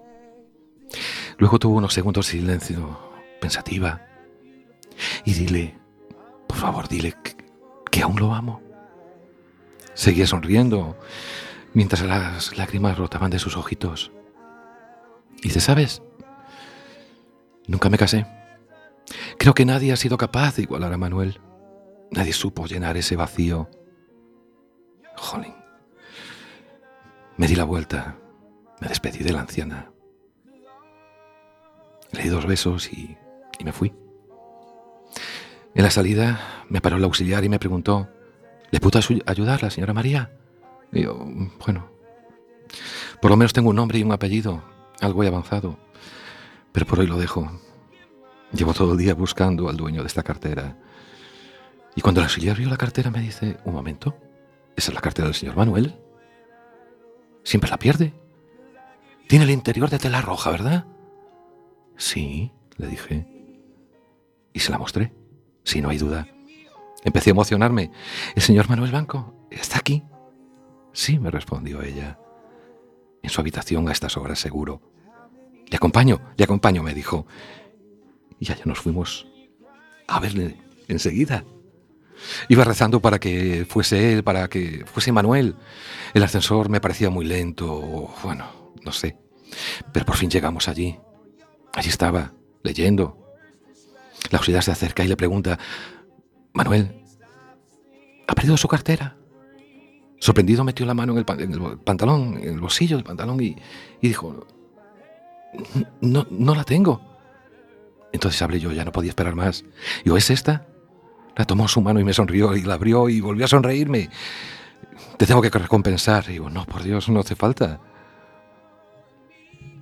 Luego 1.38 1.58
tuvo 1.58 1.76
unos 1.76 1.94
segundos 1.94 2.26
de 2.26 2.32
silencio, 2.32 2.98
pensativa. 3.40 4.06
Y 5.24 5.34
dile, 5.34 5.78
por 6.46 6.58
favor, 6.58 6.88
dile 6.88 7.14
que, 7.22 7.36
que 7.90 8.02
aún 8.02 8.18
lo 8.18 8.34
amo. 8.34 8.60
Seguía 9.94 10.26
sonriendo 10.26 10.96
mientras 11.74 12.02
las 12.02 12.56
lágrimas 12.56 12.96
brotaban 12.96 13.30
de 13.30 13.38
sus 13.38 13.56
ojitos. 13.56 14.12
Y 15.38 15.48
dice, 15.48 15.60
¿sabes? 15.60 16.02
Nunca 17.66 17.88
me 17.88 17.98
casé. 17.98 18.26
Creo 19.38 19.54
que 19.54 19.64
nadie 19.64 19.92
ha 19.92 19.96
sido 19.96 20.16
capaz 20.16 20.56
de 20.56 20.62
igualar 20.62 20.92
a 20.92 20.98
Manuel. 20.98 21.40
Nadie 22.10 22.32
supo 22.32 22.66
llenar 22.66 22.96
ese 22.96 23.16
vacío. 23.16 23.68
Jolín. 25.16 25.54
Me 27.36 27.46
di 27.46 27.54
la 27.54 27.64
vuelta. 27.64 28.18
Me 28.80 28.88
despedí 28.88 29.24
de 29.24 29.32
la 29.32 29.40
anciana. 29.40 29.90
Le 32.12 32.22
di 32.22 32.28
dos 32.28 32.46
besos 32.46 32.92
y, 32.92 33.16
y 33.58 33.64
me 33.64 33.72
fui. 33.72 33.94
En 35.74 35.82
la 35.82 35.90
salida 35.90 36.64
me 36.68 36.80
paró 36.80 36.96
el 36.96 37.04
auxiliar 37.04 37.44
y 37.44 37.48
me 37.48 37.58
preguntó, 37.58 38.08
¿le 38.70 38.80
puedo 38.80 39.00
ayudar 39.26 39.62
la 39.62 39.70
señora 39.70 39.94
María? 39.94 40.30
Y 40.92 41.02
yo, 41.02 41.26
bueno, 41.64 41.90
por 43.20 43.30
lo 43.30 43.36
menos 43.36 43.52
tengo 43.52 43.70
un 43.70 43.76
nombre 43.76 43.98
y 43.98 44.02
un 44.02 44.12
apellido, 44.12 44.62
algo 45.00 45.24
he 45.24 45.28
avanzado, 45.28 45.78
pero 46.72 46.86
por 46.86 47.00
hoy 47.00 47.06
lo 47.06 47.18
dejo. 47.18 47.50
Llevo 48.52 48.74
todo 48.74 48.92
el 48.92 48.98
día 48.98 49.14
buscando 49.14 49.68
al 49.68 49.76
dueño 49.76 50.02
de 50.02 50.08
esta 50.08 50.22
cartera. 50.22 50.76
Y 51.94 52.02
cuando 52.02 52.20
el 52.20 52.26
auxiliar 52.26 52.58
vio 52.58 52.68
la 52.68 52.76
cartera 52.76 53.10
me 53.10 53.20
dice, 53.20 53.58
un 53.64 53.74
momento, 53.74 54.16
¿esa 54.76 54.90
es 54.90 54.94
la 54.94 55.00
cartera 55.00 55.28
del 55.28 55.34
señor 55.34 55.56
Manuel? 55.56 55.98
Siempre 57.44 57.70
la 57.70 57.78
pierde. 57.78 58.12
Tiene 59.28 59.44
el 59.46 59.50
interior 59.50 59.88
de 59.88 59.98
tela 59.98 60.20
roja, 60.20 60.50
¿verdad? 60.50 60.86
Sí, 61.96 62.52
le 62.76 62.86
dije. 62.86 63.26
Y 64.52 64.60
se 64.60 64.70
la 64.70 64.78
mostré. 64.78 65.14
Sí, 65.64 65.80
no 65.80 65.88
hay 65.88 65.98
duda. 65.98 66.28
Empecé 67.04 67.30
a 67.30 67.32
emocionarme. 67.32 67.90
¿El 68.34 68.42
señor 68.42 68.68
Manuel 68.68 68.90
Blanco 68.90 69.46
está 69.50 69.78
aquí? 69.78 70.02
Sí, 70.92 71.18
me 71.18 71.30
respondió 71.30 71.82
ella. 71.82 72.18
En 73.22 73.30
su 73.30 73.40
habitación 73.40 73.88
a 73.88 73.92
estas 73.92 74.16
horas 74.16 74.38
seguro. 74.38 74.82
Le 75.68 75.76
acompaño, 75.76 76.20
le 76.36 76.44
acompaño, 76.44 76.82
me 76.82 76.94
dijo. 76.94 77.26
Y 78.38 78.50
allá 78.50 78.62
nos 78.64 78.80
fuimos 78.80 79.26
a 80.06 80.20
verle 80.20 80.56
enseguida. 80.88 81.44
Iba 82.48 82.64
rezando 82.64 83.00
para 83.00 83.18
que 83.18 83.66
fuese 83.68 84.12
él, 84.12 84.24
para 84.24 84.48
que 84.48 84.84
fuese 84.86 85.12
Manuel. 85.12 85.56
El 86.14 86.22
ascensor 86.22 86.68
me 86.68 86.80
parecía 86.80 87.10
muy 87.10 87.24
lento, 87.24 88.10
bueno, 88.22 88.72
no 88.84 88.92
sé. 88.92 89.16
Pero 89.92 90.04
por 90.04 90.16
fin 90.16 90.30
llegamos 90.30 90.68
allí. 90.68 90.98
Allí 91.72 91.88
estaba, 91.88 92.32
leyendo. 92.62 93.18
La 94.30 94.38
auxiliar 94.38 94.62
se 94.62 94.70
acerca 94.70 95.04
y 95.04 95.08
le 95.08 95.16
pregunta, 95.16 95.58
Manuel, 96.52 97.02
¿ha 98.26 98.34
perdido 98.34 98.56
su 98.56 98.68
cartera? 98.68 99.16
Sorprendido 100.22 100.62
metió 100.62 100.86
la 100.86 100.94
mano 100.94 101.14
en 101.14 101.18
el, 101.18 101.24
pantalón, 101.78 102.38
en 102.40 102.54
el 102.54 102.60
bolsillo 102.60 102.94
del 102.94 103.02
pantalón 103.02 103.42
y, 103.42 103.56
y 104.00 104.06
dijo, 104.06 104.46
no, 106.00 106.28
no 106.30 106.54
la 106.54 106.62
tengo. 106.62 107.00
Entonces 108.12 108.40
hablé 108.40 108.60
yo, 108.60 108.70
ya 108.70 108.84
no 108.84 108.92
podía 108.92 109.08
esperar 109.08 109.34
más. 109.34 109.64
Digo, 110.04 110.16
¿es 110.16 110.30
esta? 110.30 110.64
La 111.34 111.44
tomó 111.44 111.66
su 111.66 111.80
mano 111.80 111.98
y 111.98 112.04
me 112.04 112.12
sonrió 112.12 112.54
y 112.54 112.62
la 112.62 112.74
abrió 112.74 113.08
y 113.08 113.20
volvió 113.20 113.46
a 113.46 113.48
sonreírme. 113.48 114.10
Te 115.16 115.26
tengo 115.26 115.42
que 115.42 115.50
recompensar. 115.50 116.26
Y 116.28 116.34
digo, 116.34 116.50
no, 116.50 116.66
por 116.66 116.84
Dios, 116.84 117.08
no 117.08 117.18
hace 117.18 117.34
falta. 117.34 117.80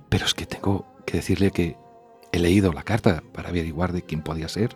Pero 0.09 0.25
es 0.25 0.33
que 0.33 0.47
tengo 0.47 0.87
que 1.05 1.17
decirle 1.17 1.51
que 1.51 1.77
he 2.31 2.39
leído 2.39 2.73
la 2.73 2.81
carta 2.81 3.21
para 3.31 3.49
averiguar 3.49 3.93
de 3.93 4.01
quién 4.01 4.23
podía 4.23 4.49
ser. 4.49 4.75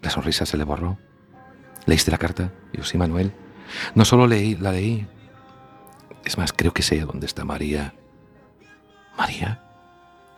La 0.00 0.08
sonrisa 0.08 0.46
se 0.46 0.56
le 0.56 0.64
borró. 0.64 0.96
¿Leíste 1.84 2.10
la 2.10 2.16
carta? 2.16 2.54
Digo, 2.72 2.84
sí, 2.86 2.96
Manuel. 2.96 3.34
No 3.94 4.04
solo 4.04 4.26
leí, 4.26 4.54
la 4.56 4.72
leí. 4.72 5.06
Es 6.24 6.38
más, 6.38 6.52
creo 6.52 6.72
que 6.72 6.82
sé 6.82 7.00
dónde 7.00 7.26
está 7.26 7.44
María. 7.44 7.94
¿María? 9.16 9.62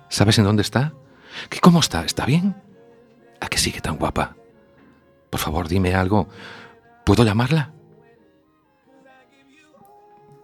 ¿Sabes 0.08 0.38
en 0.38 0.44
dónde 0.44 0.62
está? 0.62 0.92
¿Qué 1.50 1.60
cómo 1.60 1.80
está? 1.80 2.04
¿Está 2.04 2.24
bien? 2.26 2.54
¿A 3.40 3.48
qué 3.48 3.58
sigue 3.58 3.80
tan 3.80 3.96
guapa? 3.96 4.36
Por 5.30 5.40
favor, 5.40 5.68
dime 5.68 5.94
algo. 5.94 6.28
¿Puedo 7.04 7.24
llamarla? 7.24 7.72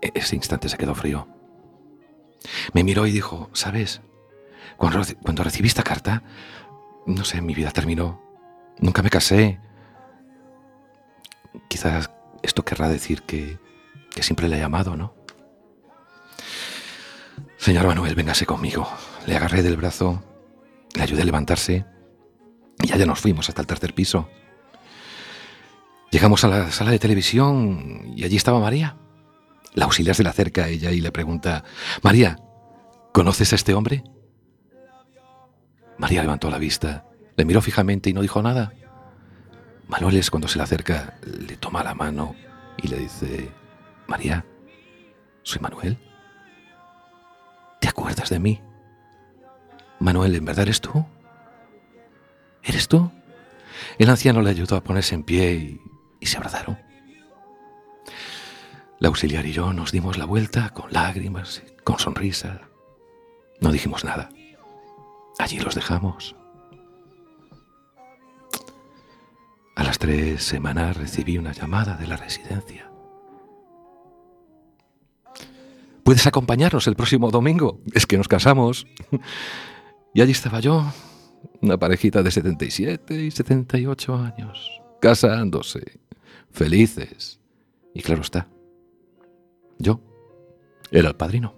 E- 0.02 0.12
Ese 0.14 0.36
instante 0.36 0.68
se 0.68 0.76
quedó 0.76 0.94
frío. 0.94 1.28
Me 2.72 2.84
miró 2.84 3.06
y 3.06 3.12
dijo, 3.12 3.50
¿sabes? 3.52 4.00
Cuando, 4.76 5.02
cuando 5.22 5.42
recibí 5.44 5.68
esta 5.68 5.82
carta, 5.82 6.22
no 7.06 7.24
sé, 7.24 7.40
mi 7.42 7.54
vida 7.54 7.70
terminó. 7.70 8.20
Nunca 8.78 9.02
me 9.02 9.10
casé. 9.10 9.60
Quizás 11.68 12.10
esto 12.42 12.64
querrá 12.64 12.88
decir 12.88 13.22
que, 13.22 13.58
que 14.14 14.22
siempre 14.22 14.48
le 14.48 14.56
he 14.56 14.60
llamado, 14.60 14.96
¿no? 14.96 15.14
Señor 17.56 17.86
Manuel, 17.86 18.14
véngase 18.14 18.46
conmigo. 18.46 18.88
Le 19.26 19.36
agarré 19.36 19.62
del 19.62 19.76
brazo, 19.76 20.22
le 20.94 21.02
ayudé 21.02 21.22
a 21.22 21.26
levantarse 21.26 21.84
y 22.82 22.92
allá 22.92 23.06
nos 23.06 23.20
fuimos 23.20 23.48
hasta 23.48 23.60
el 23.60 23.66
tercer 23.66 23.94
piso. 23.94 24.28
Llegamos 26.10 26.42
a 26.44 26.48
la 26.48 26.72
sala 26.72 26.90
de 26.90 26.98
televisión 26.98 28.12
y 28.16 28.24
allí 28.24 28.36
estaba 28.36 28.58
María. 28.60 28.96
La 29.74 29.84
auxiliar 29.84 30.16
se 30.16 30.22
le 30.22 30.28
acerca 30.28 30.64
a 30.64 30.68
ella 30.68 30.90
y 30.90 31.00
le 31.00 31.12
pregunta, 31.12 31.62
María, 32.02 32.38
¿conoces 33.12 33.52
a 33.52 33.56
este 33.56 33.74
hombre? 33.74 34.02
María 35.98 36.22
levantó 36.22 36.50
la 36.50 36.58
vista, 36.58 37.04
le 37.36 37.44
miró 37.44 37.60
fijamente 37.60 38.10
y 38.10 38.12
no 38.12 38.22
dijo 38.22 38.42
nada. 38.42 38.72
Manuel 39.90 40.16
es 40.18 40.30
cuando 40.30 40.46
se 40.46 40.56
le 40.56 40.62
acerca, 40.62 41.18
le 41.22 41.56
toma 41.56 41.82
la 41.82 41.94
mano 41.94 42.36
y 42.76 42.86
le 42.86 42.96
dice, 42.96 43.50
María, 44.06 44.46
soy 45.42 45.60
Manuel. 45.60 45.98
¿Te 47.80 47.88
acuerdas 47.88 48.30
de 48.30 48.38
mí? 48.38 48.62
Manuel, 49.98 50.36
¿en 50.36 50.44
verdad 50.44 50.62
eres 50.62 50.80
tú? 50.80 51.04
¿Eres 52.62 52.86
tú? 52.86 53.10
El 53.98 54.08
anciano 54.10 54.42
le 54.42 54.50
ayudó 54.50 54.76
a 54.76 54.84
ponerse 54.84 55.16
en 55.16 55.24
pie 55.24 55.80
y 56.20 56.26
se 56.26 56.36
abrazaron. 56.36 56.78
La 59.00 59.08
auxiliar 59.08 59.44
y 59.44 59.52
yo 59.52 59.72
nos 59.72 59.90
dimos 59.90 60.18
la 60.18 60.24
vuelta 60.24 60.70
con 60.70 60.92
lágrimas, 60.92 61.64
con 61.82 61.98
sonrisa. 61.98 62.60
No 63.60 63.72
dijimos 63.72 64.04
nada. 64.04 64.28
Allí 65.40 65.58
los 65.58 65.74
dejamos. 65.74 66.36
A 69.80 69.82
las 69.82 69.98
tres 69.98 70.42
semanas 70.42 70.94
recibí 70.94 71.38
una 71.38 71.52
llamada 71.52 71.96
de 71.96 72.06
la 72.06 72.18
residencia. 72.18 72.92
¿Puedes 76.04 76.26
acompañarnos 76.26 76.86
el 76.86 76.96
próximo 76.96 77.30
domingo? 77.30 77.80
Es 77.94 78.04
que 78.04 78.18
nos 78.18 78.28
casamos. 78.28 78.86
Y 80.12 80.20
allí 80.20 80.32
estaba 80.32 80.58
yo, 80.58 80.84
una 81.62 81.78
parejita 81.78 82.24
de 82.24 82.32
77 82.32 83.22
y 83.22 83.30
78 83.30 84.16
años, 84.16 84.82
casándose, 85.00 86.00
felices. 86.50 87.38
Y 87.94 88.02
claro 88.02 88.22
está, 88.22 88.48
yo 89.78 90.00
era 90.90 91.10
el 91.10 91.14
padrino. 91.14 91.54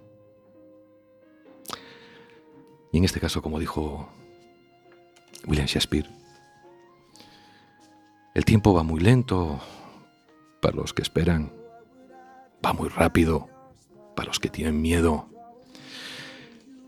Y 2.91 2.99
en 2.99 3.05
este 3.05 3.19
caso, 3.19 3.41
como 3.41 3.59
dijo 3.59 4.07
William 5.47 5.65
Shakespeare, 5.65 6.22
el 8.33 8.45
tiempo 8.45 8.73
va 8.73 8.83
muy 8.83 8.99
lento 8.99 9.59
para 10.61 10.75
los 10.75 10.93
que 10.93 11.01
esperan, 11.01 11.51
va 12.65 12.73
muy 12.73 12.89
rápido 12.89 13.47
para 14.15 14.27
los 14.27 14.39
que 14.39 14.49
tienen 14.49 14.81
miedo, 14.81 15.29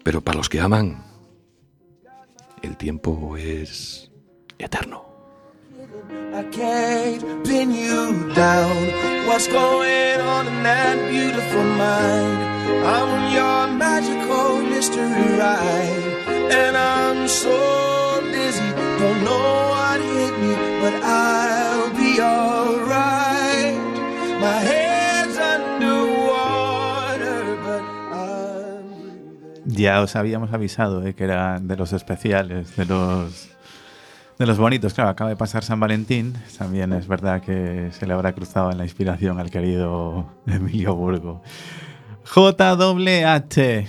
pero 0.04 0.22
para 0.22 0.38
los 0.38 0.50
que 0.50 0.60
aman, 0.60 1.04
el 2.62 2.78
tiempo 2.78 3.38
es 3.38 4.12
eterno. 4.58 5.04
I 6.34 6.44
can't 6.52 7.46
pin 7.46 7.72
you 7.72 8.34
down. 8.34 9.26
What's 9.28 9.48
going 9.48 10.20
on 10.22 10.48
in 10.48 10.64
that 10.64 10.98
beautiful 11.10 11.64
mind? 11.64 12.38
I'm 12.86 13.10
on 13.10 13.34
your 13.34 13.68
magical 13.78 14.62
mystery 14.62 15.38
ride, 15.38 16.52
and 16.52 16.76
I'm 16.76 17.28
so 17.28 18.22
dizzy, 18.32 18.70
don't 19.00 19.24
know 19.24 19.70
what 19.70 20.02
hit 20.02 20.38
me, 20.40 20.56
but 20.82 20.94
I'll 21.04 21.35
Ya 29.66 30.02
os 30.02 30.16
habíamos 30.16 30.54
avisado 30.54 31.06
eh, 31.06 31.14
que 31.14 31.26
era 31.26 31.60
de 31.60 31.76
los 31.76 31.92
especiales, 31.94 32.76
de 32.76 32.86
los 32.86 33.50
de 34.40 34.46
los 34.46 34.58
bonitos. 34.58 34.94
Claro, 34.94 35.10
acaba 35.10 35.30
de 35.30 35.36
pasar 35.36 35.64
San 35.64 35.80
Valentín. 35.80 36.34
También 36.58 36.94
es 36.94 37.08
verdad 37.08 37.42
que 37.42 37.90
se 37.92 38.06
le 38.06 38.14
habrá 38.14 38.34
cruzado 38.34 38.72
en 38.72 38.78
la 38.78 38.84
inspiración 38.84 39.40
al 39.40 39.50
querido 39.50 40.30
Emilio 40.48 40.96
Burgo. 40.96 41.42
JWH. 42.34 43.86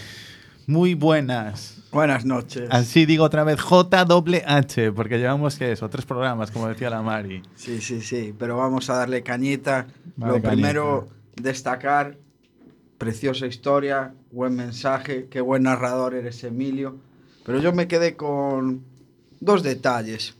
Muy 0.66 0.94
buenas. 0.94 1.75
Buenas 1.96 2.26
noches. 2.26 2.68
Así 2.70 3.06
digo 3.06 3.24
otra 3.24 3.42
vez, 3.42 3.58
JWH, 3.58 4.92
porque 4.94 5.16
llevamos, 5.16 5.56
¿qué 5.56 5.72
eso? 5.72 5.88
Tres 5.88 6.04
programas, 6.04 6.50
como 6.50 6.68
decía 6.68 6.90
la 6.90 7.00
Mari. 7.00 7.40
Sí, 7.54 7.80
sí, 7.80 8.02
sí, 8.02 8.34
pero 8.38 8.58
vamos 8.58 8.90
a 8.90 8.96
darle 8.96 9.22
cañita. 9.22 9.86
Vale, 10.14 10.34
Lo 10.34 10.42
cañita. 10.42 10.50
primero, 10.50 11.08
destacar, 11.36 12.18
preciosa 12.98 13.46
historia, 13.46 14.12
buen 14.30 14.54
mensaje, 14.56 15.28
qué 15.30 15.40
buen 15.40 15.62
narrador 15.62 16.14
eres 16.14 16.44
Emilio. 16.44 16.98
Pero 17.46 17.60
yo 17.60 17.72
me 17.72 17.88
quedé 17.88 18.14
con 18.14 18.84
dos 19.40 19.62
detalles. 19.62 20.34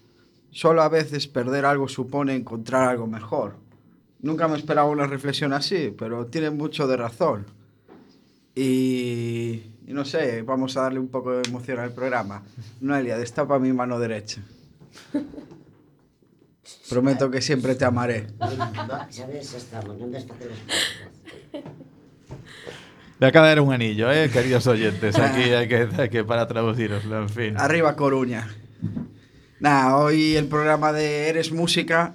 Solo 0.50 0.82
a 0.82 0.90
veces 0.90 1.26
perder 1.26 1.64
algo 1.64 1.88
supone 1.88 2.34
encontrar 2.34 2.86
algo 2.86 3.07
mejor. 3.07 3.57
Nunca 4.20 4.46
me 4.46 4.59
esperaba 4.59 4.90
una 4.90 5.07
reflexión 5.07 5.54
así, 5.54 5.90
pero 5.96 6.26
tiene 6.26 6.50
mucho 6.50 6.86
de 6.86 6.98
razón. 6.98 7.46
Y 8.54 9.62
no 9.93 10.05
sé, 10.05 10.43
vamos 10.43 10.76
a 10.76 10.82
darle 10.82 10.99
un 10.99 11.09
poco 11.09 11.32
de 11.32 11.49
emoción 11.49 11.78
al 11.78 11.93
programa. 11.93 12.43
Noelia, 12.80 13.16
destapa 13.18 13.59
mi 13.59 13.72
mano 13.72 13.99
derecha. 13.99 14.43
Prometo 16.91 17.30
que 17.30 17.41
siempre 17.41 17.74
te 17.76 17.84
amaré. 17.84 18.26
Estamos, 19.57 19.97
Le 23.18 23.26
acaba 23.26 23.47
de 23.47 23.55
dar 23.55 23.61
un 23.61 23.72
anillo, 23.72 24.11
¿eh? 24.11 24.28
queridos 24.30 24.66
oyentes. 24.66 25.18
Aquí 25.18 25.43
hay 25.43 25.68
que, 25.68 25.89
hay 25.97 26.09
que 26.09 26.24
para 26.24 26.49
traduciroslo, 26.49 27.22
en 27.22 27.28
fin. 27.28 27.55
Arriba 27.57 27.95
Coruña. 27.95 28.49
Nada, 29.61 29.97
hoy 29.97 30.37
el 30.37 30.47
programa 30.47 30.93
de 30.93 31.28
Eres 31.28 31.53
Música 31.53 32.14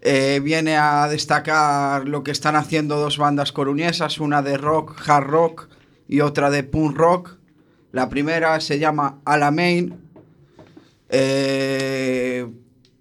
eh, 0.00 0.40
viene 0.42 0.76
a 0.76 1.06
destacar 1.08 2.08
lo 2.08 2.24
que 2.24 2.30
están 2.30 2.56
haciendo 2.56 2.96
dos 2.96 3.18
bandas 3.18 3.52
coruñesas, 3.52 4.18
una 4.18 4.42
de 4.42 4.56
rock, 4.56 5.00
hard 5.06 5.26
rock 5.26 5.68
y 6.10 6.22
otra 6.22 6.50
de 6.50 6.64
punk 6.64 6.96
rock. 6.96 7.38
La 7.92 8.08
primera 8.08 8.60
se 8.60 8.80
llama 8.80 9.20
Alamein. 9.24 9.96
Eh, 11.08 12.46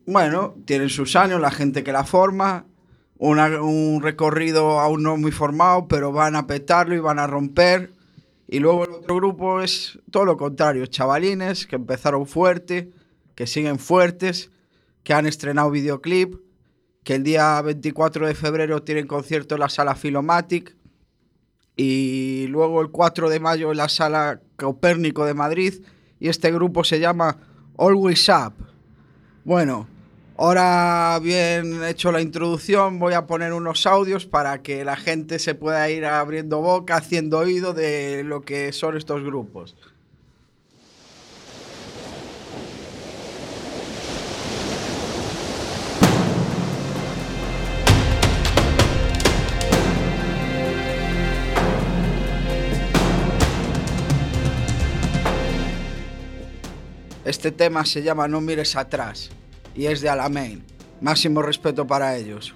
bueno, 0.05 0.55
tienen 0.65 0.89
sus 0.89 1.15
años, 1.15 1.41
la 1.41 1.49
gente 1.49 1.83
que 1.83 1.91
la 1.91 2.03
forma. 2.03 2.65
un 3.17 3.99
recorrido 4.03 4.79
aún 4.79 5.03
no 5.03 5.17
muy 5.17 5.31
formado, 5.31 5.87
pero 5.87 6.11
van 6.11 6.35
a 6.35 6.45
petarlo 6.45 6.95
y 6.95 6.99
van 6.99 7.17
a 7.17 7.25
romper. 7.25 7.91
Y 8.47 8.59
luego 8.59 8.85
el 8.85 8.91
otro 8.91 9.15
grupo 9.15 9.59
es 9.59 9.99
todo 10.11 10.25
lo 10.25 10.37
contrario, 10.37 10.85
chavalines 10.85 11.65
que 11.65 11.75
empezaron 11.77 12.27
fuerte, 12.27 12.91
que 13.33 13.47
siguen 13.47 13.79
fuertes, 13.79 14.51
que 15.03 15.13
han 15.13 15.25
estrenado 15.25 15.71
videoclip, 15.71 16.35
que 17.03 17.15
el 17.15 17.23
día 17.23 17.59
24 17.61 18.27
de 18.27 18.35
febrero 18.35 18.83
tienen 18.83 19.07
concierto 19.07 19.55
en 19.55 19.61
la 19.61 19.69
sala 19.69 19.95
Filomatic 19.95 20.78
y 21.81 22.47
luego 22.47 22.81
el 22.81 22.89
4 22.89 23.29
de 23.29 23.39
mayo 23.39 23.71
en 23.71 23.77
la 23.77 23.87
sala 23.87 24.41
Copérnico 24.57 25.25
de 25.25 25.33
Madrid 25.33 25.75
y 26.19 26.27
este 26.27 26.51
grupo 26.51 26.83
se 26.83 26.99
llama 26.99 27.37
Always 27.77 28.27
Up. 28.27 28.53
Bueno, 29.45 29.87
ahora 30.35 31.17
bien 31.23 31.81
hecho 31.85 32.11
la 32.11 32.19
introducción, 32.19 32.99
voy 32.99 33.13
a 33.13 33.27
poner 33.27 33.53
unos 33.53 33.85
audios 33.85 34.25
para 34.25 34.61
que 34.61 34.83
la 34.83 34.97
gente 34.97 35.39
se 35.39 35.55
pueda 35.55 35.89
ir 35.89 36.03
abriendo 36.03 36.59
boca, 36.59 36.97
haciendo 36.97 37.37
oído 37.39 37.73
de 37.73 38.25
lo 38.25 38.41
que 38.41 38.73
son 38.73 38.97
estos 38.97 39.23
grupos. 39.23 39.77
Este 57.29 57.51
tema 57.51 57.85
se 57.85 58.01
llama 58.01 58.27
No 58.27 58.41
mires 58.41 58.75
atrás 58.75 59.29
y 59.75 59.85
es 59.85 60.01
de 60.01 60.09
Alamein. 60.09 60.63
Máximo 60.99 61.43
respeto 61.43 61.85
para 61.85 62.17
ellos. 62.17 62.55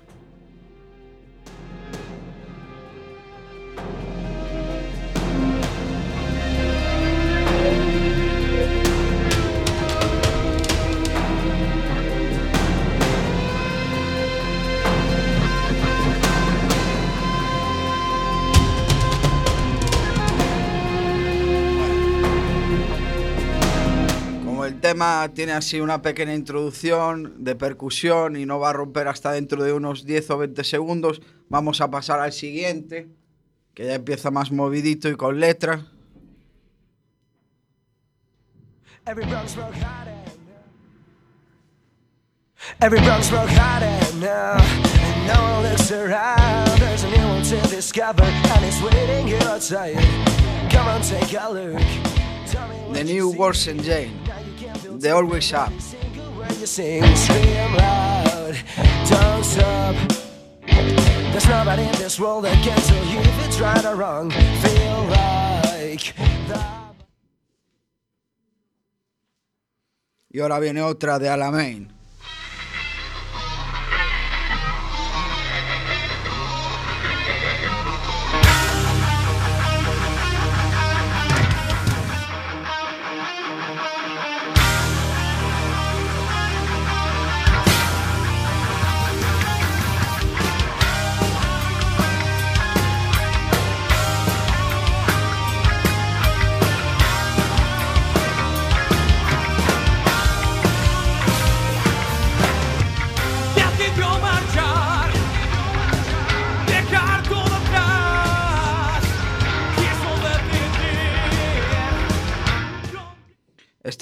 Tema 24.84 25.32
tiene 25.34 25.54
así 25.54 25.80
una 25.80 26.02
pequeña 26.02 26.36
introducción 26.36 27.42
de 27.46 27.56
percusión 27.56 28.36
y 28.36 28.46
no 28.46 28.60
va 28.60 28.72
a 28.72 28.74
romper 28.74 29.08
hasta 29.08 29.32
dentro 29.32 29.64
de 29.64 29.72
unos 29.72 30.04
10 30.04 30.32
o 30.32 30.38
20 30.40 30.62
segundos. 30.66 31.22
Vamos 31.48 31.80
a 31.80 31.90
pasar 31.90 32.20
al 32.20 32.34
siguiente, 32.34 33.08
que 33.74 33.86
ya 33.86 33.96
empieza 33.96 34.30
más 34.30 34.52
movidito 34.52 35.08
y 35.08 35.16
con 35.16 35.40
letra. 35.40 35.86
Every 39.08 39.26
brown 39.26 39.48
smoke 39.48 39.74
hot 39.76 40.08
and 40.08 40.18
Every 42.82 43.00
brown 43.00 43.24
smoke 43.24 43.50
hot 43.50 43.84
and 43.84 44.22
now 44.22 44.56
And 44.58 45.28
no 45.28 45.42
one 45.44 45.70
looks 45.70 45.92
around 45.92 46.80
There's 46.80 47.04
a 47.04 47.10
new 47.10 47.28
one 47.28 47.44
to 47.44 47.60
discover 47.68 48.24
And 48.24 48.66
it's 48.66 48.82
waiting 48.82 49.28
here 49.28 49.44
outside 49.44 49.98
Come 50.72 50.88
on, 50.88 51.02
take 51.02 51.34
a 51.34 51.52
look 51.52 51.82
Tell 52.48 52.68
me 52.70 52.76
what 52.76 52.94
The 52.94 53.04
New. 53.04 53.32
Worlds 53.32 53.68
Engine, 53.68 54.23
The 55.00 55.12
Always 55.12 55.54
Up. 55.54 55.68
every 55.68 55.80
single 55.82 56.32
word 56.38 56.52
you 56.60 56.66
sing 56.66 57.16
Scream 57.16 57.74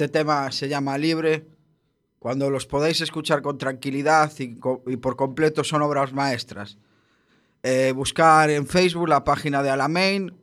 Este 0.01 0.17
tema 0.17 0.51
se 0.51 0.67
llama 0.67 0.97
Libre. 0.97 1.45
Cuando 2.17 2.49
los 2.49 2.65
podéis 2.65 3.01
escuchar 3.01 3.43
con 3.43 3.59
tranquilidad 3.59 4.31
y 4.39 4.97
por 4.97 5.15
completo 5.15 5.63
son 5.63 5.83
obras 5.83 6.11
maestras. 6.11 6.79
Eh, 7.61 7.93
buscar 7.95 8.49
en 8.49 8.65
Facebook 8.65 9.07
la 9.07 9.23
página 9.23 9.61
de 9.61 9.69
Alamein, 9.69 10.33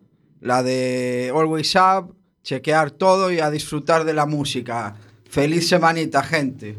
la 0.40 0.62
de 0.62 1.32
Always 1.34 1.74
Up, 1.74 2.14
chequear 2.44 2.92
todo 2.92 3.32
y 3.32 3.40
a 3.40 3.50
disfrutar 3.50 4.04
de 4.04 4.14
la 4.14 4.26
música. 4.26 4.94
Feliz 5.28 5.68
semanita, 5.68 6.22
gente. 6.22 6.78